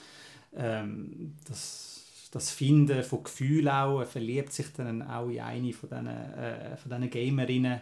ähm, 0.56 1.36
das, 1.48 2.30
das 2.32 2.52
Finden 2.52 3.04
von 3.04 3.24
Gefühlen 3.24 3.70
auch, 3.70 4.00
er 4.00 4.06
verliebt 4.06 4.54
sich 4.54 4.68
dann 4.74 5.02
auch 5.02 5.30
in 5.30 5.40
eine 5.40 5.74
von 5.74 5.90
diesen, 5.90 6.08
äh, 6.08 6.78
von 6.78 6.92
diesen 6.92 7.10
Gamerinnen. 7.10 7.82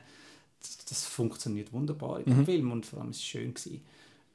Das, 0.60 0.86
das 0.86 1.06
funktioniert 1.06 1.72
wunderbar 1.72 2.20
in 2.20 2.26
dem 2.26 2.38
mhm. 2.39 2.46
Film 2.46 2.72
und 2.72 2.86
vor 2.86 3.00
allem 3.00 3.08
war 3.08 3.12
es 3.12 3.24
schön 3.24 3.54
gewesen, 3.54 3.82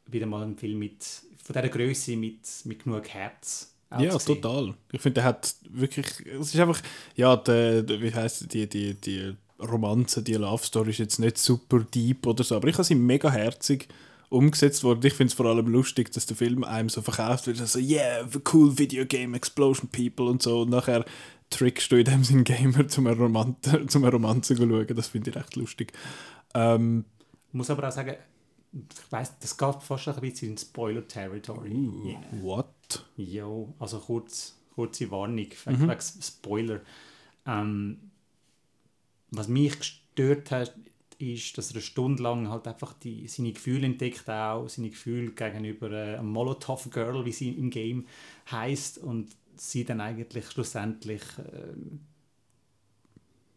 wieder 0.06 0.26
mal 0.26 0.42
ein 0.42 0.56
Film 0.56 0.78
mit, 0.78 1.04
von 1.42 1.54
dieser 1.54 1.68
Größe 1.68 2.16
mit, 2.16 2.46
mit 2.64 2.84
genug 2.84 3.08
Herz 3.08 3.70
ja, 3.98 4.16
total. 4.16 4.74
Ich 4.92 5.00
finde, 5.00 5.14
der 5.14 5.24
hat 5.24 5.54
wirklich. 5.68 6.06
Es 6.26 6.54
ist 6.54 6.60
einfach. 6.60 6.80
Ja, 7.16 7.36
der 7.36 7.88
wie 7.88 8.14
heißt 8.14 8.52
die, 8.52 8.68
die, 8.68 8.94
die 8.94 9.34
Romanze, 9.60 10.22
die 10.22 10.34
Love 10.34 10.64
Story 10.64 10.90
ist 10.90 10.98
jetzt 10.98 11.18
nicht 11.18 11.38
super 11.38 11.80
deep 11.80 12.26
oder 12.26 12.44
so, 12.44 12.56
aber 12.56 12.68
ich 12.68 12.74
habe 12.74 12.84
sie 12.84 12.94
mega 12.94 13.30
herzig 13.30 13.88
umgesetzt 14.28 14.84
worden. 14.84 15.04
Ich 15.04 15.14
finde 15.14 15.30
es 15.30 15.34
vor 15.34 15.46
allem 15.46 15.66
lustig, 15.66 16.12
dass 16.12 16.26
der 16.26 16.36
Film 16.36 16.64
einem 16.64 16.88
so 16.88 17.02
verkauft 17.02 17.46
wird, 17.46 17.60
also 17.60 17.78
yeah, 17.78 18.26
cool 18.52 18.78
Video 18.78 19.04
Game, 19.04 19.34
Explosion 19.34 19.88
People 19.88 20.26
und 20.26 20.42
so 20.42 20.62
und 20.62 20.70
nachher 20.70 21.04
trickst 21.50 21.90
du 21.90 21.96
in 21.96 22.04
dem 22.04 22.24
Sinn 22.24 22.44
Gamer 22.44 22.88
zum 22.88 23.06
Romanze, 23.08 23.86
zum 23.86 24.04
Romanze 24.04 24.56
schauen. 24.56 24.86
Das 24.94 25.08
finde 25.08 25.30
ich 25.30 25.36
recht 25.36 25.56
lustig. 25.56 25.92
Ähm, 26.54 27.04
ich 27.48 27.54
muss 27.54 27.70
aber 27.70 27.88
auch 27.88 27.92
sagen, 27.92 28.14
ich 28.72 29.12
weiss, 29.12 29.36
das 29.40 29.56
geht 29.56 29.82
fast 29.82 30.08
ein 30.08 30.20
bisschen 30.20 30.50
in 30.50 30.58
Spoiler-Territory. 30.58 31.74
Uh, 31.74 32.06
yeah. 32.06 32.20
What? 32.40 33.04
Ja, 33.16 33.48
also 33.80 33.98
kurz, 33.98 34.56
kurze 34.74 35.10
Warnung, 35.10 35.46
mhm. 35.66 35.96
Spoiler. 36.22 36.80
Ähm, 37.46 38.09
was 39.30 39.48
mich 39.48 39.78
gestört 39.78 40.50
hat, 40.50 40.74
ist, 41.18 41.58
dass 41.58 41.70
er 41.70 41.76
eine 41.76 41.82
Stunde 41.82 42.22
lang 42.22 42.48
halt 42.48 42.66
einfach 42.66 42.94
die, 42.94 43.28
seine 43.28 43.52
Gefühle 43.52 43.86
entdeckt 43.86 44.28
auch, 44.28 44.68
seine 44.68 44.90
Gefühle 44.90 45.32
gegenüber 45.32 45.90
äh, 45.90 46.16
einem 46.16 46.30
Molotov 46.30 46.88
Girl, 46.90 47.24
wie 47.24 47.32
sie 47.32 47.50
im 47.50 47.70
Game 47.70 48.06
heißt 48.50 48.98
und 48.98 49.28
sie 49.56 49.84
dann 49.84 50.00
eigentlich 50.00 50.50
schlussendlich 50.50 51.22
äh, 51.38 51.74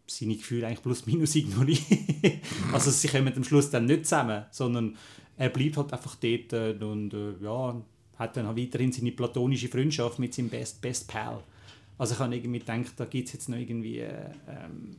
seine 0.08 0.36
Gefühle 0.36 0.68
eigentlich 0.68 0.84
plus 0.84 1.06
minus 1.06 1.36
ignoriert. 1.36 1.82
also 2.74 2.92
sie 2.92 3.08
kommen 3.08 3.34
am 3.34 3.44
Schluss 3.44 3.70
dann 3.70 3.86
nicht 3.86 4.06
zusammen, 4.06 4.46
sondern 4.52 4.98
er 5.38 5.50
bleibt 5.50 5.78
halt 5.78 5.94
einfach 5.94 6.16
dort 6.16 6.54
äh, 6.54 6.84
und 6.84 7.14
äh, 7.14 7.34
ja, 7.42 7.82
hat 8.18 8.38
dann 8.38 8.58
weiterhin 8.58 8.92
seine 8.92 9.12
platonische 9.12 9.70
Freundschaft 9.70 10.20
mit 10.20 10.34
seinem 10.34 10.50
Best, 10.50 10.82
Best 10.82 11.08
Pal. 11.08 11.42
Also 11.98 12.16
ich 12.16 12.20
habe 12.20 12.36
irgendwie 12.36 12.60
gedacht, 12.60 12.94
da 12.98 13.06
gibt 13.06 13.28
es 13.28 13.34
jetzt 13.34 13.50
noch 13.50 13.58
irgendwie 13.58 14.00
äh, 14.00 14.32
ähm, 14.48 14.98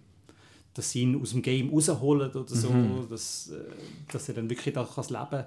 dass 0.75 0.91
sie 0.91 1.03
ihn 1.03 1.21
aus 1.21 1.31
dem 1.31 1.43
Game 1.43 1.71
rausholen 1.71 2.31
oder 2.31 2.55
so, 2.55 2.71
mhm. 2.71 3.07
dass, 3.09 3.51
äh, 3.51 4.13
dass 4.13 4.29
er 4.29 4.35
dann 4.35 4.51
wirklich 4.51 4.75
da 4.75 4.83
leben 4.83 5.31
kann. 5.31 5.47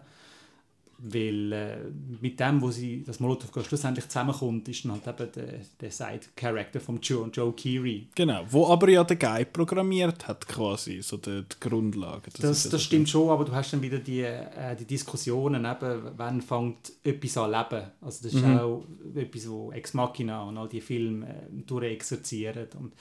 Weil 0.99 1.51
äh, 1.51 1.77
mit 2.21 2.39
dem, 2.39 2.59
wo 2.59 2.71
sie 2.71 3.03
das 3.03 3.19
Molotov 3.19 3.51
schlussendlich 3.63 4.07
zusammenkommt, 4.07 4.67
ist 4.67 4.83
dann 4.83 4.93
halt 4.93 5.07
eben 5.07 5.31
der, 5.31 5.59
der 5.79 5.91
Side-Character 5.91 6.79
von 6.79 6.99
Joe, 7.01 7.29
Joe 7.31 7.53
Keery. 7.53 8.07
Genau, 8.15 8.43
wo 8.49 8.65
aber 8.65 8.89
ja 8.89 9.03
der 9.03 9.15
Guy 9.15 9.45
programmiert 9.45 10.27
hat 10.27 10.47
quasi, 10.47 11.03
so 11.03 11.17
die, 11.17 11.43
die 11.43 11.59
Grundlage. 11.59 12.31
Das, 12.31 12.41
das, 12.41 12.69
das 12.69 12.81
stimmt 12.81 13.09
schon, 13.09 13.29
aber 13.29 13.45
du 13.45 13.51
hast 13.51 13.73
dann 13.73 13.81
wieder 13.83 13.99
die, 13.99 14.21
äh, 14.21 14.75
die 14.75 14.85
Diskussionen, 14.85 15.65
eben, 15.65 16.01
wann 16.17 16.41
fängt 16.41 16.93
etwas 17.03 17.37
an 17.37 17.51
leben. 17.51 17.85
Also 18.01 18.23
das 18.23 18.33
ist 18.33 18.43
mhm. 18.43 18.57
auch 18.57 18.83
etwas, 19.13 19.47
wo 19.49 19.71
Ex 19.71 19.93
Machina 19.93 20.45
und 20.45 20.57
all 20.57 20.67
die 20.67 20.81
Filme 20.81 21.27
äh, 21.27 21.33
durchexerzieren 21.63 22.69
und 22.79 22.93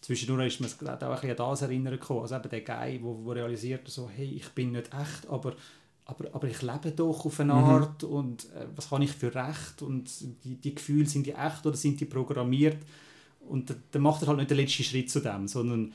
zwischendurch 0.00 0.60
ist 0.60 0.60
man 0.60 0.70
auch 1.02 1.22
ein 1.22 1.30
an 1.30 1.36
das 1.36 1.62
erinnern 1.62 1.92
gekommen. 1.94 2.22
Also 2.22 2.36
eben 2.36 2.48
der 2.48 2.60
Guy, 2.62 2.98
der 2.98 3.34
realisiert, 3.34 3.88
so, 3.88 4.08
hey, 4.08 4.30
ich 4.34 4.48
bin 4.50 4.72
nicht 4.72 4.90
echt, 4.94 5.28
aber 5.28 5.54
aber, 6.06 6.24
aber 6.34 6.48
ich 6.48 6.60
lebe 6.60 6.90
doch 6.90 7.24
auf 7.24 7.38
eine 7.38 7.52
Mhm. 7.54 7.58
Art 7.60 8.02
und 8.02 8.46
äh, 8.46 8.66
was 8.74 8.90
habe 8.90 9.04
ich 9.04 9.12
für 9.12 9.32
Recht 9.32 9.80
und 9.80 10.10
die, 10.42 10.56
die 10.56 10.74
Gefühle, 10.74 11.06
sind 11.06 11.24
die 11.24 11.32
echt 11.34 11.64
oder 11.64 11.76
sind 11.76 12.00
die 12.00 12.04
programmiert? 12.04 12.78
Und 13.48 13.70
da- 13.70 13.74
dann 13.92 14.02
macht 14.02 14.22
er 14.22 14.28
halt 14.28 14.38
nicht 14.38 14.50
den 14.50 14.56
letzten 14.56 14.82
Schritt 14.82 15.08
zu 15.08 15.20
dem, 15.20 15.46
sondern 15.46 15.92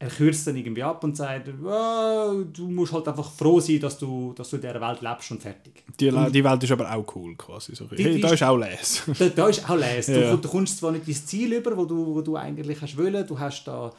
er 0.00 0.08
kürzt 0.08 0.46
dann 0.46 0.54
irgendwie 0.56 0.82
ab 0.82 1.02
und 1.02 1.16
sagt, 1.16 1.48
«Ah, 1.66 2.32
du 2.52 2.68
musst 2.68 2.92
halt 2.92 3.08
einfach 3.08 3.30
froh 3.32 3.58
sein, 3.58 3.80
dass 3.80 3.98
du, 3.98 4.32
dass 4.32 4.48
du 4.50 4.56
in 4.56 4.62
dieser 4.62 4.80
Welt 4.80 5.00
lebst 5.00 5.30
und 5.32 5.42
fertig. 5.42 5.82
Die, 5.98 6.10
Le- 6.10 6.30
die 6.30 6.44
Welt 6.44 6.62
ist 6.62 6.70
aber 6.70 6.92
auch 6.94 7.04
cool, 7.16 7.34
quasi. 7.36 7.74
So. 7.74 7.84
Die- 7.86 8.04
Hey, 8.04 8.20
da 8.20 8.30
ist- 8.32 8.42
auch 8.44 8.56
Les. 8.56 9.02
Da, 9.18 9.28
da 9.28 9.48
ist 9.48 9.68
auch 9.68 9.74
Les. 9.76 10.06
Du, 10.06 10.12
Ja. 10.22 10.36
du 10.36 10.48
kommst 10.48 10.78
zwar 10.78 10.92
nicht 10.92 11.08
ins 11.08 11.26
Ziel 11.26 11.52
über, 11.52 11.76
wo 11.76 11.84
du, 11.84 12.14
wo 12.14 12.20
du 12.20 12.36
eigentlich 12.36 12.80
hast 12.80 12.96
wollen, 12.96 13.26
du 13.26 13.38
hast 13.38 13.64
da 13.64 13.92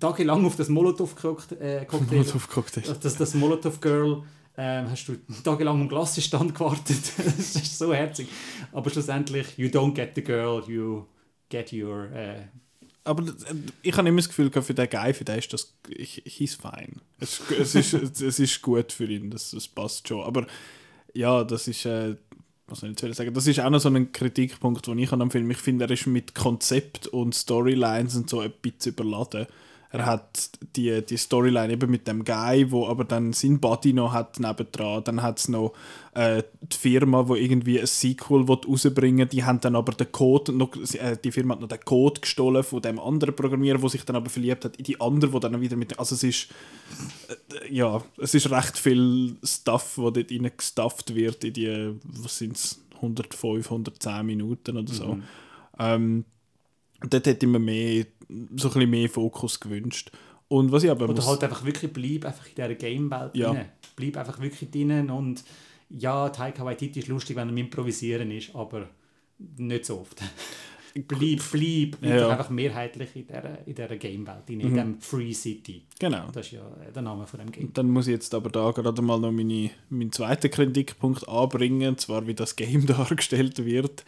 tagelang 0.00 0.46
auf 0.46 0.56
das 0.56 0.70
Molotow-Cocktail, 0.70 1.56
äh, 1.60 1.86
Molotov-Cocktail. 2.10 2.96
das, 3.02 3.16
das 3.18 3.34
Molotow-Girl, 3.34 4.22
ähm, 4.56 4.90
hast 4.90 5.06
du 5.06 5.16
tagelang 5.44 5.82
am 5.82 5.88
Glassestand 5.88 6.54
gewartet. 6.54 6.96
das 7.18 7.56
ist 7.56 7.76
so 7.78 7.92
herzig. 7.92 8.26
Aber 8.72 8.88
schlussendlich, 8.88 9.46
you 9.58 9.68
don't 9.68 9.92
get 9.92 10.12
the 10.14 10.22
girl, 10.24 10.62
you 10.66 11.04
get 11.50 11.70
your... 11.74 12.10
Äh, 12.12 12.44
Aber 13.04 13.22
äh, 13.24 13.54
ich 13.82 13.96
habe 13.96 14.08
immer 14.08 14.18
das 14.18 14.28
Gefühl, 14.28 14.50
für 14.50 14.74
den 14.74 14.88
Guy, 14.88 15.14
für 15.14 15.24
den 15.24 15.38
ist 15.38 15.52
das, 15.52 15.74
ich, 15.88 16.22
he's 16.24 16.54
fine. 16.54 17.00
Es, 17.18 17.40
es, 17.50 17.74
ist, 17.74 18.20
es 18.20 18.38
ist 18.38 18.62
gut 18.62 18.92
für 18.92 19.04
ihn, 19.04 19.30
das, 19.30 19.50
das 19.50 19.68
passt 19.68 20.08
schon. 20.08 20.22
Aber 20.22 20.46
ja, 21.14 21.44
das 21.44 21.68
ist, 21.68 21.84
äh, 21.84 22.16
was 22.66 22.80
soll 22.80 22.90
ich 22.90 23.16
sagen, 23.16 23.34
das 23.34 23.46
ist 23.46 23.60
auch 23.60 23.70
noch 23.70 23.80
so 23.80 23.88
ein 23.88 24.12
Kritikpunkt, 24.12 24.86
den 24.86 24.98
ich 24.98 25.10
habe 25.10 25.22
am 25.22 25.30
Film, 25.30 25.50
ich 25.50 25.58
finde, 25.58 25.84
er 25.84 25.90
ist 25.90 26.06
mit 26.06 26.34
Konzept 26.34 27.06
und 27.08 27.34
Storylines 27.34 28.16
und 28.16 28.30
so 28.30 28.40
ein 28.40 28.52
bisschen 28.62 28.92
überladen. 28.92 29.46
Er 29.92 30.06
hat 30.06 30.50
die, 30.74 31.04
die 31.04 31.18
Storyline 31.18 31.74
eben 31.74 31.90
mit 31.90 32.08
dem 32.08 32.24
Guy, 32.24 32.70
wo 32.70 32.86
aber 32.86 33.04
dann 33.04 33.34
sein 33.34 33.60
Buddy 33.60 33.92
noch 33.92 34.14
hat 34.14 34.40
nebendran. 34.40 35.04
Dann 35.04 35.22
hat 35.22 35.38
es 35.38 35.48
noch 35.48 35.74
äh, 36.14 36.42
die 36.62 36.76
Firma, 36.76 37.28
wo 37.28 37.36
irgendwie 37.36 37.78
ein 37.78 37.86
Sequel 37.86 38.44
rausbringen. 38.44 39.28
Die 39.28 39.44
haben 39.44 39.60
dann 39.60 39.76
aber 39.76 39.92
den 39.92 40.10
Code, 40.10 40.52
noch, 40.52 40.74
äh, 40.94 41.18
die 41.22 41.30
Firma 41.30 41.54
hat 41.54 41.60
noch 41.60 41.68
den 41.68 41.80
Code 41.80 42.22
gestohlen 42.22 42.62
von 42.62 42.80
dem 42.80 42.98
anderen 42.98 43.36
Programmierer, 43.36 43.78
der 43.78 43.90
sich 43.90 44.04
dann 44.04 44.16
aber 44.16 44.30
verliebt 44.30 44.64
hat 44.64 44.76
in 44.76 44.84
die 44.84 44.98
andere, 44.98 45.30
wo 45.34 45.38
dann 45.38 45.60
wieder 45.60 45.76
mit... 45.76 45.98
Also 45.98 46.14
es 46.14 46.22
ist... 46.22 46.48
Äh, 47.28 47.74
ja, 47.74 48.02
es 48.16 48.32
ist 48.34 48.50
recht 48.50 48.78
viel 48.78 49.36
Stuff, 49.44 49.98
wo 49.98 50.10
dort 50.10 50.32
rein 50.32 50.50
gestufft 50.56 51.14
wird 51.14 51.44
in 51.44 51.52
die, 51.52 51.90
was 52.02 52.38
sind 52.38 52.56
es, 52.56 52.82
105, 52.96 53.66
110 53.66 54.24
Minuten 54.24 54.78
oder 54.78 54.92
so. 54.92 55.18
Ähm, 55.78 56.24
dort 57.08 57.26
hätte 57.26 57.46
mir 57.46 57.58
mehr, 57.58 58.06
so 58.56 58.68
ein 58.68 58.74
bisschen 58.74 58.90
mehr 58.90 59.08
Fokus 59.08 59.60
gewünscht. 59.60 60.10
Und 60.48 60.70
was 60.72 60.84
ich 60.84 60.90
aber 60.90 61.04
oder 61.04 61.14
muss- 61.14 61.26
halt 61.26 61.44
einfach 61.44 61.64
wirklich 61.64 61.92
bleib 61.92 62.24
einfach 62.26 62.46
in 62.46 62.54
dieser 62.54 62.74
Game-Welt 62.74 63.30
Ja. 63.34 63.52
drin. 63.52 63.64
Bleib 63.96 64.16
einfach 64.18 64.40
wirklich 64.40 64.70
drin 64.70 65.10
und 65.10 65.42
ja, 65.88 66.28
Taika 66.30 66.64
Waititi 66.64 67.00
ist 67.00 67.08
lustig, 67.08 67.36
wenn 67.36 67.48
er 67.50 67.56
Improvisieren 67.56 68.30
ist, 68.30 68.54
aber 68.54 68.88
nicht 69.56 69.84
so 69.86 70.00
oft. 70.00 70.20
bleib, 70.94 71.40
bleib, 71.50 72.00
bleib 72.00 72.02
Ja. 72.20 72.28
einfach 72.30 72.50
mehrheitlich 72.50 73.16
in 73.16 73.26
dieser, 73.26 73.66
in 73.66 73.74
dieser 73.74 73.96
Game-Welt, 73.96 74.48
in, 74.50 74.60
in 74.60 74.74
dem 74.74 75.00
Free 75.00 75.32
City. 75.32 75.82
Genau. 75.98 76.28
Das 76.32 76.46
ist 76.46 76.52
ja 76.52 76.60
der 76.94 77.02
Name 77.02 77.26
von 77.26 77.40
dem 77.40 77.50
Game. 77.50 77.72
Dann 77.72 77.88
muss 77.88 78.06
ich 78.08 78.12
jetzt 78.12 78.34
aber 78.34 78.50
da 78.50 78.70
gerade 78.72 79.00
mal 79.02 79.18
noch 79.18 79.32
meine, 79.32 79.70
meinen 79.88 80.12
zweiten 80.12 80.50
Kritikpunkt 80.50 81.26
anbringen, 81.28 81.88
und 81.88 82.00
zwar 82.00 82.26
wie 82.26 82.34
das 82.34 82.56
Game 82.56 82.84
dargestellt 82.86 83.64
wird. 83.64 84.04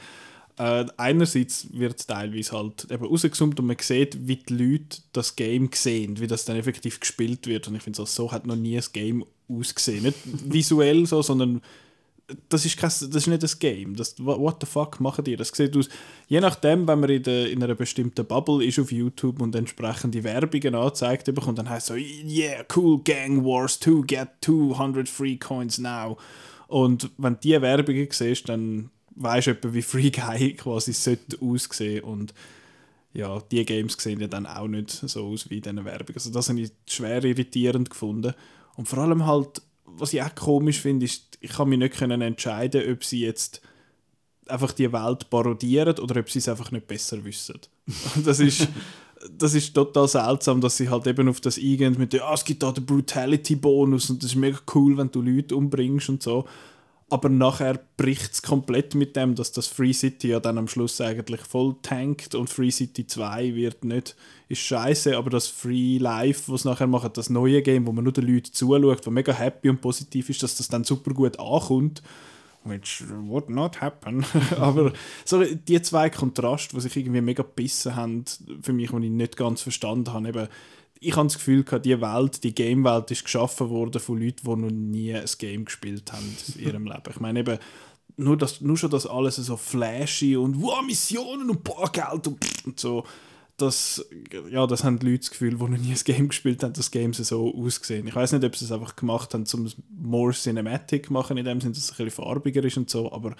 Äh, 0.56 0.86
einerseits 0.96 1.66
wird 1.72 1.98
es 1.98 2.06
teilweise 2.06 2.52
halt 2.52 2.86
eben 2.90 3.04
rausgezoomt 3.04 3.58
und 3.58 3.66
man 3.66 3.76
sieht, 3.80 4.28
wie 4.28 4.36
die 4.36 4.54
Leute 4.54 4.98
das 5.12 5.34
Game 5.34 5.68
sehen, 5.74 6.20
wie 6.20 6.28
das 6.28 6.44
dann 6.44 6.56
effektiv 6.56 7.00
gespielt 7.00 7.46
wird. 7.46 7.66
Und 7.66 7.74
ich 7.74 7.82
finde, 7.82 7.96
so, 7.96 8.04
so 8.04 8.30
hat 8.30 8.46
noch 8.46 8.56
nie 8.56 8.76
ein 8.76 8.84
Game 8.92 9.24
ausgesehen. 9.48 10.04
Nicht 10.04 10.18
visuell 10.24 11.06
so, 11.06 11.22
sondern 11.22 11.60
das 12.48 12.64
ist, 12.64 12.78
kein, 12.78 12.88
das 12.88 13.02
ist 13.02 13.26
nicht 13.26 13.42
das 13.42 13.58
Game. 13.58 13.96
Das, 13.96 14.14
what 14.18 14.56
the 14.60 14.66
fuck 14.66 15.00
machen 15.00 15.24
die? 15.24 15.36
Das 15.36 15.48
sieht 15.48 15.76
aus, 15.76 15.88
je 16.28 16.40
nachdem, 16.40 16.86
wenn 16.88 17.00
man 17.00 17.10
in, 17.10 17.22
der, 17.22 17.50
in 17.50 17.62
einer 17.62 17.74
bestimmten 17.74 18.24
Bubble 18.24 18.64
ist 18.64 18.78
auf 18.78 18.92
YouTube 18.92 19.42
und 19.42 19.54
entsprechende 19.54 20.24
Werbungen 20.24 20.74
angezeigt 20.74 21.26
bekommt, 21.34 21.58
dann 21.58 21.68
heißt 21.68 21.90
es 21.90 21.96
so, 21.96 22.02
yeah, 22.26 22.64
cool, 22.74 23.00
Gang 23.02 23.44
Wars 23.44 23.78
2, 23.80 24.02
get 24.06 24.28
200 24.40 25.08
free 25.08 25.36
coins 25.36 25.78
now. 25.78 26.16
Und 26.68 27.10
wenn 27.18 27.34
du 27.34 27.40
diese 27.42 27.62
Werbungen 27.62 28.08
siehst, 28.10 28.48
dann 28.48 28.90
weißt 29.16 29.48
etwa, 29.48 29.72
wie 29.72 29.82
Free 29.82 30.10
Guy 30.10 30.54
quasi 30.54 30.92
sollte 30.92 31.38
aussehen 31.40 32.04
und 32.04 32.34
ja, 33.12 33.40
die 33.50 33.64
Games 33.64 33.96
sehen 33.98 34.20
ja 34.20 34.26
dann 34.26 34.46
auch 34.46 34.66
nicht 34.66 34.90
so 34.90 35.26
aus 35.26 35.48
wie 35.48 35.58
in 35.58 35.62
diesen 35.62 35.84
Werbungen. 35.84 36.16
Also 36.16 36.30
das 36.30 36.48
habe 36.48 36.60
ich 36.60 36.72
schwer 36.86 37.22
irritierend 37.24 37.88
gefunden. 37.88 38.34
Und 38.76 38.88
vor 38.88 38.98
allem 38.98 39.24
halt, 39.24 39.62
was 39.84 40.12
ich 40.12 40.20
auch 40.20 40.34
komisch 40.34 40.80
finde, 40.80 41.04
ist, 41.04 41.38
ich 41.40 41.52
kann 41.52 41.68
mich 41.68 41.78
nicht 41.78 41.94
können 41.94 42.20
entscheiden, 42.20 42.82
ob 42.90 43.04
sie 43.04 43.20
jetzt 43.20 43.62
einfach 44.48 44.72
die 44.72 44.92
Welt 44.92 45.30
parodieren 45.30 45.98
oder 46.00 46.20
ob 46.20 46.28
sie 46.28 46.40
es 46.40 46.48
einfach 46.48 46.72
nicht 46.72 46.86
besser 46.86 47.24
wissen. 47.24 47.60
Das 48.24 48.40
ist, 48.40 48.68
das 49.30 49.54
ist 49.54 49.74
total 49.74 50.08
seltsam, 50.08 50.60
dass 50.60 50.76
sie 50.76 50.88
halt 50.88 51.06
eben 51.06 51.28
auf 51.28 51.40
das 51.40 51.56
eingehen 51.56 51.96
mit, 51.98 52.12
ja, 52.14 52.32
es 52.34 52.44
gibt 52.44 52.62
da 52.62 52.72
den 52.72 52.84
Brutality-Bonus 52.84 54.10
und 54.10 54.22
das 54.22 54.30
ist 54.30 54.36
mega 54.36 54.58
cool, 54.74 54.96
wenn 54.98 55.10
du 55.10 55.22
Leute 55.22 55.56
umbringst 55.56 56.08
und 56.08 56.22
so. 56.22 56.46
Aber 57.14 57.28
nachher 57.28 57.78
bricht 57.96 58.32
es 58.32 58.42
komplett 58.42 58.96
mit 58.96 59.14
dem, 59.14 59.36
dass 59.36 59.52
das 59.52 59.68
Free 59.68 59.92
City 59.92 60.30
ja 60.30 60.40
dann 60.40 60.58
am 60.58 60.66
Schluss 60.66 61.00
eigentlich 61.00 61.42
voll 61.42 61.76
tankt 61.80 62.34
und 62.34 62.50
Free 62.50 62.72
City 62.72 63.06
2 63.06 63.54
wird 63.54 63.84
nicht, 63.84 64.16
ist 64.48 64.62
scheiße, 64.62 65.16
aber 65.16 65.30
das 65.30 65.46
Free 65.46 65.98
Life, 65.98 66.50
was 66.50 66.64
nachher 66.64 66.88
macht, 66.88 67.16
das 67.16 67.30
neue 67.30 67.62
Game, 67.62 67.86
wo 67.86 67.92
man 67.92 68.02
nur 68.02 68.12
den 68.12 68.26
Leuten 68.26 68.52
zuschaut, 68.52 69.06
wo 69.06 69.12
mega 69.12 69.32
happy 69.32 69.68
und 69.68 69.80
positiv 69.80 70.28
ist, 70.28 70.42
dass 70.42 70.56
das 70.56 70.66
dann 70.66 70.82
super 70.82 71.14
gut 71.14 71.38
ankommt, 71.38 72.02
which 72.64 73.04
would 73.08 73.48
not 73.48 73.80
happen. 73.80 74.26
aber 74.58 74.92
so 75.24 75.44
die 75.44 75.80
zwei 75.82 76.10
Kontraste, 76.10 76.74
die 76.74 76.80
sich 76.80 76.96
irgendwie 76.96 77.20
mega 77.20 77.44
gebissen 77.44 77.94
haben, 77.94 78.24
für 78.60 78.72
mich, 78.72 78.90
die 78.90 79.04
ich 79.04 79.10
nicht 79.12 79.36
ganz 79.36 79.62
verstanden 79.62 80.12
habe, 80.12 80.28
eben, 80.30 80.48
ich 81.04 81.16
habe 81.16 81.26
das 81.26 81.36
Gefühl, 81.36 81.64
die 81.64 82.00
Welt, 82.00 82.42
die 82.44 82.54
Game-Welt 82.54 83.10
ist 83.10 83.24
geschaffen 83.24 83.68
worden 83.70 84.00
von 84.00 84.20
Leuten, 84.20 84.40
die 84.42 84.56
noch 84.56 84.70
nie 84.70 85.14
ein 85.14 85.24
Game 85.38 85.64
gespielt 85.64 86.12
haben 86.12 86.36
in 86.56 86.64
ihrem 86.64 86.86
Leben. 86.86 87.10
Ich 87.10 87.20
meine 87.20 87.40
eben, 87.40 87.58
nur, 88.16 88.36
das, 88.36 88.60
nur 88.60 88.76
schon 88.76 88.90
das 88.90 89.06
alles 89.06 89.36
so 89.36 89.56
flashy 89.56 90.36
und 90.36 90.60
wow, 90.62 90.82
Missionen 90.82 91.50
und 91.50 91.64
Bargeld 91.64 92.26
und, 92.28 92.38
und 92.64 92.80
so, 92.80 93.04
das, 93.56 94.04
ja, 94.50 94.66
das 94.66 94.82
haben 94.82 94.98
die 94.98 95.06
Leute 95.06 95.20
das 95.20 95.30
Gefühl, 95.30 95.50
die 95.50 95.62
noch 95.62 95.68
nie 95.68 95.92
ein 95.92 96.04
Game 96.04 96.28
gespielt 96.28 96.62
haben, 96.62 96.72
dass 96.72 96.90
Games 96.90 97.18
so 97.18 97.54
ausgesehen. 97.54 98.06
Ich 98.06 98.14
weiß 98.14 98.32
nicht, 98.32 98.44
ob 98.44 98.56
sie 98.56 98.64
es 98.64 98.72
einfach 98.72 98.96
gemacht 98.96 99.32
haben, 99.34 99.44
um 99.54 99.66
es 99.66 99.76
more 99.96 100.32
cinematic 100.32 101.06
zu 101.06 101.12
machen, 101.12 101.36
in 101.36 101.44
dem 101.44 101.60
Sinne, 101.60 101.74
dass 101.74 101.84
es 101.84 101.90
ein 101.90 102.04
bisschen 102.04 102.24
farbiger 102.24 102.64
ist 102.64 102.76
und 102.76 102.90
so, 102.90 103.12
aber 103.12 103.36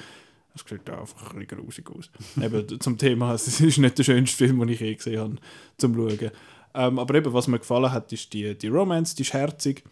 es 0.55 0.63
sieht 0.69 0.89
einfach 0.89 1.35
ein 1.35 1.41
bisschen 1.41 1.59
grusig 1.59 1.91
aus. 1.91 2.11
eben 2.41 2.81
zum 2.81 2.97
Thema, 2.97 3.35
es 3.35 3.61
ist 3.61 3.79
nicht 3.79 3.99
der 3.99 4.05
schönste 4.05 4.37
Film, 4.37 4.61
den 4.61 4.69
ich 4.69 4.81
je 4.81 4.95
gesehen 4.95 5.21
habe, 5.21 5.37
zum 5.79 5.95
Schauen. 5.95 6.31
Ähm, 6.75 6.99
aber 6.99 7.15
eben, 7.15 7.33
was 7.33 7.47
mir 7.47 7.59
gefallen 7.59 7.93
hat, 7.93 8.13
ist 8.13 8.33
die, 8.33 8.57
die 8.57 8.69
Romance, 8.69 9.15
die 9.15 9.23
ist 9.23 9.33
herzig. 9.33 9.85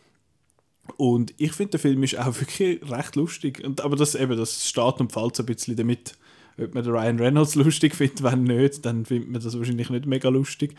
Und 0.97 1.33
ich 1.39 1.53
finde, 1.53 1.73
der 1.73 1.81
Film 1.81 2.03
ist 2.03 2.19
auch 2.19 2.35
wirklich 2.41 2.81
recht 2.91 3.17
lustig. 3.17 3.63
Und, 3.65 3.81
aber 3.81 3.97
das, 3.97 4.15
eben, 4.15 4.37
das 4.37 4.69
steht 4.69 5.01
und 5.01 5.13
fällt 5.13 5.37
so 5.37 5.43
ein 5.43 5.47
bisschen 5.47 5.77
damit, 5.77 6.15
ob 6.59 6.75
man 6.75 6.85
den 6.85 6.93
Ryan 6.93 7.19
Reynolds 7.19 7.55
lustig 7.57 7.95
findet. 7.95 8.23
Wenn 8.23 8.45
nicht, 8.45 8.85
dann 8.85 9.05
findet 9.05 9.31
man 9.31 9.41
das 9.41 9.57
wahrscheinlich 9.57 9.91
nicht 9.91 10.07
mega 10.07 10.29
lustig. 10.29 10.75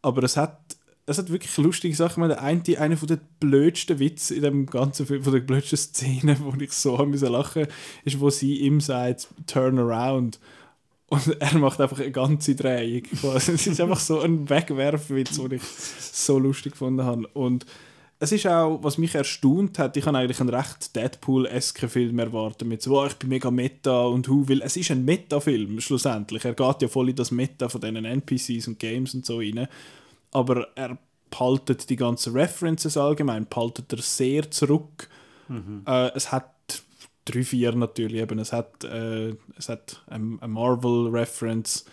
Aber 0.00 0.22
es 0.22 0.36
hat, 0.36 0.76
es 1.04 1.18
hat 1.18 1.30
wirklich 1.30 1.56
lustige 1.58 1.94
Sachen. 1.94 2.26
Der 2.28 2.42
eine, 2.42 2.62
einer 2.78 2.96
von 2.96 3.08
den 3.08 3.20
blödsten 3.40 3.98
Witze 3.98 4.34
in 4.34 4.42
dem 4.42 4.66
ganzen 4.66 5.06
Film, 5.06 5.22
von 5.22 5.34
den 5.34 5.44
blödsten 5.44 5.76
Szenen, 5.76 6.36
wo 6.40 6.54
ich 6.58 6.72
so 6.72 6.96
lachen 6.96 7.66
ist, 8.04 8.20
wo 8.20 8.30
sie 8.30 8.60
ihm 8.60 8.80
sagt, 8.80 9.28
turn 9.46 9.78
around. 9.78 10.40
Und 11.12 11.36
er 11.40 11.58
macht 11.58 11.78
einfach 11.78 12.00
eine 12.00 12.10
ganze 12.10 12.54
Drehung. 12.54 13.02
Es 13.34 13.46
ist 13.46 13.78
einfach 13.78 14.00
so 14.00 14.20
ein 14.20 14.48
Wegwerfwitz, 14.48 15.36
den 15.36 15.52
ich 15.52 15.62
so 15.62 16.38
lustig 16.38 16.72
gefunden 16.72 17.04
habe. 17.04 17.26
Und 17.34 17.66
es 18.18 18.32
ist 18.32 18.46
auch, 18.46 18.82
was 18.82 18.96
mich 18.96 19.14
erstaunt 19.14 19.78
hat, 19.78 19.94
ich 19.98 20.06
habe 20.06 20.16
eigentlich 20.16 20.40
einen 20.40 20.48
recht 20.48 20.96
Deadpool-esken 20.96 21.90
Film 21.90 22.18
erwartet, 22.18 22.66
mit 22.66 22.80
so, 22.80 22.98
oh, 22.98 23.04
ich 23.04 23.16
bin 23.16 23.28
mega 23.28 23.50
Meta 23.50 24.04
und 24.04 24.26
hu, 24.26 24.48
weil 24.48 24.62
es 24.62 24.78
ist 24.78 24.90
ein 24.90 25.04
Meta-Film 25.04 25.82
schlussendlich. 25.82 26.46
Er 26.46 26.54
geht 26.54 26.80
ja 26.80 26.88
voll 26.88 27.10
in 27.10 27.16
das 27.16 27.30
Meta 27.30 27.68
von 27.68 27.82
diesen 27.82 28.06
NPCs 28.06 28.68
und 28.68 28.78
Games 28.78 29.12
und 29.12 29.26
so 29.26 29.36
rein. 29.36 29.68
Aber 30.30 30.68
er 30.76 30.96
behaltet 31.28 31.90
die 31.90 31.96
ganzen 31.96 32.32
References 32.32 32.96
allgemein, 32.96 33.46
behaltet 33.46 33.92
er 33.92 34.00
sehr 34.00 34.50
zurück. 34.50 35.10
Äh, 35.86 36.10
es 36.14 36.32
hat 36.32 36.51
drei, 37.24 37.42
vier 37.44 37.72
natürlich 37.74 38.20
eben. 38.22 38.38
Es 38.38 38.52
hat, 38.52 38.84
äh, 38.84 39.34
es 39.56 39.68
hat 39.68 40.02
eine 40.08 40.38
eine 40.40 40.52
Marvel-Reference, 40.52 41.84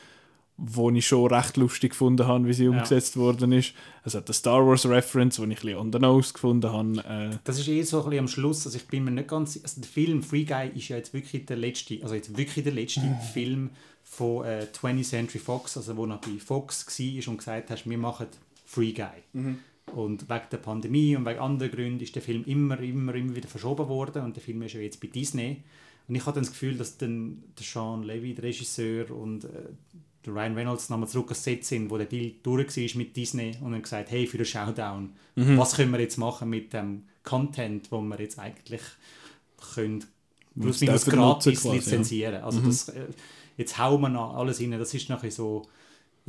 wo 0.58 0.90
ich 0.92 1.08
schon 1.08 1.32
recht 1.34 1.56
lustig 1.56 1.92
gefunden 1.92 2.28
habe, 2.28 2.46
wie 2.46 2.54
sie 2.54 2.68
umgesetzt 2.68 3.16
worden 3.16 3.54
ist. 3.54 3.74
Es 4.04 4.14
hat 4.14 4.28
eine 4.28 4.34
Star 4.34 4.66
Wars-Reference, 4.66 5.38
die 5.38 5.42
ich 5.44 5.48
ein 5.48 5.50
bisschen 5.56 5.78
on 5.78 5.94
the 5.94 6.00
nose 6.00 6.34
gefunden 6.34 6.70
habe. 6.72 7.32
Äh, 7.34 7.38
Das 7.46 7.58
ist 7.60 7.68
eh 7.70 7.82
so 7.84 8.00
ein 8.00 8.04
bisschen 8.10 8.20
am 8.20 8.28
Schluss, 8.28 8.66
also 8.66 8.78
ich 8.78 8.88
bin 8.88 9.06
mir 9.06 9.12
nicht 9.12 9.30
ganz, 9.30 9.58
also 9.64 9.80
der 9.80 9.90
Film 9.90 10.22
Free 10.22 10.44
Guy 10.44 10.72
ist 10.76 10.90
ja 10.90 10.98
jetzt 10.98 11.14
wirklich 11.14 11.46
der 11.46 11.56
letzte, 11.58 12.00
also 12.04 12.14
jetzt 12.16 12.36
wirklich 12.38 12.64
der 12.64 12.74
letzte 12.74 13.02
Film 13.34 13.70
von 14.04 14.44
äh, 14.46 14.68
20th 14.74 15.04
Century 15.10 15.40
Fox, 15.40 15.78
also 15.78 15.96
wo 15.96 16.06
noch 16.06 16.20
bei 16.20 16.38
Fox 16.44 16.86
war 17.00 17.28
und 17.32 17.38
gesagt 17.38 17.70
hast, 17.70 17.90
wir 17.90 17.98
machen 17.98 18.28
Free 18.66 18.92
Guy. 18.92 19.56
Und 19.96 20.30
wegen 20.30 20.50
der 20.52 20.58
Pandemie 20.58 21.16
und 21.16 21.26
wegen 21.26 21.40
anderen 21.40 21.72
Gründen 21.72 22.04
ist 22.04 22.16
der 22.16 22.22
Film 22.22 22.44
immer, 22.46 22.80
immer, 22.80 23.14
immer 23.16 23.36
wieder 23.36 23.48
verschoben 23.48 23.88
worden 23.88 24.24
und 24.24 24.36
der 24.36 24.44
Film 24.44 24.62
ist 24.64 24.74
ja 24.74 24.82
jetzt 24.82 25.00
bei 25.02 25.08
Disney. 25.08 25.64
Und 26.08 26.16
ich 26.16 26.26
hatte 26.26 26.36
dann 26.36 26.44
das 26.44 26.52
Gefühl, 26.52 26.76
dass 26.76 26.98
dann 26.98 27.44
der 27.58 27.66
Sean 27.66 28.04
Levy, 28.04 28.34
der 28.34 28.46
Regisseur, 28.46 29.12
und 29.12 29.44
äh, 29.44 29.50
der 30.26 30.34
Ryan 30.34 30.56
Reynolds 30.56 30.90
nochmal 30.90 31.08
zurück 31.08 31.28
ans 31.28 31.44
Set 31.44 31.66
sind, 31.66 31.90
wo 31.90 31.98
der 31.98 32.08
Deal 32.08 32.34
durch 32.44 32.76
war 32.76 32.98
mit 32.98 33.16
Disney 33.16 33.56
und 33.62 33.72
dann 33.72 33.82
gesagt, 33.82 34.12
hey, 34.12 34.28
für 34.28 34.38
den 34.38 34.46
Showdown, 34.46 35.14
was 35.36 35.76
können 35.76 35.92
wir 35.92 36.00
jetzt 36.00 36.18
machen 36.18 36.50
mit 36.50 36.74
dem 36.74 37.04
Content, 37.24 37.92
wo 37.92 38.02
wir 38.02 38.20
jetzt 38.20 38.40
eigentlich 38.40 38.82
können 39.74 40.04
plus 40.60 40.82
minus 40.82 41.06
gratis 41.06 41.62
quasi, 41.62 41.68
ja. 41.68 41.74
lizenzieren. 41.76 42.44
Also 42.44 42.60
das, 42.62 42.90
äh, 42.90 43.08
jetzt 43.58 43.78
hauen 43.78 44.02
wir 44.02 44.10
noch 44.10 44.36
alles 44.36 44.60
rein. 44.60 44.72
Das 44.72 44.94
ist 44.94 45.10
nachher 45.10 45.32
so, 45.32 45.64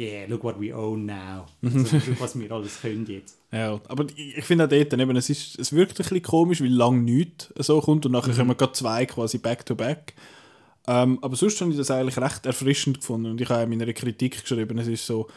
yeah, 0.01 0.27
look 0.29 0.43
what 0.43 0.59
we 0.59 0.75
own 0.75 1.07
now. 1.07 1.47
Also, 1.63 1.99
was 2.19 2.39
wir 2.39 2.51
alles 2.51 2.81
können 2.81 3.07
jetzt. 3.07 3.37
Ja, 3.53 3.81
aber 3.89 4.07
ich 4.17 4.45
finde 4.45 4.65
auch 4.65 4.69
dort, 4.69 4.93
eben, 4.93 5.17
es, 5.17 5.29
ist, 5.29 5.59
es 5.59 5.73
wirkt 5.73 5.93
ein 5.93 5.97
bisschen 5.97 6.23
komisch, 6.23 6.61
weil 6.61 6.69
lang 6.69 7.05
nichts 7.05 7.53
so 7.59 7.81
kommt 7.81 8.07
und 8.07 8.13
nachher 8.13 8.35
kommen 8.35 8.57
gerade 8.57 8.73
zwei 8.73 9.07
quasi 9.07 9.39
back-to-back. 9.39 10.15
Ähm, 10.87 11.19
aber 11.21 11.37
sonst 11.37 11.61
habe 11.61 11.71
ich 11.71 11.77
das 11.77 11.91
eigentlich 11.91 12.17
recht 12.17 12.47
erfrischend 12.47 13.01
gefunden 13.01 13.33
und 13.33 13.41
ich 13.41 13.49
habe 13.51 13.63
in 13.63 13.79
meiner 13.79 13.93
Kritik 13.93 14.41
geschrieben, 14.41 14.79
es 14.79 14.89
ist 14.89 15.07
so, 15.07 15.29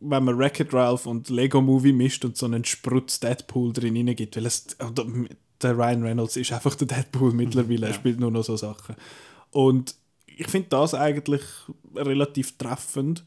wenn 0.00 0.24
man 0.24 0.38
Wreck-It 0.38 0.72
Ralph 0.72 1.06
und 1.06 1.28
Lego 1.28 1.60
Movie 1.60 1.92
mischt 1.92 2.24
und 2.24 2.36
so 2.36 2.46
einen 2.46 2.64
Sprutz 2.64 3.18
Deadpool 3.20 3.72
drin 3.72 4.14
gibt, 4.14 4.36
weil 4.36 4.46
es, 4.46 4.66
der 5.60 5.76
Ryan 5.76 6.02
Reynolds 6.02 6.36
ist 6.36 6.52
einfach 6.52 6.76
der 6.76 6.86
Deadpool 6.86 7.32
mittlerweile, 7.32 7.86
er 7.86 7.92
ja. 7.92 7.94
spielt 7.94 8.20
nur 8.20 8.30
noch 8.30 8.44
so 8.44 8.56
Sachen. 8.56 8.94
Und 9.50 9.96
ich 10.26 10.46
finde 10.46 10.68
das 10.68 10.94
eigentlich 10.94 11.42
relativ 11.96 12.56
treffend, 12.56 13.24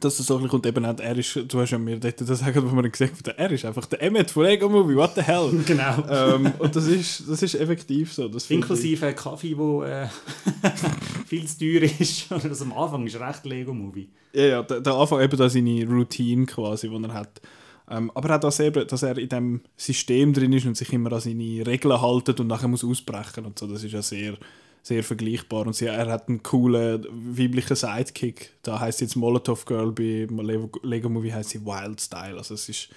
dass 0.00 0.16
das 0.16 0.26
so 0.26 0.38
ein 0.38 0.48
kommt, 0.48 0.66
eben 0.66 0.84
auch, 0.86 0.98
er 0.98 1.16
ist, 1.18 1.38
du 1.48 1.60
hast 1.60 1.70
ja 1.70 1.78
mir 1.78 1.98
dort 1.98 2.20
das 2.20 2.38
sagen, 2.38 2.62
wo 2.68 2.74
man 2.74 2.90
gesagt 2.90 3.28
hat, 3.28 3.36
er 3.38 3.50
ist 3.50 3.64
einfach 3.64 3.84
der 3.86 4.02
Emmet 4.02 4.30
von 4.30 4.44
Lego 4.44 4.68
Movie, 4.68 4.96
what 4.96 5.12
the 5.14 5.20
hell? 5.22 5.50
Genau. 5.66 6.02
ähm, 6.08 6.52
und 6.58 6.74
das 6.74 6.86
ist, 6.86 7.28
das 7.28 7.42
ist 7.42 7.54
effektiv 7.54 8.12
so. 8.12 8.26
Das 8.28 8.46
finde 8.46 8.64
ich- 8.64 8.70
Inklusive 8.70 9.12
Kaffee, 9.12 9.54
der 9.54 10.02
äh, 10.04 10.08
viel 11.26 11.46
zu 11.46 11.58
teuer 11.58 11.82
ist. 11.98 12.30
Das 12.30 12.62
am 12.62 12.72
Anfang 12.72 13.06
ist 13.06 13.20
recht 13.20 13.44
Lego-Movie. 13.44 14.08
Ja, 14.32 14.42
ja, 14.44 14.62
der, 14.62 14.80
der 14.80 14.94
Anfang 14.94 15.20
eben 15.20 15.36
da 15.36 15.48
seine 15.48 15.86
Routine 15.86 16.46
quasi, 16.46 16.88
die 16.88 17.02
er 17.04 17.12
hat. 17.14 17.40
Ähm, 17.90 18.10
aber 18.14 18.36
auch 18.36 18.40
das 18.40 18.60
eben, 18.60 18.86
dass 18.86 19.02
er 19.02 19.18
in 19.18 19.28
dem 19.28 19.60
System 19.76 20.32
drin 20.32 20.52
ist 20.54 20.64
und 20.66 20.76
sich 20.76 20.90
immer 20.92 21.12
an 21.12 21.20
seine 21.20 21.66
Regeln 21.66 22.00
haltet 22.00 22.40
und 22.40 22.46
nachher 22.46 22.68
muss 22.68 22.84
ausbrechen 22.84 23.44
und 23.44 23.58
so, 23.58 23.66
das 23.66 23.84
ist 23.84 23.92
ja 23.92 24.00
sehr, 24.00 24.38
sehr 24.82 25.04
vergleichbar. 25.04 25.66
Und 25.66 25.74
sie, 25.74 25.86
er 25.86 26.10
hat 26.10 26.28
einen 26.28 26.42
coolen 26.42 27.06
weiblichen 27.10 27.76
Sidekick. 27.76 28.52
Da 28.62 28.80
heißt 28.80 29.00
jetzt 29.00 29.16
Molotov 29.16 29.64
Girl, 29.64 29.92
bei 29.92 30.26
Lego, 30.82 31.08
Movie 31.08 31.32
heißt 31.32 31.50
sie 31.50 31.64
Wild 31.64 32.00
Style. 32.00 32.36
Also 32.36 32.54
es 32.54 32.68
ist 32.68 32.88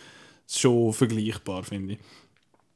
schon 0.48 0.94
vergleichbar, 0.94 1.64
finde 1.64 1.94
ich. 1.94 2.00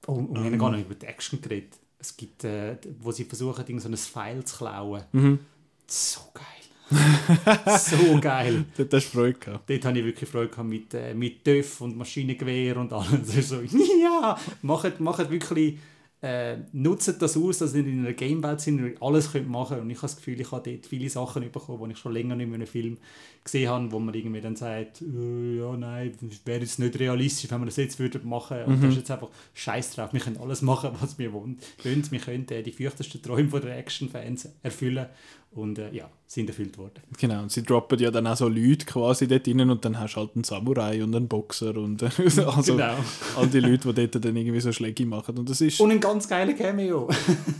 Oh, 0.07 0.13
und 0.13 0.33
wir 0.33 0.43
haben 0.43 0.57
gar 0.57 0.71
nicht 0.71 0.85
über 0.85 0.95
die 0.95 1.05
Action 1.05 1.41
geredet. 1.41 1.73
Es 1.97 2.15
gibt, 2.15 2.43
äh, 2.43 2.77
wo 2.99 3.11
sie 3.11 3.25
versuchen, 3.25 3.65
irgend 3.67 3.81
so 3.81 3.89
ein 3.89 3.97
Pfeil 3.97 4.43
zu 4.45 4.57
klauen. 4.57 5.03
Mhm. 5.11 5.39
So 5.85 6.21
geil. 6.33 6.45
so 7.79 8.19
geil. 8.19 8.65
Dort 8.75 8.93
hast 8.93 9.13
du 9.13 9.17
Freude 9.17 9.37
gehabt. 9.37 9.69
Dort 9.69 9.85
hatte 9.85 9.99
ich 9.99 10.05
wirklich 10.05 10.29
Freude 10.29 10.49
gehabt 10.49 10.69
mit, 10.69 10.93
äh, 10.93 11.13
mit 11.13 11.43
TÜV 11.43 11.81
und 11.81 11.97
Maschinengewehr 11.97 12.77
und 12.77 12.91
ist 12.91 13.49
so, 13.49 13.61
ja, 14.01 14.37
macht, 14.61 14.99
macht 14.99 15.29
wirklich, 15.29 15.77
äh, 16.21 16.57
nutzt 16.73 17.21
das 17.21 17.37
aus, 17.37 17.59
dass 17.59 17.73
ihr 17.73 17.85
in 17.85 17.99
einer 17.99 18.13
Gamewelt 18.13 18.59
sind 18.59 18.83
und 18.83 19.01
alles 19.01 19.31
könnt 19.31 19.47
machen 19.47 19.79
Und 19.79 19.89
ich 19.89 19.97
habe 19.97 20.07
das 20.07 20.17
Gefühl, 20.17 20.39
ich 20.41 20.51
habe 20.51 20.69
dort 20.69 20.85
viele 20.85 21.09
Sachen 21.09 21.49
bekommen, 21.49 21.85
die 21.85 21.93
ich 21.93 21.97
schon 21.97 22.11
länger 22.11 22.35
nicht 22.35 22.47
mehr 22.47 22.55
in 22.55 22.61
einem 22.61 22.67
Film 22.67 22.97
gesehen 23.43 23.69
habe, 23.69 23.91
wo 23.91 23.99
man 23.99 24.13
irgendwie 24.13 24.41
dann 24.41 24.57
sagt, 24.57 25.01
äh, 25.01 25.59
ja, 25.59 25.77
nein, 25.77 26.11
wäre 26.43 26.59
jetzt 26.59 26.77
nicht 26.77 26.99
realistisch, 26.99 27.49
wenn 27.49 27.61
wir 27.61 27.67
das 27.67 27.77
jetzt 27.77 27.99
würden 27.99 28.27
machen. 28.27 28.63
Und 28.65 28.83
das 28.83 28.91
ist 28.91 28.97
jetzt 28.97 29.11
einfach 29.11 29.29
Scheiß 29.53 29.95
drauf. 29.95 30.11
Wir 30.11 30.19
können 30.19 30.37
alles 30.37 30.61
machen, 30.61 30.91
was 30.99 31.17
wir 31.17 31.31
wollen. 31.31 31.57
Wir 31.83 32.19
können 32.19 32.47
äh, 32.49 32.63
die 32.63 32.73
fürchtersten 32.73 33.21
Träume 33.21 33.49
von 33.49 33.61
der 33.61 33.77
Action-Fans 33.77 34.49
erfüllen. 34.61 35.07
Und 35.51 35.79
äh, 35.79 35.91
ja, 35.91 36.07
sind 36.27 36.47
erfüllt 36.47 36.77
worden. 36.77 37.01
Genau, 37.17 37.41
und 37.41 37.51
sie 37.51 37.63
droppen 37.63 37.97
ja 37.97 38.11
dann 38.11 38.27
auch 38.27 38.37
so 38.37 38.47
Leute 38.47 38.85
quasi 38.85 39.27
dort 39.27 39.47
rein 39.47 39.67
und 39.69 39.83
dann 39.83 39.99
hast 39.99 40.13
du 40.13 40.19
halt 40.19 40.31
einen 40.35 40.43
Samurai 40.43 41.03
und 41.03 41.15
einen 41.15 41.27
Boxer 41.27 41.75
und 41.75 42.03
äh, 42.03 42.09
also 42.45 42.73
Genau. 42.75 42.93
all 43.35 43.47
die 43.47 43.59
Leute, 43.59 43.91
die 43.93 44.07
dort 44.07 44.23
dann 44.23 44.35
irgendwie 44.35 44.59
so 44.59 44.71
Schläge 44.71 45.07
machen. 45.07 45.37
Und 45.39 45.49
das 45.49 45.59
ist, 45.61 45.79
Und 45.81 45.89
ein 45.91 45.99
ganz 45.99 46.27
geiler 46.27 46.53
Cameo. 46.53 47.09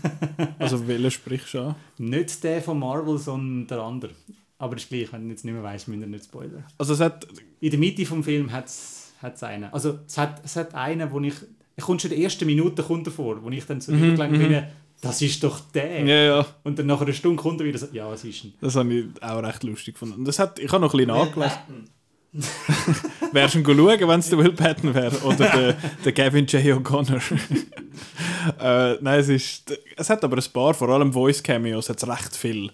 also 0.60 0.88
welchen 0.88 1.10
sprichst 1.12 1.54
du 1.56 1.60
an? 1.62 1.76
Nicht 1.98 2.44
der 2.44 2.62
von 2.62 2.78
Marvel, 2.78 3.18
sondern 3.18 3.66
der 3.68 3.80
andere. 3.80 4.12
Aber 4.60 4.76
ist 4.76 4.90
gleich, 4.90 5.12
wenn 5.12 5.24
du 5.24 5.30
jetzt 5.32 5.44
nicht 5.46 5.54
mehr 5.54 5.64
weißt, 5.64 5.88
müssen 5.88 6.02
wir 6.02 6.08
nicht 6.08 6.26
spoilern. 6.26 6.64
Also 6.78 6.94
es 6.94 7.00
hat, 7.00 7.26
In 7.62 7.72
der 7.72 7.80
Mitte 7.80 8.06
vom 8.06 8.24
Film 8.24 8.52
hat 8.52 8.66
es 8.68 9.14
einen. 9.42 9.74
Also 9.74 10.00
es 10.06 10.18
hat, 10.18 10.42
es 10.46 10.56
hat 10.56 10.76
einen, 10.76 11.12
wo 11.12 11.20
ich... 11.22 11.34
Er 11.76 11.84
kommt 11.84 12.02
schon 12.02 12.12
in 12.12 12.18
der 12.18 12.26
ersten 12.26 12.46
Minute 12.46 12.84
kommt 12.84 13.08
er 13.08 13.14
vor, 13.14 13.42
wo 13.42 13.50
ich 13.50 13.66
dann 13.66 13.80
so 13.82 13.94
übergelenkt 13.94 14.38
bin, 14.38 14.64
das 15.02 15.22
ist 15.22 15.44
doch 15.44 15.60
der. 15.74 16.04
ja, 16.06 16.24
ja, 16.24 16.46
Und 16.64 16.78
dann 16.78 16.88
nach 16.88 17.02
einer 17.02 17.14
Stunde 17.14 17.42
kommt 17.42 17.62
er 17.62 17.68
wieder 17.68 17.80
so, 17.80 17.88
ja, 17.92 18.12
es 18.14 18.24
ist 18.24 18.44
ein. 18.44 18.54
das 18.60 18.76
habe 18.76 18.94
ich 18.94 19.06
auch 19.24 19.42
recht 19.44 19.64
lustig 19.64 19.96
gefunden. 19.96 20.16
Und 20.16 20.26
das 20.26 20.40
hat, 20.40 20.60
ich 20.60 20.72
habe 20.72 20.82
noch 20.82 20.94
ein 20.94 20.98
bisschen 20.98 21.16
nachgelesen. 21.16 21.90
Wärst 23.32 23.56
du 23.56 23.64
schauen, 23.64 24.08
wenn 24.08 24.20
es 24.20 24.30
der 24.30 24.38
Will 24.38 24.52
Patton 24.54 24.94
wäre 24.94 25.18
oder 25.24 25.50
der, 25.50 25.74
der 26.06 26.12
Gavin 26.12 26.46
J. 26.46 26.62
O'Connor? 26.78 27.22
äh, 28.60 28.98
nein, 29.02 29.20
es 29.20 29.30
ist, 29.30 29.80
es 29.96 30.10
hat 30.10 30.24
aber 30.24 30.38
ein 30.38 30.54
paar, 30.54 30.76
vor 30.76 30.90
allem 30.90 31.12
Voice-Cameos, 31.12 31.90
hat 31.90 31.98
es 31.98 32.08
recht 32.08 32.36
viel. 32.36 32.70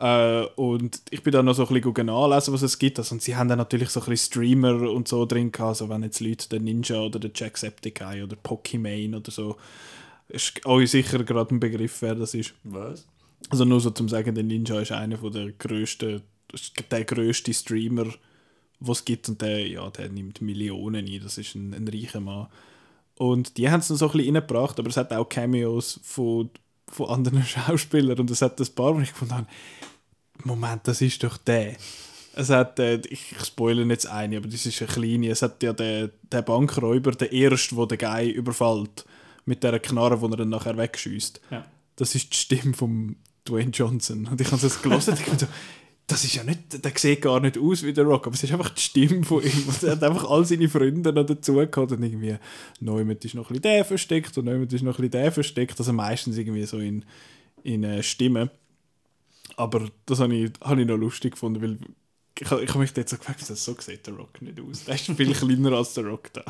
Äh, 0.00 0.44
und 0.56 1.00
ich 1.10 1.22
bin 1.22 1.32
dann 1.32 1.44
noch 1.44 1.54
so 1.54 1.66
ein 1.66 1.80
bisschen 1.80 2.06
nachlesen, 2.06 2.54
was 2.54 2.62
es 2.62 2.78
gibt. 2.78 2.98
Also, 2.98 3.14
und 3.14 3.22
sie 3.22 3.36
haben 3.36 3.48
dann 3.48 3.58
natürlich 3.58 3.90
so 3.90 4.00
ein 4.00 4.06
bisschen 4.06 4.32
Streamer 4.32 4.90
und 4.90 5.06
so 5.06 5.26
drin 5.26 5.52
gehabt, 5.52 5.68
also 5.68 5.88
wenn 5.88 6.02
jetzt 6.02 6.20
Leute 6.20 6.48
den 6.48 6.64
Ninja 6.64 7.00
oder 7.00 7.18
den 7.18 7.32
Jacksepticeye 7.34 8.24
oder 8.24 8.36
Pokimane 8.36 9.16
oder 9.16 9.30
so, 9.30 9.56
ist 10.28 10.64
euch 10.66 10.90
sicher 10.90 11.24
gerade 11.24 11.54
ein 11.54 11.60
Begriff, 11.60 12.02
wer 12.02 12.14
das 12.14 12.34
ist. 12.34 12.54
Was? 12.64 13.06
Also 13.50 13.64
nur 13.64 13.80
so 13.80 13.90
zum 13.90 14.08
sagen, 14.08 14.34
der 14.34 14.44
Ninja 14.44 14.80
ist 14.80 14.92
einer 14.92 15.18
von 15.18 15.32
der 15.32 15.52
größten, 15.52 16.22
der 16.90 17.04
größte 17.04 17.54
Streamer, 17.54 18.06
was 18.80 18.98
es 18.98 19.04
gibt 19.04 19.28
und 19.28 19.40
der, 19.40 19.66
ja, 19.66 19.88
der 19.90 20.08
nimmt 20.08 20.40
Millionen 20.40 21.06
ein. 21.06 21.20
Das 21.22 21.38
ist 21.38 21.54
ein, 21.54 21.72
ein 21.74 21.88
reicher 21.88 22.20
Mann. 22.20 22.48
Und 23.16 23.56
die 23.56 23.68
haben 23.68 23.80
es 23.80 23.90
noch 23.90 23.96
so 23.96 24.06
ein 24.06 24.12
bisschen 24.12 24.36
reingebracht, 24.36 24.78
aber 24.78 24.88
es 24.88 24.96
hat 24.96 25.12
auch 25.12 25.28
Cameos 25.28 26.00
von, 26.02 26.50
von 26.86 27.08
anderen 27.10 27.42
Schauspielern 27.44 28.18
und 28.18 28.30
es 28.30 28.42
hat 28.42 28.60
ein 28.60 28.74
paar, 28.74 28.94
wo 28.94 29.00
ich 29.00 29.12
gefunden 29.12 29.34
habe, 29.34 29.46
Moment, 30.44 30.86
das 30.86 31.00
ist 31.00 31.22
doch 31.24 31.36
der. 31.36 31.74
Es 32.34 32.50
hat, 32.50 32.78
äh, 32.78 33.00
ich 33.08 33.34
spoilere 33.44 33.88
jetzt 33.88 34.06
eine, 34.06 34.36
aber 34.36 34.46
das 34.46 34.64
ist 34.64 34.80
eine 34.80 34.90
kleine. 34.90 35.30
Es 35.30 35.42
hat 35.42 35.60
ja 35.62 35.72
den, 35.72 36.10
den 36.32 36.44
Bankräuber, 36.44 37.10
der 37.10 37.32
erste, 37.32 37.74
der 37.74 37.86
den 37.86 37.98
Guy 37.98 38.30
überfällt, 38.30 39.04
mit 39.48 39.62
der 39.62 39.78
Knarre, 39.80 40.20
wo 40.20 40.26
er 40.28 40.36
dann 40.36 40.50
nachher 40.50 40.76
wegschießt 40.76 41.40
Ja. 41.50 41.64
das 41.96 42.14
ist 42.14 42.32
die 42.32 42.36
Stimme 42.36 42.74
von 42.74 43.16
Dwayne 43.48 43.70
Johnson. 43.70 44.26
Und 44.30 44.40
ich 44.40 44.52
habe 44.52 44.60
das 44.60 44.80
gelesen 44.82 45.14
und 45.14 45.20
ich 45.20 45.26
dachte, 45.26 45.48
das 46.06 46.24
ist 46.24 46.34
ja 46.36 46.44
nicht, 46.44 46.82
der 46.84 46.92
sieht 46.96 47.22
gar 47.22 47.38
nicht 47.40 47.58
aus 47.58 47.82
wie 47.82 47.92
der 47.92 48.04
Rock, 48.04 48.26
aber 48.26 48.34
es 48.34 48.42
ist 48.42 48.52
einfach 48.52 48.70
die 48.70 48.80
Stimme 48.80 49.24
von 49.24 49.42
ihm. 49.42 49.64
Und 49.66 49.82
er 49.82 49.92
hat 49.92 50.02
einfach 50.02 50.28
all 50.30 50.44
seine 50.44 50.68
Freunde 50.68 51.12
noch 51.12 51.26
dazu 51.26 51.54
gehabt 51.54 51.76
und 51.92 52.02
irgendwie, 52.02 52.36
Neumann 52.80 53.16
ist 53.22 53.34
noch 53.34 53.44
ein 53.44 53.48
bisschen 53.48 53.62
der 53.62 53.84
versteckt 53.84 54.36
und 54.38 54.44
Neumann 54.46 54.68
ist 54.68 54.82
noch 54.82 54.92
ein 54.92 54.96
bisschen 54.96 55.10
der 55.10 55.32
versteckt, 55.32 55.78
also 55.78 55.92
meistens 55.92 56.36
irgendwie 56.38 56.64
so 56.64 56.78
in, 56.78 57.04
in 57.62 57.84
äh, 57.84 58.02
Stimmen. 58.02 58.50
Aber 59.56 59.88
das 60.06 60.20
habe 60.20 60.34
ich, 60.34 60.52
habe 60.62 60.80
ich 60.80 60.86
noch 60.86 60.96
lustig 60.96 61.32
gefunden, 61.32 61.60
weil 61.62 61.78
ich, 62.40 62.50
habe- 62.50 62.62
ich 62.62 62.68
habe 62.70 62.78
mich 62.80 62.92
dort 62.92 63.08
so 63.08 63.16
gefragt, 63.16 63.40
so 63.44 63.54
sieht 63.78 64.06
der 64.06 64.14
Rock 64.14 64.40
nicht 64.42 64.58
aus. 64.60 64.84
Der 64.84 64.94
ist 64.94 65.04
viel 65.06 65.32
kleiner 65.34 65.72
als 65.72 65.94
der 65.94 66.04
Rock 66.06 66.30
da. 66.32 66.42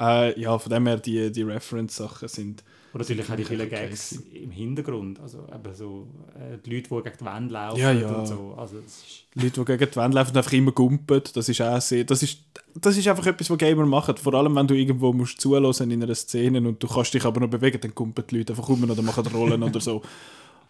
äh, 0.00 0.40
ja, 0.40 0.58
von 0.58 0.70
dem 0.72 0.86
her, 0.86 0.96
die, 0.98 1.30
die 1.30 1.42
Reference-Sachen 1.42 2.28
sind 2.28 2.62
Und 2.92 3.00
natürlich 3.00 3.30
auch 3.30 3.36
die 3.36 3.44
vielen 3.44 3.66
Okay, 3.66 3.88
Gags 3.88 4.12
im 4.32 4.50
Hintergrund. 4.50 5.20
Also 5.20 5.46
eben 5.52 5.74
so 5.74 6.08
äh, 6.34 6.58
die 6.64 6.74
Leute, 6.76 6.88
die 6.88 7.02
gegen 7.02 7.16
die 7.20 7.24
Wand 7.24 7.50
laufen 7.52 7.80
Ja, 7.80 7.92
ja. 7.92 8.08
und 8.08 8.26
so. 8.26 8.54
Also 8.56 8.76
Leute, 9.34 9.50
die 9.60 9.64
gegen 9.64 9.90
die 9.90 9.96
Wand 9.96 10.14
laufen 10.14 10.30
und 10.30 10.36
einfach 10.36 10.52
immer 10.52 10.72
gumpen, 10.72 11.22
das 11.34 11.48
ist 11.48 11.60
auch 11.60 11.80
sehr, 11.80 12.04
das 12.04 12.22
ist, 12.22 12.38
das 12.74 12.96
ist 12.96 13.06
einfach 13.08 13.26
etwas, 13.26 13.50
was 13.50 13.58
Gamer 13.58 13.86
machen. 13.86 14.16
Vor 14.16 14.34
allem, 14.34 14.54
wenn 14.56 14.66
du 14.66 14.74
irgendwo 14.74 15.12
musst 15.12 15.40
zuhören 15.40 15.90
in 15.90 16.02
einer 16.02 16.14
Szene 16.14 16.58
und 16.66 16.82
du 16.82 16.88
kannst 16.88 17.14
dich 17.14 17.24
aber 17.24 17.40
noch 17.40 17.48
bewegen, 17.50 17.80
dann 17.80 17.94
gumpen 17.94 18.24
die 18.28 18.38
Leute 18.38 18.52
einfach 18.54 18.68
rum 18.68 18.82
oder 18.84 19.00
machen 19.02 19.26
Rollen 19.26 19.62
oder 19.62 19.80
so. 19.80 20.02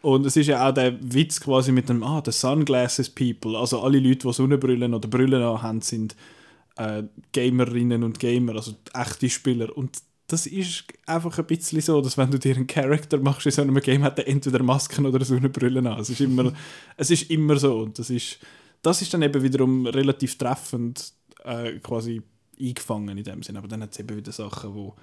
Und 0.02 0.24
es 0.24 0.36
ist 0.36 0.46
ja 0.46 0.68
auch 0.68 0.72
der 0.72 0.96
Witz 1.00 1.40
quasi 1.40 1.72
mit 1.72 1.88
dem, 1.88 2.02
ah, 2.02 2.22
the 2.24 2.32
Sunglasses 2.32 3.10
People, 3.10 3.58
also 3.58 3.82
alle 3.82 3.98
Leute, 3.98 4.26
die 4.26 4.32
Sonnenbrillen 4.32 4.94
oder 4.94 5.08
Brillen 5.08 5.42
haben, 5.42 5.82
sind 5.82 6.16
äh, 6.76 7.02
Gamerinnen 7.32 8.02
und 8.02 8.18
Gamer, 8.18 8.56
also 8.56 8.74
echte 8.94 9.28
Spieler. 9.28 9.76
Und 9.76 9.98
das 10.26 10.46
ist 10.46 10.84
einfach 11.06 11.38
ein 11.38 11.44
bisschen 11.44 11.80
so, 11.80 12.00
dass 12.00 12.16
wenn 12.16 12.30
du 12.30 12.38
dir 12.38 12.54
einen 12.54 12.66
Charakter 12.66 13.18
machst 13.18 13.46
in 13.46 13.52
so 13.52 13.62
einem 13.62 13.74
Game, 13.80 14.02
hat 14.02 14.18
er 14.18 14.28
entweder 14.28 14.62
Masken 14.62 15.04
oder 15.04 15.24
Sonnenbrillen 15.24 15.86
an. 15.86 16.00
Es 16.00 16.08
ist 16.08 16.20
immer, 16.20 16.52
es 16.96 17.10
ist 17.10 17.30
immer 17.30 17.56
so. 17.56 17.80
Und 17.80 17.98
das 17.98 18.10
ist, 18.10 18.38
das 18.80 19.02
ist 19.02 19.12
dann 19.12 19.22
eben 19.22 19.42
wiederum 19.42 19.86
relativ 19.86 20.38
treffend 20.38 21.12
äh, 21.44 21.72
quasi 21.80 22.22
eingefangen 22.58 23.18
in 23.18 23.24
dem 23.24 23.42
Sinn. 23.42 23.56
Aber 23.56 23.68
dann 23.68 23.82
hat 23.82 23.92
es 23.92 23.98
eben 23.98 24.16
wieder 24.16 24.32
Sachen, 24.32 24.74
wo 24.74 24.94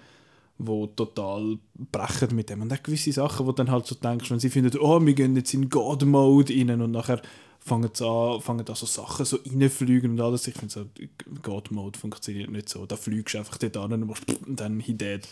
wo 0.58 0.88
total 0.88 1.58
brechen 1.76 2.36
mit 2.36 2.50
dem. 2.50 2.62
Und 2.62 2.74
auch 2.74 2.82
gewisse 2.82 3.12
Sachen, 3.12 3.46
wo 3.46 3.52
dann 3.52 3.72
halt 3.72 3.86
so 3.86 3.96
denkst, 3.96 4.32
wenn 4.32 4.40
sie 4.40 4.50
finden, 4.50 4.78
oh, 4.80 5.00
wir 5.06 5.14
gehen 5.14 5.36
jetzt 5.36 5.54
in 5.54 5.70
God-Mode 5.70 6.54
rein 6.54 6.82
und 6.82 6.92
nachher 6.92 7.22
fangen 7.60 7.92
an, 8.00 8.42
fangen 8.42 8.66
da 8.66 8.74
so 8.74 8.86
Sachen 8.86 9.26
so 9.26 9.38
reinfliegen 9.46 10.12
und 10.12 10.22
alles. 10.22 10.48
Ich 10.48 10.56
finde 10.56 10.74
so, 10.74 10.86
God 11.44 11.72
Mode 11.72 12.00
funktioniert 12.00 12.50
nicht 12.50 12.70
so. 12.70 12.86
Da 12.86 12.96
fliegst 12.96 13.36
du 13.36 13.40
einfach 13.40 13.58
dort 13.58 13.78
an 13.78 13.94
und 13.94 14.08
machst 14.08 14.24
und 14.46 14.60
dann 14.60 14.80
he 14.80 14.94
dead. 14.94 15.28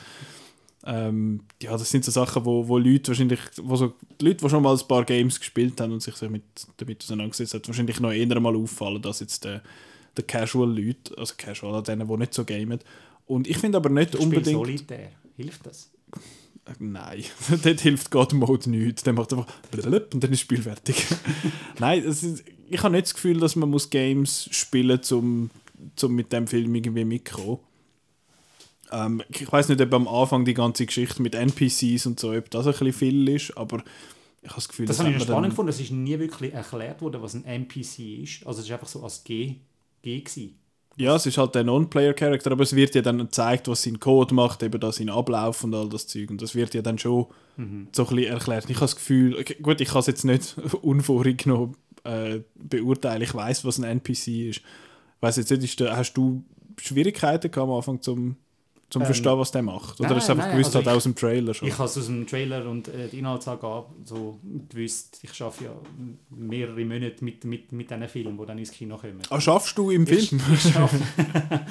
Ähm, 0.88 1.42
ja, 1.62 1.72
das 1.72 1.90
sind 1.90 2.06
so 2.06 2.12
Sachen, 2.12 2.46
wo, 2.46 2.68
wo 2.68 2.78
Leute 2.78 3.08
wahrscheinlich, 3.08 3.40
wo 3.64 3.76
so, 3.76 3.94
Leute, 4.22 4.44
die 4.44 4.50
schon 4.50 4.62
mal 4.62 4.76
ein 4.76 4.88
paar 4.88 5.04
Games 5.04 5.40
gespielt 5.40 5.82
haben 5.82 5.94
und 5.94 6.04
sich 6.04 6.16
so 6.16 6.30
mit, 6.30 6.44
damit 6.78 7.04
auseinandergesetzt 7.04 7.56
haben, 7.56 7.68
wahrscheinlich 7.68 8.00
noch 8.00 8.12
eher 8.12 8.40
mal 8.40 8.56
auffallen, 8.56 9.04
als 9.04 9.22
jetzt 9.22 9.46
der, 9.46 9.64
der 10.16 10.26
Casual-Leute, 10.26 11.18
also 11.18 11.34
Casual, 11.38 11.82
denen, 11.82 12.08
die 12.08 12.18
nicht 12.18 12.34
so 12.36 12.46
gamen. 12.46 12.80
Und 13.26 13.48
ich 13.48 13.58
finde 13.58 13.78
aber 13.78 13.90
nicht 13.90 14.16
Ich 14.16 14.22
unbedingt... 14.22 14.58
Solitär. 14.58 15.12
Hilft 15.36 15.66
das? 15.66 15.92
Äh, 16.66 16.72
Nein, 16.80 17.24
dort 17.64 17.82
hilft 17.82 18.12
God 18.12 18.34
Mode 18.34 18.70
nichts. 18.70 19.04
Der 19.04 19.14
macht 19.14 19.34
einfach 19.34 19.48
und 19.72 20.24
dann 20.24 20.32
ist 20.32 20.32
das 20.32 20.40
Spiel 20.40 20.62
fertig. 20.62 21.06
Nein, 21.80 22.04
ist, 22.04 22.44
ich 22.70 22.84
habe 22.84 22.94
nicht 22.94 23.08
das 23.08 23.14
Gefühl, 23.14 23.40
dass 23.40 23.56
man 23.56 23.70
muss 23.70 23.90
Games 23.90 24.50
spielen 24.52 24.98
muss, 24.98 25.12
um, 25.12 25.50
um 26.02 26.16
mit 26.16 26.32
dem 26.32 26.48
Film 26.48 26.74
irgendwie 26.74 27.06
mitzukommen. 27.06 27.60
Ähm, 28.92 29.24
ich 29.30 29.52
weiß 29.52 29.70
nicht, 29.70 29.82
ob 29.82 29.94
am 29.94 30.08
Anfang 30.08 30.46
die 30.46 30.54
ganze 30.54 30.86
Geschichte 30.86 31.22
mit 31.22 31.36
NPCs 31.36 32.06
und 32.06 32.20
so, 32.20 32.32
ob 32.32 32.50
das 32.50 32.66
ein 32.66 32.72
bisschen 32.72 32.94
viel 32.94 33.30
ist, 33.30 33.58
aber 33.58 33.84
ich 34.42 34.50
habe 34.50 34.56
das 34.56 34.70
Gefühl, 34.70 34.86
Das 34.86 35.00
habe 35.00 35.10
ich 35.10 35.24
spannend 35.24 35.50
gefunden. 35.50 35.70
Es 35.70 35.80
ist 35.80 35.92
nie 35.92 36.18
wirklich 36.20 36.54
erklärt 36.54 37.02
worden, 37.02 37.22
was 37.22 37.34
ein 37.34 37.46
NPC 37.46 38.22
ist. 38.24 38.46
Also 38.46 38.60
es 38.60 38.68
ist 38.68 38.72
einfach 38.72 38.88
so 38.88 39.04
als 39.04 39.24
G, 39.24 39.56
G 40.04 40.20
gewesen. 40.20 40.60
Ja, 40.98 41.16
es 41.16 41.26
ist 41.26 41.38
halt 41.38 41.56
der 41.56 41.64
Non-Player-Charakter, 41.66 42.52
aber 42.52 42.64
es 42.64 42.74
wird 42.76 42.96
ja 42.96 43.02
dann 43.02 43.18
gezeigt, 43.18 43.68
was 43.68 43.84
sein 43.84 44.00
Code 44.00 44.34
macht, 44.34 44.64
eben 44.64 44.80
da 44.80 44.92
sein 44.94 45.10
Ablauf 45.10 45.64
und 45.64 45.74
all 45.76 45.90
das 45.90 46.08
Zeug. 46.08 46.30
Und 46.30 46.42
das 46.42 46.56
wird 46.56 46.74
ja 46.74 46.82
dann 46.82 46.98
schon 46.98 47.26
Mhm. 47.58 47.88
so 47.94 48.08
ein 48.08 48.16
bisschen 48.16 48.34
erklärt. 48.34 48.66
Ich 48.70 48.76
habe 48.76 48.86
das 48.86 48.96
Gefühl, 48.96 49.36
okay, 49.40 49.56
gut, 49.62 49.80
ich 49.82 49.88
kann 49.90 50.00
es 50.00 50.08
jetzt 50.08 50.24
nicht 50.26 50.56
unvorgenommen 50.82 51.76
äh, 52.04 52.40
beurteilen. 52.56 53.22
Ich 53.22 53.34
weiß, 53.34 53.66
was 53.66 53.78
ein 53.78 53.84
NPC 53.84 54.50
ist. 54.50 54.58
Ich 54.58 54.62
weiß 55.22 55.38
jetzt 55.38 55.52
nicht, 55.52 55.82
hast 55.82 56.14
du 56.14 56.44
Schwierigkeiten 56.80 57.52
gehabt 57.52 57.70
am 57.70 57.76
Anfang 57.76 58.02
zum, 58.02 58.36
zum 58.90 59.02
Ähm, 59.02 59.06
Verstehen, 59.08 59.38
was 59.40 59.52
der 59.52 59.62
macht? 59.64 60.00
Oder 60.00 60.10
nein, 60.10 60.18
ist 60.20 60.24
es 60.26 60.30
einfach 60.30 60.46
nein, 60.46 60.52
gewusst 60.58 60.68
also 60.76 60.78
halt 60.78 60.88
ich- 60.88 60.98
aus 60.98 61.04
dem 61.04 61.16
Trailer 61.16 61.54
schon? 61.54 61.68
Ich 61.68 61.74
habe 61.78 61.86
es 61.86 61.98
aus 61.98 62.06
dem 62.06 62.28
Trailer 62.28 62.70
und 62.70 62.88
äh, 62.88 63.08
die 63.10 63.20
Inhaltsangabe 63.20 63.88
so 64.04 64.40
gewusst, 64.70 65.20
ich 65.24 65.42
arbeite 65.42 65.64
ja 65.66 65.72
mehrere 66.30 66.86
Monate 66.86 67.24
mit, 67.26 67.44
mit, 67.46 67.72
mit 67.72 67.90
diesen 67.90 68.08
Filmen, 68.08 68.38
die 68.38 68.46
dann 68.46 68.58
ins 68.58 68.72
Kino 68.72 68.98
kommen. 68.98 69.20
ah, 69.30 69.42
schaffst 69.42 69.78
du 69.78 69.90
im 69.92 70.04
Ich- 70.08 70.30
Film? 70.30 70.42
ich 70.54 70.62
schaffe- 70.62 71.00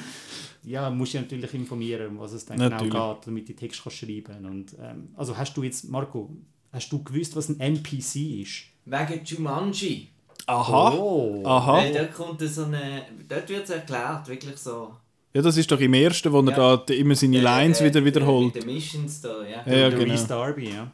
ja, 0.63 0.89
musst 0.89 1.13
du 1.13 1.19
natürlich 1.19 1.53
informieren, 1.53 2.07
um 2.09 2.19
was 2.19 2.33
es 2.33 2.45
dann 2.45 2.57
Natürlich. 2.57 2.91
genau 2.91 3.15
geht, 3.15 3.27
damit 3.27 3.43
du 3.43 3.53
die 3.53 3.55
Text 3.55 3.81
kannst 3.83 3.97
schreiben 3.99 4.45
und 4.45 4.75
ähm, 4.81 5.09
Also 5.15 5.37
hast 5.37 5.55
du 5.55 5.63
jetzt, 5.63 5.89
Marco, 5.89 6.29
hast 6.71 6.89
du 6.91 7.03
gewusst, 7.03 7.35
was 7.35 7.49
ein 7.49 7.59
NPC 7.59 8.41
ist? 8.41 8.63
Wegen 8.85 9.23
Jumanji. 9.25 10.09
Aha. 10.47 10.93
Oh. 10.93 11.41
Aha. 11.45 11.77
Weil 11.77 11.93
dort 11.93 12.13
kommt 12.13 12.39
so 12.41 12.65
eine. 12.65 13.03
Dort 13.27 13.49
wird 13.49 13.63
es 13.63 13.71
erklärt, 13.71 14.27
wirklich 14.27 14.57
so. 14.57 14.93
Ja, 15.35 15.41
das 15.41 15.57
ist 15.57 15.69
doch 15.69 15.79
im 15.81 15.93
ersten, 15.93 16.31
wo 16.31 16.39
er 16.39 16.57
Ja. 16.57 16.77
da 16.77 16.93
immer 16.93 17.13
seine 17.13 17.37
Äh, 17.37 17.41
Lines 17.41 17.81
äh, 17.81 17.85
wieder 17.85 17.99
äh, 17.99 18.05
wiederholt. 18.05 18.55
Mit 18.55 18.63
den 18.63 18.73
Missions 18.73 19.19
da, 19.19 19.43
ja. 19.43 19.63
Ja, 19.65 19.77
ja, 19.77 19.89
Der 19.89 19.99
genau. 19.99 20.23
Darby, 20.23 20.69
ja. 20.69 20.89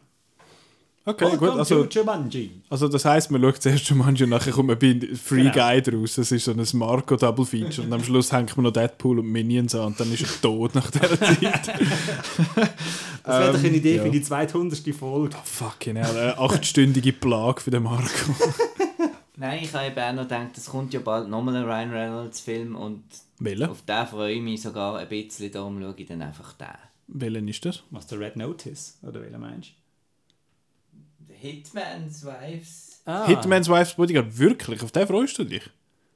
Okay, 1.03 1.25
gut. 1.31 1.41
Welcome 1.41 1.59
Also, 1.59 1.83
to 1.85 1.99
Jumanji. 1.99 2.51
Also 2.69 2.87
das 2.87 3.05
heisst, 3.05 3.29
man 3.31 3.41
schaut 3.41 3.61
zuerst 3.61 3.89
manchmal 3.95 4.23
und 4.23 4.29
nachher 4.29 4.51
kommt 4.51 4.67
man 4.69 4.77
bei 4.79 4.99
Free 5.15 5.43
Genau. 5.49 5.53
Guy 5.53 5.81
draus. 5.81 6.15
Das 6.15 6.31
ist 6.31 6.45
so 6.45 6.51
ein 6.51 6.63
Marco 6.73 7.15
Double 7.17 7.45
Feature 7.45 7.85
und 7.87 7.93
am 7.93 8.03
Schluss 8.03 8.31
hängt 8.31 8.55
man 8.57 8.63
noch 8.65 8.71
Deadpool 8.71 9.19
und 9.19 9.27
Minions 9.31 9.73
an 9.75 9.85
und 9.87 9.99
dann 9.99 10.11
ist 10.11 10.21
er 10.21 10.41
tot 10.41 10.73
nach 10.75 10.89
dieser 10.91 11.19
Zeit. 11.19 11.41
Das 13.23 13.39
wäre 13.39 13.51
doch 13.53 13.59
eine 13.59 13.67
Ähm, 13.67 13.73
Idee 13.75 13.95
ja. 13.97 14.03
für 14.03 14.09
die 14.11 14.21
200. 14.21 14.79
Folge. 14.95 15.35
Fucking 15.43 15.95
hell, 15.97 16.17
eine 16.17 16.37
achtstündige 16.39 17.13
Plage 17.13 17.61
für 17.61 17.71
den 17.71 17.83
Marco. 17.83 18.05
Nein, 19.41 19.63
ich 19.63 19.73
habe 19.73 19.87
eben 19.87 19.99
auch 19.99 20.13
noch 20.13 20.21
gedacht, 20.21 20.55
es 20.55 20.67
kommt 20.67 20.93
ja 20.93 20.99
bald 20.99 21.27
nochmal 21.27 21.55
ein 21.55 21.63
Ryan 21.63 21.91
Reynolds-Film 21.91 22.75
und 22.75 23.03
Welchen? 23.39 23.71
auf 23.71 23.81
den 23.81 24.05
freue 24.05 24.33
ich 24.33 24.41
mich 24.41 24.61
sogar 24.61 24.99
ein 24.99 25.09
bisschen, 25.09 25.51
darum 25.51 25.81
schaue 25.81 25.95
ich 25.97 26.07
dann 26.07 26.21
einfach 26.21 26.53
den. 26.53 26.67
Welchen 27.07 27.47
ist 27.47 27.65
das? 27.65 27.81
Was 27.89 28.05
der 28.05 28.19
Red 28.19 28.35
Notice, 28.35 28.99
oder 29.01 29.19
welcher 29.19 29.39
meinst 29.39 29.71
The 31.27 31.33
Hitman's 31.33 32.23
Wives. 32.23 33.01
du? 33.03 33.11
Ah, 33.11 33.25
Hitman's 33.25 33.67
Wife's 33.67 33.95
Bodyguard, 33.95 34.37
wirklich? 34.37 34.83
Auf 34.83 34.91
den 34.91 35.07
freust 35.07 35.39
du 35.39 35.43
dich? 35.43 35.67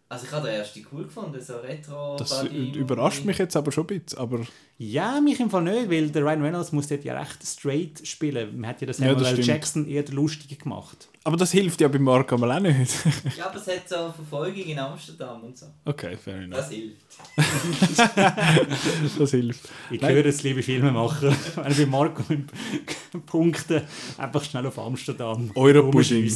Also 0.08 0.28
ich 0.28 0.32
habe 0.32 0.46
den 0.46 0.58
ersten 0.58 0.86
cool 0.92 1.06
gefunden, 1.06 1.42
so 1.42 1.58
retro 1.58 2.18
Das 2.18 2.44
überrascht 2.44 3.26
mich 3.26 3.40
jetzt 3.40 3.58
aber 3.58 3.72
schon 3.72 3.86
ein 3.86 4.02
bisschen. 4.02 4.20
Aber 4.20 4.46
Ja, 4.78 5.22
mich 5.22 5.40
im 5.40 5.50
Fall 5.50 5.64
nicht, 5.64 5.90
weil 5.90 6.10
der 6.10 6.22
Ryan 6.24 6.42
Reynolds 6.42 6.74
muss 6.74 6.88
dort 6.88 7.06
ja 7.06 7.18
recht 7.18 7.42
straight 7.46 8.06
spielen. 8.06 8.60
Man 8.60 8.70
hat 8.72 8.82
ja 8.82 8.88
das 8.88 8.98
Ja, 9.00 9.14
Samuel 9.18 9.38
das. 9.38 9.46
Jackson 9.48 9.88
eher 9.88 10.04
der 10.04 10.14
Lustige 10.16 10.58
gemacht. 10.58 11.08
Aber 11.24 11.38
das 11.38 11.52
hilft 11.54 11.80
ja 11.80 11.88
bei 11.88 11.98
Marco 11.98 12.38
mal 12.38 12.52
auch 12.52 12.60
nicht. 12.60 12.92
Ja, 13.38 13.48
aber 13.48 13.56
es 13.56 13.68
hat 13.68 13.88
so 13.88 13.96
Verfolgung 14.12 14.64
in 14.66 14.78
Amsterdam 14.78 15.44
und 15.44 15.58
so. 15.58 15.68
Okay, 15.86 16.18
fair 16.18 16.42
enough. 16.42 16.60
Das 16.60 16.70
hilft. 16.72 17.06
Das 19.18 19.32
hilft. 19.32 19.70
Ich 19.92 20.02
Nein. 20.02 20.14
höre 20.14 20.26
es, 20.26 20.44
liebe 20.44 20.62
Filmemacher, 20.62 21.34
wenn 21.56 21.72
ich 21.72 21.78
bei 21.78 21.86
Marco 21.86 22.24
mit 22.28 22.46
Punkten 23.26 23.82
einfach 24.18 24.44
schnell 24.44 24.66
auf 24.66 24.78
Amsterdam 24.78 25.52
Europudding. 25.56 26.32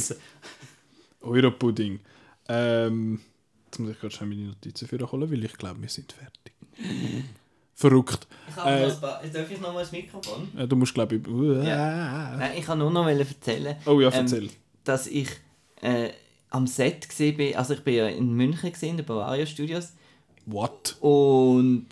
Europudding. 1.20 2.00
Ähm, 2.48 3.20
jetzt 3.66 3.78
muss 3.78 3.90
ich 3.90 4.00
gerade 4.00 4.14
schnell 4.14 4.28
meine 4.30 4.46
Notizen 4.46 4.88
für 4.88 5.12
holen, 5.12 5.30
weil 5.30 5.44
ich 5.44 5.52
glaube, 5.58 5.82
wir 5.82 5.88
sind 5.90 6.12
fertig. 6.12 6.54
Verrückt. 7.80 8.26
Ich 8.48 8.56
habe 8.56 8.70
Äh, 8.70 8.88
noch 8.88 9.02
ein. 9.02 9.32
Darf 9.32 9.50
ich 9.50 9.60
noch 9.60 9.72
mal 9.72 9.80
das 9.80 9.90
Mikrofon? 9.92 10.48
Äh, 10.56 10.66
Du 10.68 10.76
musst, 10.76 10.92
glaube 10.92 11.16
ich. 11.16 11.22
Nein, 11.26 12.52
ich 12.58 12.64
kann 12.66 12.78
nur 12.78 12.90
noch 12.90 13.06
erzählen, 13.08 13.76
Oh 13.86 13.98
ja, 14.00 14.08
Ähm, 14.08 14.14
erzähl. 14.20 14.50
dass 14.84 15.06
ich 15.06 15.28
äh, 15.80 16.10
am 16.50 16.66
Set 16.66 17.08
gesehen 17.08 17.36
bin. 17.38 17.56
Also 17.56 17.72
ich 17.74 17.80
bin 17.80 17.94
ja 17.94 18.06
in 18.08 18.32
München 18.34 18.70
gesehen, 18.70 18.90
in 18.90 18.96
den 18.98 19.06
Bavaria 19.06 19.46
Studios. 19.46 19.94
What? 20.44 20.96
Und 21.00 21.86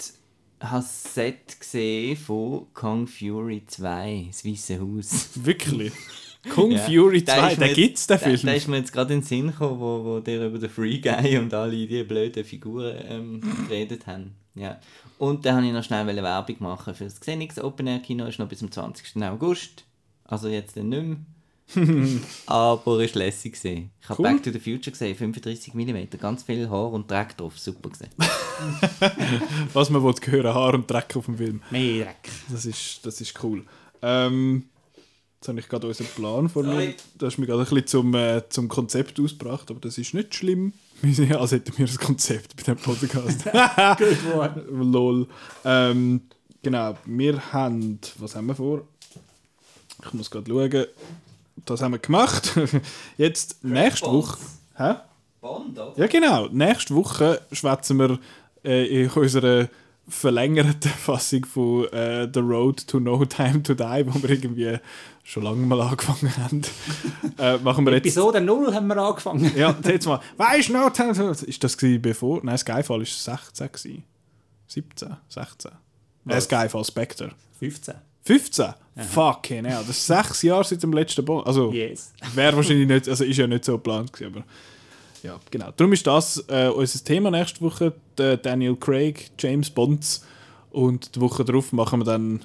habe 0.60 0.82
das 0.82 1.14
Set 1.14 1.58
gesehen 1.58 2.16
von 2.16 2.66
Kong 2.74 3.06
Fury 3.06 3.62
2, 3.66 4.26
das 4.28 4.44
Weiße 4.44 4.80
Haus. 4.80 5.30
Wirklich? 5.36 5.92
Kung 6.54 6.70
Ja. 6.72 6.78
Fury 6.80 7.22
Der 7.24 7.34
2, 7.36 7.46
ist 7.52 7.52
mir 7.52 7.56
der 7.58 7.66
jetzt- 7.68 7.76
gibt's, 7.76 8.06
der 8.08 8.18
Der, 8.18 8.28
Film. 8.28 8.40
der 8.46 8.56
ist 8.56 8.68
mir 8.68 8.76
jetzt 8.76 8.92
gerade 8.92 9.14
in 9.14 9.20
den 9.20 9.26
Sinn 9.26 9.46
gekommen, 9.48 9.80
wo, 9.80 10.04
wo 10.04 10.20
der 10.20 10.46
über 10.48 10.58
den 10.58 10.68
Free 10.70 10.98
Guy 10.98 11.38
und 11.38 11.52
alle 11.54 11.70
die 11.86 12.02
blöden 12.04 12.44
Figuren 12.44 12.94
ähm, 13.08 13.40
geredet 13.68 14.06
haben. 14.06 14.34
Ja. 14.54 14.78
Und 15.18 15.44
dann 15.44 15.56
wollte 15.56 15.68
ich 15.68 15.74
noch 15.74 15.84
schnell 15.84 16.06
Werbung 16.22 16.56
machen 16.60 16.94
für 16.94 17.04
das 17.04 17.20
Xenix 17.20 17.58
Open 17.58 17.86
Air 17.86 17.98
Kino, 17.98 18.26
ist 18.26 18.38
noch 18.38 18.48
bis 18.48 18.60
zum 18.60 18.70
20. 18.70 19.22
August. 19.24 19.84
Also 20.24 20.48
jetzt 20.48 20.76
dann 20.76 20.88
nicht 20.88 21.04
mehr. 21.04 21.16
Aber 22.46 23.00
es 23.00 23.14
war 23.14 23.22
lässig. 23.22 23.52
gewesen. 23.60 23.90
Ich 24.00 24.08
habe 24.08 24.22
Cool. 24.22 24.28
Back 24.30 24.42
to 24.42 24.50
the 24.50 24.58
Future 24.58 24.90
gesehen, 24.90 25.14
35 25.14 25.74
mm, 25.74 26.18
ganz 26.18 26.42
viel 26.42 26.70
Haar 26.70 26.92
und 26.92 27.10
Dreck 27.10 27.36
drauf, 27.36 27.58
super 27.58 27.90
gesehen. 27.90 28.10
Was 29.74 29.90
man 29.90 30.02
will 30.02 30.14
hören, 30.24 30.54
Haar 30.54 30.74
und 30.74 30.90
Dreck 30.90 31.14
auf 31.16 31.26
dem 31.26 31.36
Film. 31.36 31.62
Mehr 31.70 32.06
Dreck. 32.06 32.30
Das 32.50 32.64
ist, 32.64 33.04
das 33.04 33.20
ist 33.20 33.42
cool. 33.42 33.66
Ähm, 34.00 34.68
jetzt 35.38 35.48
habe 35.48 35.60
ich 35.60 35.68
gerade 35.68 35.86
unseren 35.86 36.06
Plan 36.08 36.48
vor 36.48 36.62
mir. 36.64 36.72
Sorry. 36.72 36.94
Da 37.16 37.26
hast 37.26 37.38
mich 37.38 37.48
gerade 37.48 37.62
ein 37.62 37.68
bisschen 37.68 37.86
zum, 37.86 38.14
äh, 38.14 38.42
zum 38.48 38.68
Konzept 38.68 39.20
ausgebracht, 39.20 39.70
aber 39.70 39.80
das 39.80 39.96
ist 39.96 40.14
nicht 40.14 40.34
schlimm. 40.34 40.72
Wir 41.02 41.14
sind 41.14 41.30
ja, 41.30 41.38
als 41.38 41.52
hätten 41.52 41.78
wir 41.78 41.86
ein 41.86 41.96
Konzept 41.96 42.56
bei 42.56 42.62
diesem 42.62 42.76
Podcast. 42.76 43.44
Good 43.98 44.34
one. 44.34 44.64
Lol. 44.84 45.28
Ähm, 45.64 46.22
genau, 46.60 46.96
wir 47.04 47.52
haben. 47.52 48.00
Was 48.18 48.34
haben 48.34 48.46
wir 48.46 48.56
vor? 48.56 48.82
Ich 50.04 50.12
muss 50.12 50.28
gerade 50.28 50.50
schauen. 50.50 50.86
Das 51.64 51.82
haben 51.82 51.92
wir 51.92 52.00
gemacht. 52.00 52.52
Jetzt, 53.16 53.62
nächste 53.62 54.06
Woche. 54.06 54.38
Hä? 54.74 54.94
Bond, 55.40 55.78
oder? 55.78 55.92
Ja, 55.96 56.08
genau. 56.08 56.48
Nächste 56.48 56.96
Woche 56.96 57.42
schwätzen 57.52 57.98
wir 57.98 58.18
äh, 58.64 59.04
in 59.04 59.10
unserer 59.10 59.68
verlängerten 60.08 60.90
Fassung 60.98 61.44
von 61.44 61.86
äh, 61.92 62.28
The 62.32 62.40
Road 62.40 62.86
to 62.86 63.00
No 63.00 63.24
Time 63.24 63.62
to 63.62 63.74
Die, 63.74 64.04
wo 64.06 64.22
wir 64.22 64.30
irgendwie 64.30 64.78
schon 65.24 65.42
lange 65.42 65.66
mal 65.66 65.80
angefangen 65.80 66.36
haben. 66.36 66.62
äh, 67.38 67.58
machen 67.58 67.84
wir 67.84 67.92
jetzt. 67.94 68.06
Episode 68.06 68.40
0 68.40 68.74
haben 68.74 68.86
wir 68.86 68.96
angefangen. 68.96 69.52
Ja, 69.56 69.76
jetzt 69.84 70.06
mal. 70.06 70.20
Weißt 70.36 70.70
du 70.70 70.72
noch? 70.74 70.90
Time 70.90 71.12
to 71.12 71.30
Ist 71.30 71.62
das 71.62 71.76
bevor? 71.76 72.40
Nein, 72.42 72.58
Skyfall 72.58 72.98
war 72.98 73.04
16. 73.04 73.66
Gewesen. 73.66 74.04
17, 74.66 75.16
16. 75.28 75.70
Nein? 76.24 76.40
Skyfall 76.40 76.84
Spectre. 76.84 77.30
15. 77.58 77.94
15? 78.24 78.74
Fucking 78.96 79.64
hell. 79.64 79.84
Das 79.86 79.96
ist 79.96 80.06
sechs 80.06 80.42
Jahre 80.42 80.64
seit 80.64 80.82
dem 80.82 80.92
letzten 80.92 81.24
Bond. 81.24 81.46
Also, 81.46 81.72
Yes. 81.72 82.12
Wäre 82.34 82.56
wahrscheinlich 82.56 82.88
nicht, 82.88 83.08
also 83.08 83.24
ist 83.24 83.36
ja 83.36 83.46
nicht 83.46 83.64
so 83.64 83.72
geplant 83.72 84.12
gewesen, 84.12 84.34
aber 84.34 84.44
ja, 85.22 85.38
genau. 85.50 85.72
Darum 85.76 85.92
ist 85.92 86.06
das 86.06 86.44
äh, 86.48 86.68
unser 86.68 87.04
Thema 87.04 87.30
nächste 87.30 87.60
Woche, 87.60 87.92
Daniel 88.16 88.76
Craig, 88.76 89.30
James 89.38 89.70
Bonds 89.70 90.24
und 90.70 91.14
die 91.14 91.20
Woche 91.20 91.44
darauf 91.44 91.72
machen 91.72 92.00
wir 92.00 92.04
dann 92.04 92.44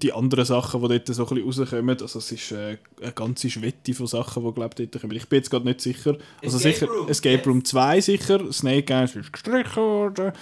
die 0.00 0.12
anderen 0.12 0.44
Sachen, 0.44 0.80
die 0.82 0.88
dort 0.88 1.06
so 1.06 1.26
ein 1.26 1.34
bisschen 1.34 1.64
rauskommen. 1.64 2.00
Also 2.00 2.18
es 2.18 2.32
ist 2.32 2.52
äh, 2.52 2.78
eine 3.00 3.12
ganze 3.12 3.50
Schwette 3.50 3.94
von 3.94 4.06
Sachen, 4.06 4.44
die 4.44 4.52
glaube 4.52 4.74
ich 4.78 4.90
dort 4.90 5.02
kommen. 5.02 5.16
Ich 5.16 5.28
bin 5.28 5.38
jetzt 5.38 5.50
gerade 5.50 5.66
nicht 5.66 5.80
sicher. 5.80 6.16
Also 6.42 6.56
Escape 6.56 6.74
sicher 6.74 6.86
Room, 6.86 7.08
Escape 7.08 7.36
yes. 7.36 7.46
Room 7.46 7.64
2 7.64 8.00
sicher, 8.00 8.52
Snake 8.52 8.92
Eyes 8.92 9.16
ist 9.16 9.32
gestrichen 9.32 9.82
worden, 9.82 10.32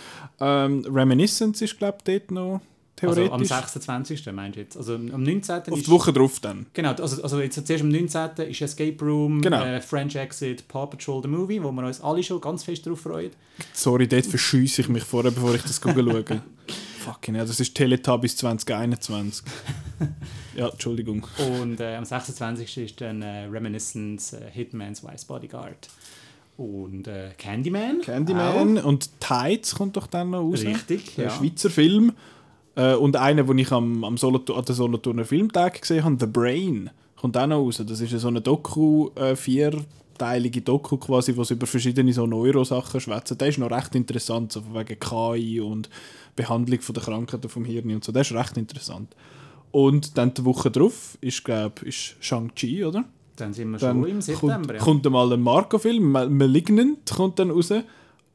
ähm, 0.41 0.85
Reminiscence 0.89 1.63
ist 1.63 1.79
glaube 1.79 1.99
ich 1.99 2.05
dort 2.05 2.31
noch 2.31 2.61
theoretisch. 3.01 3.25
Also 3.25 3.35
am 3.35 3.45
26. 3.45 4.33
meinst 4.33 4.57
du 4.57 4.61
jetzt? 4.61 4.77
Also 4.77 4.95
am 4.95 5.23
19. 5.23 5.57
Auf 5.57 5.69
ist... 5.69 5.87
die 5.87 5.91
Woche 5.91 6.13
drauf 6.13 6.41
dann. 6.41 6.67
Genau, 6.73 6.93
also, 6.93 7.23
also 7.23 7.41
jetzt 7.41 7.67
zuerst 7.67 7.83
am 7.83 7.89
19. 7.89 8.31
ist 8.49 8.61
Escape 8.63 9.05
Room, 9.05 9.41
Genau. 9.41 9.65
äh, 9.65 9.81
French 9.81 10.17
Exit, 10.17 10.69
Paw 10.69 10.87
Patrol 10.87 11.23
the 11.23 11.29
Movie, 11.29 11.63
wo 11.63 11.73
wir 11.73 11.85
uns 11.85 12.01
alle 12.01 12.23
schon 12.23 12.41
ganz 12.41 12.63
fest 12.63 12.87
drauf 12.87 13.01
freuen. 13.01 13.31
Sorry, 13.73 14.07
dort 14.07 14.27
verschüsse 14.27 14.83
ich 14.83 14.89
mich 14.89 15.05
vorher, 15.05 15.31
bevor 15.31 15.55
ich 15.55 15.63
das 15.63 15.81
schaue. 15.83 16.25
Fucking 17.01 17.35
ja, 17.35 17.45
das 17.45 17.59
ist 17.59 17.75
Teletubbies 17.75 18.37
2021. 18.37 19.45
ja, 20.57 20.69
Entschuldigung. 20.69 21.27
Und 21.39 21.81
äh, 21.81 21.97
am 21.97 22.05
26. 22.05 22.77
ist 22.77 23.01
dann 23.01 23.23
äh, 23.23 23.45
Reminiscence, 23.45 24.35
äh, 24.35 24.51
Hitman's 24.53 25.03
Wise 25.03 25.25
Bodyguard 25.27 25.89
und 26.61 27.09
äh, 27.09 27.31
Candyman. 27.39 28.03
Candyman 28.03 28.77
und 28.79 29.09
Tides 29.19 29.75
kommt 29.75 29.97
doch 29.97 30.07
dann 30.07 30.31
noch 30.31 30.41
raus. 30.43 30.63
Richtig, 30.63 31.15
Der 31.17 31.27
ja. 31.27 31.31
Schweizer 31.31 31.71
Film. 31.71 32.13
Äh, 32.77 32.95
und 32.95 33.17
einer, 33.17 33.43
den 33.45 33.59
ich 33.59 33.73
am, 33.73 34.05
am 34.05 34.17
Solothur, 34.17 34.59
an 34.59 34.65
den 34.65 34.75
Solothurner 34.75 35.25
Filmtag 35.25 35.81
gesehen 35.81 36.05
habe, 36.05 36.17
The 36.21 36.27
Brain, 36.27 36.91
kommt 37.17 37.37
auch 37.37 37.47
noch 37.47 37.59
raus. 37.59 37.83
Das 37.87 38.01
ist 38.01 38.11
so 38.19 38.29
eine 38.29 38.41
Doku, 38.41 39.11
äh, 39.17 39.35
vierteilige 39.37 40.61
Doku 40.63 40.97
quasi, 40.97 41.33
sie 41.33 41.53
über 41.55 41.67
verschiedene 41.67 42.13
so 42.13 42.27
Neurosachen 42.27 43.01
schwätzen. 43.01 43.39
Der 43.39 43.49
ist 43.49 43.59
noch 43.59 43.71
recht 43.71 43.95
interessant, 43.95 44.53
so 44.53 44.61
von 44.63 44.75
wegen 44.75 44.99
KI 44.99 45.61
und 45.61 45.89
Behandlung 46.37 46.81
von 46.81 46.95
der 46.95 47.03
Krankheiten 47.05 47.49
vom 47.49 47.65
Hirn 47.65 47.91
und 47.93 48.05
so. 48.05 48.13
Der 48.13 48.23
ist 48.23 48.33
recht 48.33 48.57
interessant. 48.57 49.15
Und 49.73 50.17
dann 50.19 50.35
die 50.35 50.45
Woche 50.45 50.71
drauf 50.71 51.17
ist, 51.21 51.45
glaube 51.45 51.87
ich, 51.87 52.17
Shang-Chi, 52.21 52.85
oder? 52.85 53.05
Dann 53.37 53.53
sind 53.53 53.71
wir 53.71 53.79
Dann 53.79 54.01
schon 54.03 54.11
im 54.11 54.21
September. 54.21 54.55
kommt, 54.57 54.71
ja. 54.73 54.79
kommt 54.79 55.11
mal 55.11 55.33
ein 55.33 55.41
Marco-Film, 55.41 56.11
Ma- 56.13 56.27
Malignant 56.29 56.99
kommt 57.15 57.39
dann 57.39 57.51
raus. 57.51 57.73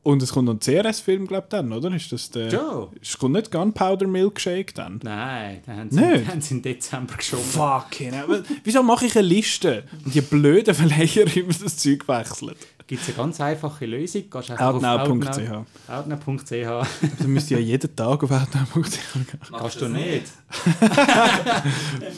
Und 0.05 0.21
es 0.21 0.31
kommt 0.31 0.45
noch 0.45 0.53
ein 0.53 0.59
CRS-Film, 0.59 1.25
glaube 1.25 1.45
ich, 1.47 1.49
dann, 1.49 1.73
oder? 1.73 1.91
Ist 1.95 2.11
das 2.11 2.29
der... 2.29 2.49
Joe. 2.49 2.89
Es 3.01 3.17
kommt 3.17 3.33
nicht 3.33 3.51
Gunpowder 3.51 4.05
Milkshake 4.05 4.71
dann? 4.75 4.99
Nein, 5.01 5.61
dann 5.65 5.77
haben 5.77 5.89
sie, 5.89 5.99
Nicht? 5.99 6.27
haben 6.31 6.41
sie 6.41 6.53
im 6.53 6.61
Dezember 6.61 7.15
geschoben. 7.15 7.43
Fucking 7.43 8.13
hell. 8.13 8.43
Wieso 8.63 8.83
mache 8.83 9.07
ich 9.07 9.17
eine 9.17 9.27
Liste? 9.27 9.83
Und 10.05 10.13
die 10.13 10.21
blöden 10.21 10.75
Verleiher 10.75 11.25
immer 11.35 11.53
das 11.59 11.77
Zeug 11.77 12.07
wechseln. 12.07 12.53
Gibt 12.85 13.01
es 13.01 13.07
eine 13.07 13.17
ganz 13.17 13.41
einfache 13.41 13.87
Lösung. 13.87 14.29
Gehst 14.29 14.51
einfach 14.51 14.75
auf 14.75 14.83
Outnow.ch. 14.83 15.89
Outnow.ch. 15.89 16.51
Dann 16.51 16.87
müsst 17.33 17.49
ihr 17.49 17.59
ja 17.59 17.65
jeden 17.65 17.95
Tag 17.95 18.23
auf 18.23 18.29
outnow.ch 18.29 19.13
gehen. 19.13 19.27
Kannst 19.57 19.81
du 19.81 19.89
nicht. 19.89 20.25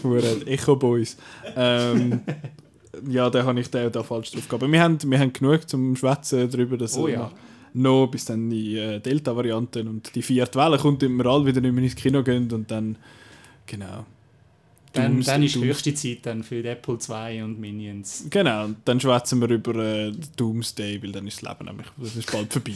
Fuhren, 0.01 0.45
Echo 0.45 0.75
Boys. 0.75 1.15
Ähm, 1.55 2.19
ja, 3.07 3.29
da 3.29 3.45
habe 3.45 3.57
ich 3.61 3.71
den 3.71 3.89
da 3.93 4.03
falsch 4.03 4.31
drauf 4.31 4.45
gehabt. 4.45 4.61
Aber 4.61 4.69
wir 4.69 4.81
haben, 4.81 4.97
wir 5.09 5.19
haben 5.19 5.31
genug 5.31 5.69
zum 5.69 5.95
Schwätzen 5.95 6.51
darüber, 6.51 6.75
dass 6.75 6.97
Oh 6.97 7.07
ja. 7.07 7.19
noch 7.19 7.31
bis 8.11 8.25
dann 8.25 8.49
die 8.49 8.77
äh, 8.77 8.99
Delta-Varianten 8.99 9.87
und 9.87 10.13
die 10.15 10.21
vierte 10.21 10.59
Welle 10.59 10.77
kommt, 10.77 11.03
und 11.03 11.17
wir 11.17 11.25
alle 11.25 11.45
wieder 11.45 11.61
nicht 11.61 11.73
mehr 11.73 11.83
ins 11.83 11.95
Kino 11.95 12.23
gehen 12.23 12.51
und 12.51 12.69
dann, 12.71 12.97
genau. 13.65 14.05
Dann, 14.93 15.17
Dooms- 15.19 15.25
dann 15.25 15.43
ist 15.43 15.55
Dooms- 15.55 15.65
höchste 15.65 15.93
Zeit 15.93 16.19
dann 16.23 16.43
für 16.43 16.61
die 16.63 16.69
Apple 16.69 16.97
2 16.97 17.43
und 17.43 17.59
Minions. 17.59 18.25
Genau, 18.29 18.65
und 18.65 18.77
dann 18.85 18.99
schwätzen 18.99 19.39
wir 19.41 19.49
über 19.49 19.75
äh, 19.75 20.11
Doomsday, 20.37 21.01
weil 21.03 21.11
dann 21.11 21.27
ist 21.27 21.43
das 21.43 21.49
Leben 21.49 21.65
nämlich, 21.65 21.87
das 21.97 22.15
ist 22.15 22.31
bald 22.31 22.51
vorbei. 22.51 22.73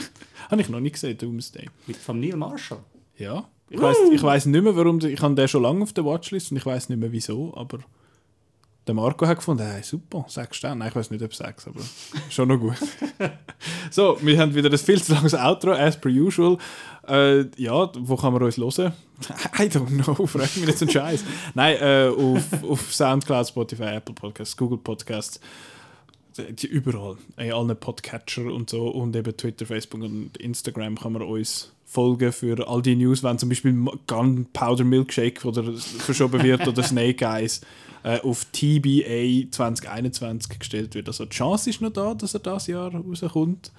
habe 0.50 0.60
ich 0.60 0.68
noch 0.68 0.80
nicht 0.80 0.94
gesehen, 0.94 1.16
Doomsday. 1.16 1.66
Mit 1.86 1.96
von 1.96 2.18
Neil 2.18 2.36
Marshall. 2.36 2.80
Ja. 3.18 3.48
Ich 3.72 3.80
weiß 3.80 3.96
ich 4.12 4.22
weiss 4.22 4.46
nicht 4.46 4.64
mehr, 4.64 4.74
warum. 4.74 4.98
Ich 4.98 5.20
habe 5.22 5.34
den 5.36 5.46
schon 5.46 5.62
lange 5.62 5.82
auf 5.84 5.92
der 5.92 6.04
Watchlist 6.04 6.50
und 6.50 6.56
ich 6.56 6.66
weiß 6.66 6.88
nicht 6.88 6.98
mehr 6.98 7.12
wieso, 7.12 7.54
aber 7.56 7.78
der 8.86 8.94
Marco 8.94 9.26
hat 9.26 9.36
gefunden, 9.36 9.66
hey, 9.66 9.82
super, 9.82 10.24
sechs 10.28 10.56
Sterne. 10.56 10.88
Ich 10.88 10.94
weiß 10.94 11.10
nicht, 11.10 11.22
ob 11.22 11.34
sechs, 11.34 11.66
aber 11.66 11.80
schon 12.30 12.48
noch 12.48 12.58
gut. 12.58 12.76
so, 13.90 14.18
wir 14.22 14.38
haben 14.38 14.54
wieder 14.54 14.70
ein 14.70 14.78
viel 14.78 15.00
zu 15.02 15.12
langes 15.12 15.34
Outro, 15.34 15.72
as 15.72 16.00
per 16.00 16.10
usual. 16.10 16.56
Äh, 17.06 17.44
ja, 17.56 17.90
wo 17.98 18.16
kann 18.16 18.32
man 18.32 18.42
uns 18.42 18.56
hören? 18.56 18.92
I 19.58 19.64
don't 19.64 20.02
know, 20.02 20.26
frag 20.26 20.56
mich 20.56 20.66
nicht 20.66 20.78
so 20.78 20.86
einen 20.86 20.92
Scheiß. 20.92 21.24
Nein, 21.54 21.76
äh, 21.80 22.08
auf, 22.08 22.64
auf 22.64 22.92
Soundcloud, 22.92 23.48
Spotify, 23.48 23.96
Apple 23.96 24.14
Podcasts, 24.14 24.56
Google 24.56 24.78
Podcasts, 24.78 25.40
die 26.52 26.66
überall, 26.66 27.16
in 27.36 27.52
allen 27.52 27.76
Podcatcher 27.76 28.44
und 28.52 28.70
so 28.70 28.88
und 28.88 29.14
eben 29.16 29.36
Twitter, 29.36 29.66
Facebook 29.66 30.02
und 30.02 30.36
Instagram 30.38 30.98
kann 30.98 31.12
man 31.12 31.22
uns 31.22 31.72
folgen 31.86 32.32
für 32.32 32.68
all 32.68 32.82
die 32.82 32.94
News, 32.96 33.22
wenn 33.22 33.38
zum 33.38 33.48
Beispiel 33.48 33.74
Gunpowder 34.06 34.84
Milkshake 34.84 35.44
oder 35.46 35.64
verschoben 35.72 36.42
wird 36.42 36.66
oder 36.68 36.82
Snake 36.84 37.24
Eyes 37.24 37.60
äh, 38.04 38.20
auf 38.20 38.44
TBA 38.52 39.50
2021 39.50 40.58
gestellt 40.58 40.94
wird. 40.94 41.08
Also 41.08 41.24
die 41.24 41.30
Chance 41.36 41.70
ist 41.70 41.80
noch 41.80 41.90
da, 41.92 42.14
dass 42.14 42.34
er 42.34 42.40
das 42.40 42.66
Jahr 42.68 42.92
rauskommt. 42.94 43.72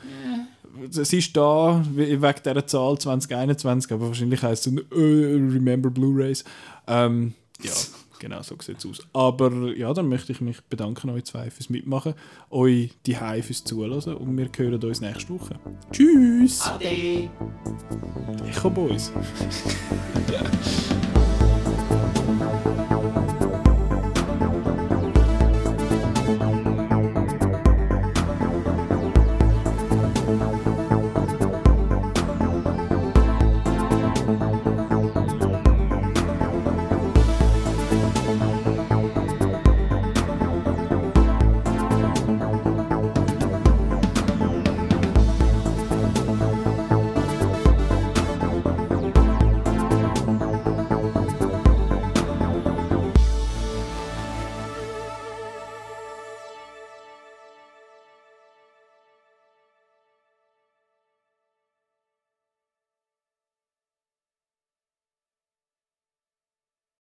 Es 0.90 1.12
ist 1.14 1.36
da 1.36 1.84
we- 1.94 2.22
wegen 2.22 2.40
dieser 2.46 2.68
Zahl 2.68 2.98
2021, 2.98 3.92
aber 3.92 4.08
wahrscheinlich 4.08 4.42
heißt 4.42 4.68
es 4.68 4.74
äh, 4.74 4.80
Remember 4.92 5.90
Blu-rays. 5.90 6.44
Ähm, 6.88 7.34
ja, 7.62 7.72
genau 8.22 8.42
so 8.42 8.56
sieht 8.62 8.78
es 8.78 8.86
aus. 8.86 9.00
Aber 9.12 9.76
ja, 9.76 9.94
dann 9.94 10.08
möchte 10.08 10.32
ich 10.32 10.40
mich 10.40 10.62
bedanken 10.62 11.10
euch 11.10 11.26
zwei 11.26 11.50
fürs 11.50 11.70
Mitmachen, 11.70 12.14
euch 12.50 12.92
die 13.06 13.16
fürs 13.42 13.64
Zuhören 13.66 14.16
und 14.16 14.38
wir 14.38 14.50
hören 14.56 14.82
uns 14.82 15.02
nächste 15.02 15.34
Woche. 15.34 15.60
Tschüss! 15.92 16.62
Ade. 16.62 17.30
Echo 18.48 18.70
Boys. 18.70 19.12